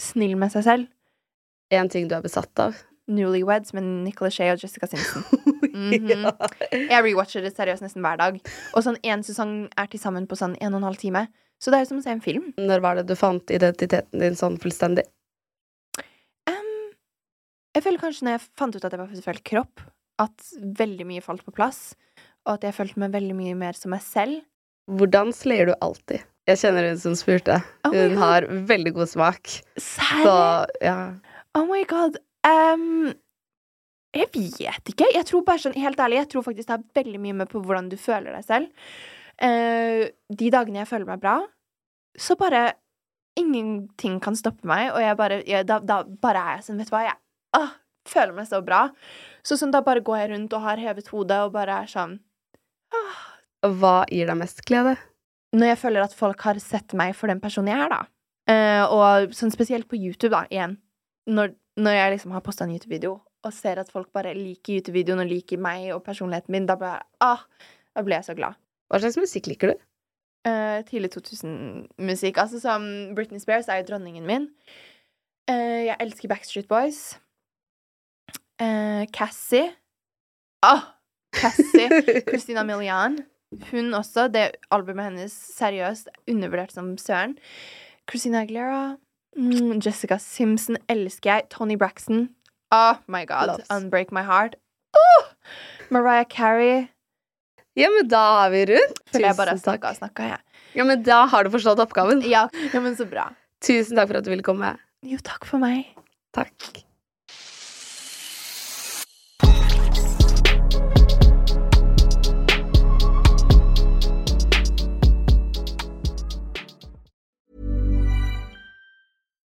snill 0.01 0.35
med 0.41 0.51
seg 0.51 0.65
selv. 0.67 0.89
En 1.71 1.89
ting 1.93 2.09
du 2.11 2.17
er 2.17 2.25
besatt 2.25 2.59
av? 2.59 2.75
Newlyweds 3.07 3.75
med 3.77 3.85
Nicolas 4.07 4.35
Shea 4.35 4.57
og 4.57 4.63
Jessica 4.65 4.89
Simpson. 4.91 5.27
Mhm. 5.75 6.29
Jeg 6.71 7.03
rewatcher 7.03 7.43
det 7.43 7.51
seriøst 7.57 7.83
nesten 7.83 8.05
hver 8.05 8.19
dag. 8.21 8.37
Og 8.79 8.85
sånn 8.87 8.95
én 9.03 9.25
sesong 9.27 9.67
er 9.75 9.89
til 9.91 9.99
sammen 9.99 10.29
på 10.31 10.37
sånn 10.39 10.55
en 10.63 10.71
og 10.71 10.79
en 10.79 10.87
halv 10.87 11.01
time. 11.01 11.25
Så 11.59 11.73
det 11.73 11.81
er 11.81 11.83
jo 11.83 11.89
som 11.91 11.99
å 11.99 12.05
se 12.05 12.13
en 12.15 12.23
film. 12.23 12.53
Når 12.61 12.83
var 12.85 12.99
det 13.01 13.05
du 13.09 13.17
fant 13.19 13.51
identiteten 13.53 14.23
din 14.23 14.39
sånn 14.39 14.55
fullstendig? 14.63 15.03
Um, 16.47 16.95
jeg 17.75 17.85
føler 17.85 18.01
kanskje 18.05 18.29
når 18.29 18.37
jeg 18.37 18.45
fant 18.61 18.79
ut 18.79 18.87
at 18.87 18.95
jeg 18.95 19.03
var 19.03 19.27
feil 19.27 19.43
kropp, 19.51 19.85
at 20.23 20.51
veldig 20.79 21.07
mye 21.09 21.25
falt 21.25 21.45
på 21.47 21.55
plass, 21.55 21.95
og 22.45 22.59
at 22.59 22.69
jeg 22.69 22.77
følte 22.77 23.01
meg 23.03 23.15
veldig 23.15 23.37
mye 23.39 23.57
mer 23.59 23.79
som 23.79 23.95
meg 23.95 24.05
selv. 24.05 24.45
Hvordan 24.91 25.33
sleier 25.35 25.71
du 25.71 25.75
alltid? 25.81 26.25
Jeg 26.45 26.61
kjenner 26.61 26.91
hun 26.91 27.01
som 27.01 27.15
spurte. 27.17 27.57
Oh 27.89 27.95
Hun 27.95 28.19
har 28.21 28.45
veldig 28.69 28.93
god 28.99 29.09
smak. 29.09 29.49
Serr? 29.81 30.27
Så 30.27 30.35
ja. 30.85 30.99
Oh 31.57 31.65
my 31.71 31.81
god. 31.89 32.19
Um, 32.45 33.15
jeg 34.15 34.29
vet 34.35 34.93
ikke. 34.93 35.09
Jeg 35.15 35.27
tror 35.31 35.45
bare 35.47 35.63
sånn, 35.63 35.77
helt 35.81 36.01
ærlig, 36.01 36.21
jeg 36.21 36.31
tror 36.35 36.45
faktisk 36.47 36.69
det 36.69 36.77
har 36.77 36.87
veldig 37.01 37.21
mye 37.23 37.39
med 37.41 37.51
på 37.51 37.63
hvordan 37.65 37.89
du 37.91 37.97
føler 38.01 38.37
deg 38.37 38.45
selv. 38.47 38.89
Uh, 39.41 40.05
de 40.31 40.53
dagene 40.53 40.83
jeg 40.83 40.91
føler 40.91 41.09
meg 41.09 41.23
bra, 41.25 41.39
så 42.15 42.37
bare 42.39 42.73
Ingenting 43.35 44.21
kan 44.23 44.37
stoppe 44.39 44.63
meg, 44.71 44.93
og 44.95 45.01
jeg 45.03 45.17
bare 45.19 45.41
jeg, 45.43 45.67
da, 45.67 45.81
da 45.83 45.97
bare 46.07 46.39
er 46.39 46.59
jeg 46.61 46.67
sånn, 46.69 46.77
vet 46.79 46.87
du 46.87 46.93
hva, 46.95 47.01
jeg 47.03 47.17
ah, 47.59 47.73
føler 48.09 48.35
meg 48.37 48.49
så 48.51 48.61
bra. 48.65 48.87
Så 49.45 49.59
sånn, 49.61 49.73
da 49.75 49.83
bare 49.85 50.05
går 50.05 50.23
jeg 50.23 50.31
rundt 50.35 50.57
og 50.57 50.65
har 50.65 50.81
hevet 50.81 51.11
hodet 51.13 51.41
og 51.47 51.55
bare 51.57 51.83
er 51.85 51.91
sånn 51.91 52.19
ah. 52.95 53.21
Hva 53.65 54.03
gir 54.13 54.29
deg 54.29 54.37
mest 54.41 54.61
glede? 54.69 54.97
Når 55.57 55.71
jeg 55.71 55.81
føler 55.81 56.05
at 56.05 56.17
folk 56.17 56.43
har 56.45 56.59
sett 56.61 56.93
meg 56.99 57.15
for 57.17 57.33
den 57.33 57.41
personen 57.41 57.73
jeg 57.73 57.85
er, 57.85 57.93
da. 57.93 58.03
Uh, 58.45 58.85
og 58.93 59.37
sånn 59.37 59.53
spesielt 59.55 59.87
på 59.89 59.97
YouTube, 59.97 60.35
da, 60.35 60.43
igjen. 60.53 60.77
Når, 61.31 61.55
når 61.81 61.97
jeg 61.97 62.13
liksom 62.17 62.35
har 62.37 62.45
posta 62.45 62.67
en 62.67 62.75
YouTube-video 62.75 63.15
og 63.45 63.53
ser 63.57 63.81
at 63.81 63.93
folk 63.93 64.11
bare 64.13 64.35
liker 64.37 64.79
YouTube-videoen 64.79 65.23
og 65.25 65.31
liker 65.31 65.61
meg 65.61 65.91
og 65.95 66.03
personligheten 66.05 66.53
min, 66.53 66.69
da 66.69 66.77
blir 66.81 66.97
jeg, 66.97 67.09
ah, 67.25 67.45
da 67.97 68.05
blir 68.05 68.19
jeg 68.19 68.29
så 68.29 68.37
glad. 68.37 68.61
Hva 68.93 69.01
slags 69.01 69.21
musikk 69.21 69.49
liker 69.53 69.73
du? 69.73 69.85
Uh, 70.45 70.81
tidlig 70.89 71.15
2000-musikk. 71.15 72.41
Altså 72.41 72.61
som 72.61 72.85
Britney 73.17 73.41
Spears 73.41 73.69
er 73.69 73.81
jo 73.81 73.89
dronningen 73.93 74.27
min. 74.29 74.51
Uh, 75.49 75.85
jeg 75.89 75.97
elsker 76.01 76.29
Backstreet 76.29 76.69
Boys. 76.69 77.15
Eh, 78.61 79.07
Cassie. 79.13 79.73
Ah! 80.63 80.97
Cassie. 81.35 81.89
Christina 82.29 82.65
Milian. 82.65 83.19
Hun 83.71 83.95
også. 83.95 84.29
Det 84.33 84.57
albumet 84.75 85.11
hennes, 85.11 85.35
seriøst, 85.57 86.09
undervurdert 86.31 86.75
som 86.75 86.95
søren. 86.99 87.37
Christina 88.11 88.43
Aguilera. 88.45 88.97
Mm, 89.37 89.81
Jessica 89.83 90.19
Simpson 90.23 90.79
elsker 90.89 91.31
jeg. 91.33 91.49
Tony 91.51 91.77
Braxton. 91.79 92.29
Oh 92.75 92.99
my 93.07 93.25
god. 93.27 93.47
Loves. 93.55 93.71
Unbreak 93.71 94.13
My 94.13 94.23
Heart. 94.27 94.57
Oh! 94.95 95.31
Mariah 95.91 96.27
Carey. 96.31 96.89
Ja, 97.75 97.91
men 97.91 98.07
da 98.09 98.23
er 98.45 98.53
vi 98.55 98.65
rundt. 98.71 99.01
Føler 99.11 99.29
jeg 99.33 99.39
bare 99.39 99.57
Tusen 99.57 99.65
snakka 99.67 99.91
og 99.91 99.99
snakka, 99.99 100.29
jeg. 100.37 100.43
Ja, 100.79 100.87
men 100.87 101.03
da 101.07 101.25
har 101.31 101.47
du 101.47 101.51
forstått 101.55 101.83
oppgaven. 101.83 102.23
Ja. 102.31 102.47
ja, 102.71 102.83
men 102.83 102.95
så 102.99 103.07
bra. 103.11 103.29
Tusen 103.65 103.99
takk 103.99 104.11
for 104.11 104.21
at 104.21 104.27
du 104.27 104.31
ville 104.35 104.47
komme. 104.47 104.77
Jo, 105.07 105.19
takk 105.27 105.47
for 105.49 105.63
meg. 105.63 105.91
Takk. 106.35 106.84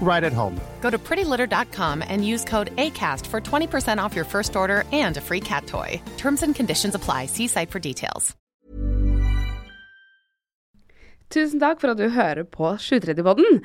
right 0.00 0.24
at 0.24 0.32
home. 0.32 0.58
Go 0.80 0.90
to 0.90 0.98
prettylitter.com 0.98 2.02
and 2.08 2.26
use 2.26 2.44
code 2.44 2.74
ACAST 2.76 3.26
for 3.26 3.40
20% 3.40 3.98
off 4.02 4.16
your 4.16 4.24
first 4.24 4.56
order 4.56 4.84
and 4.92 5.16
a 5.18 5.20
free 5.20 5.40
cat 5.40 5.66
toy. 5.66 6.00
Terms 6.16 6.42
and 6.42 6.54
conditions 6.54 6.94
apply. 6.94 7.26
See 7.26 7.48
site 7.48 7.70
for 7.70 7.78
details. 7.78 8.34
Tusen 11.28 11.60
takk 11.60 11.80
for 11.82 11.92
at 11.92 11.98
du 12.00 12.08
hører 12.08 12.46
på 12.48 12.70
730-podden. 12.80 13.58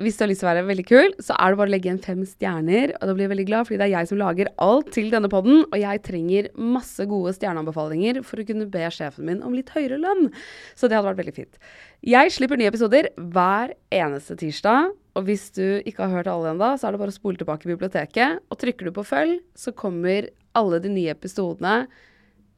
Hvis 0.00 0.16
du 0.16 0.22
har 0.22 0.30
lyst 0.30 0.40
til 0.40 0.46
å 0.46 0.52
være 0.54 0.62
veldig 0.64 0.84
kul, 0.88 1.10
så 1.20 1.34
er 1.34 1.52
det 1.52 1.58
bare 1.60 1.68
å 1.68 1.72
legge 1.74 1.88
igjen 1.90 1.98
fem 2.00 2.20
stjerner. 2.24 2.94
Og 2.96 3.02
da 3.04 3.12
blir 3.16 3.26
jeg 3.26 3.32
veldig 3.34 3.46
glad, 3.50 3.66
fordi 3.68 3.80
det 3.82 3.88
er 3.88 3.92
jeg 3.98 4.08
som 4.08 4.20
lager 4.20 4.48
alt 4.64 4.88
til 4.94 5.10
denne 5.12 5.28
podden. 5.28 5.66
Og 5.66 5.76
jeg 5.76 6.02
trenger 6.06 6.48
masse 6.56 7.04
gode 7.10 7.34
stjerneanbefalinger 7.36 8.22
for 8.24 8.40
å 8.40 8.46
kunne 8.48 8.70
be 8.72 8.86
sjefen 8.94 9.28
min 9.28 9.42
om 9.44 9.52
litt 9.52 9.74
høyere 9.74 9.98
lønn. 10.00 10.30
Så 10.72 10.88
det 10.88 10.96
hadde 10.96 11.10
vært 11.10 11.20
veldig 11.20 11.36
fint. 11.36 11.60
Jeg 12.06 12.32
slipper 12.32 12.56
nye 12.56 12.70
episoder 12.72 13.10
hver 13.18 13.74
eneste 13.92 14.38
tirsdag. 14.40 14.94
Og 15.18 15.26
hvis 15.26 15.48
du 15.56 15.80
ikke 15.82 16.06
har 16.06 16.20
hørt 16.20 16.30
alle 16.30 16.52
ennå, 16.52 16.74
så 16.78 16.86
er 16.86 16.94
det 16.94 17.00
bare 17.02 17.14
å 17.14 17.16
spole 17.16 17.40
tilbake 17.40 17.66
i 17.66 17.72
biblioteket. 17.72 18.44
Og 18.50 18.60
trykker 18.60 18.88
du 18.88 18.94
på 18.94 19.06
følg, 19.06 19.40
så 19.58 19.74
kommer 19.76 20.30
alle 20.58 20.80
de 20.82 20.92
nye 20.92 21.14
episodene 21.14 21.84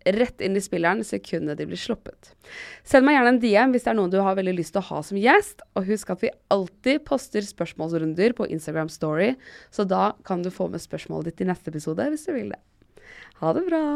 rett 0.03 0.41
inn 0.43 0.57
i 0.59 0.63
spilleren 0.63 1.05
sekundet 1.07 1.61
de 1.61 1.67
blir 1.69 1.79
sluppet. 1.79 2.33
Send 2.83 3.07
meg 3.07 3.17
gjerne 3.17 3.35
en 3.37 3.41
DM 3.43 3.75
hvis 3.75 3.87
det 3.87 3.93
er 3.93 3.99
noen 4.01 4.11
du 4.11 4.19
har 4.19 4.35
veldig 4.39 4.57
lyst 4.59 4.75
til 4.75 4.83
å 4.83 4.89
ha 4.89 5.05
som 5.07 5.21
gjest. 5.21 5.63
Og 5.79 5.87
husk 5.89 6.11
at 6.15 6.25
vi 6.25 6.33
alltid 6.55 7.05
poster 7.07 7.47
spørsmålsrunder 7.47 8.35
på 8.39 8.49
Instagram 8.51 8.91
Story, 8.93 9.33
så 9.71 9.87
da 9.87 10.11
kan 10.27 10.43
du 10.43 10.51
få 10.51 10.69
med 10.73 10.83
spørsmålet 10.83 11.31
ditt 11.31 11.47
i 11.47 11.51
neste 11.53 11.73
episode 11.73 12.11
hvis 12.11 12.27
du 12.27 12.35
vil 12.35 12.53
det. 12.55 12.61
Ha 13.43 13.55
det 13.57 13.67
bra! 13.71 13.87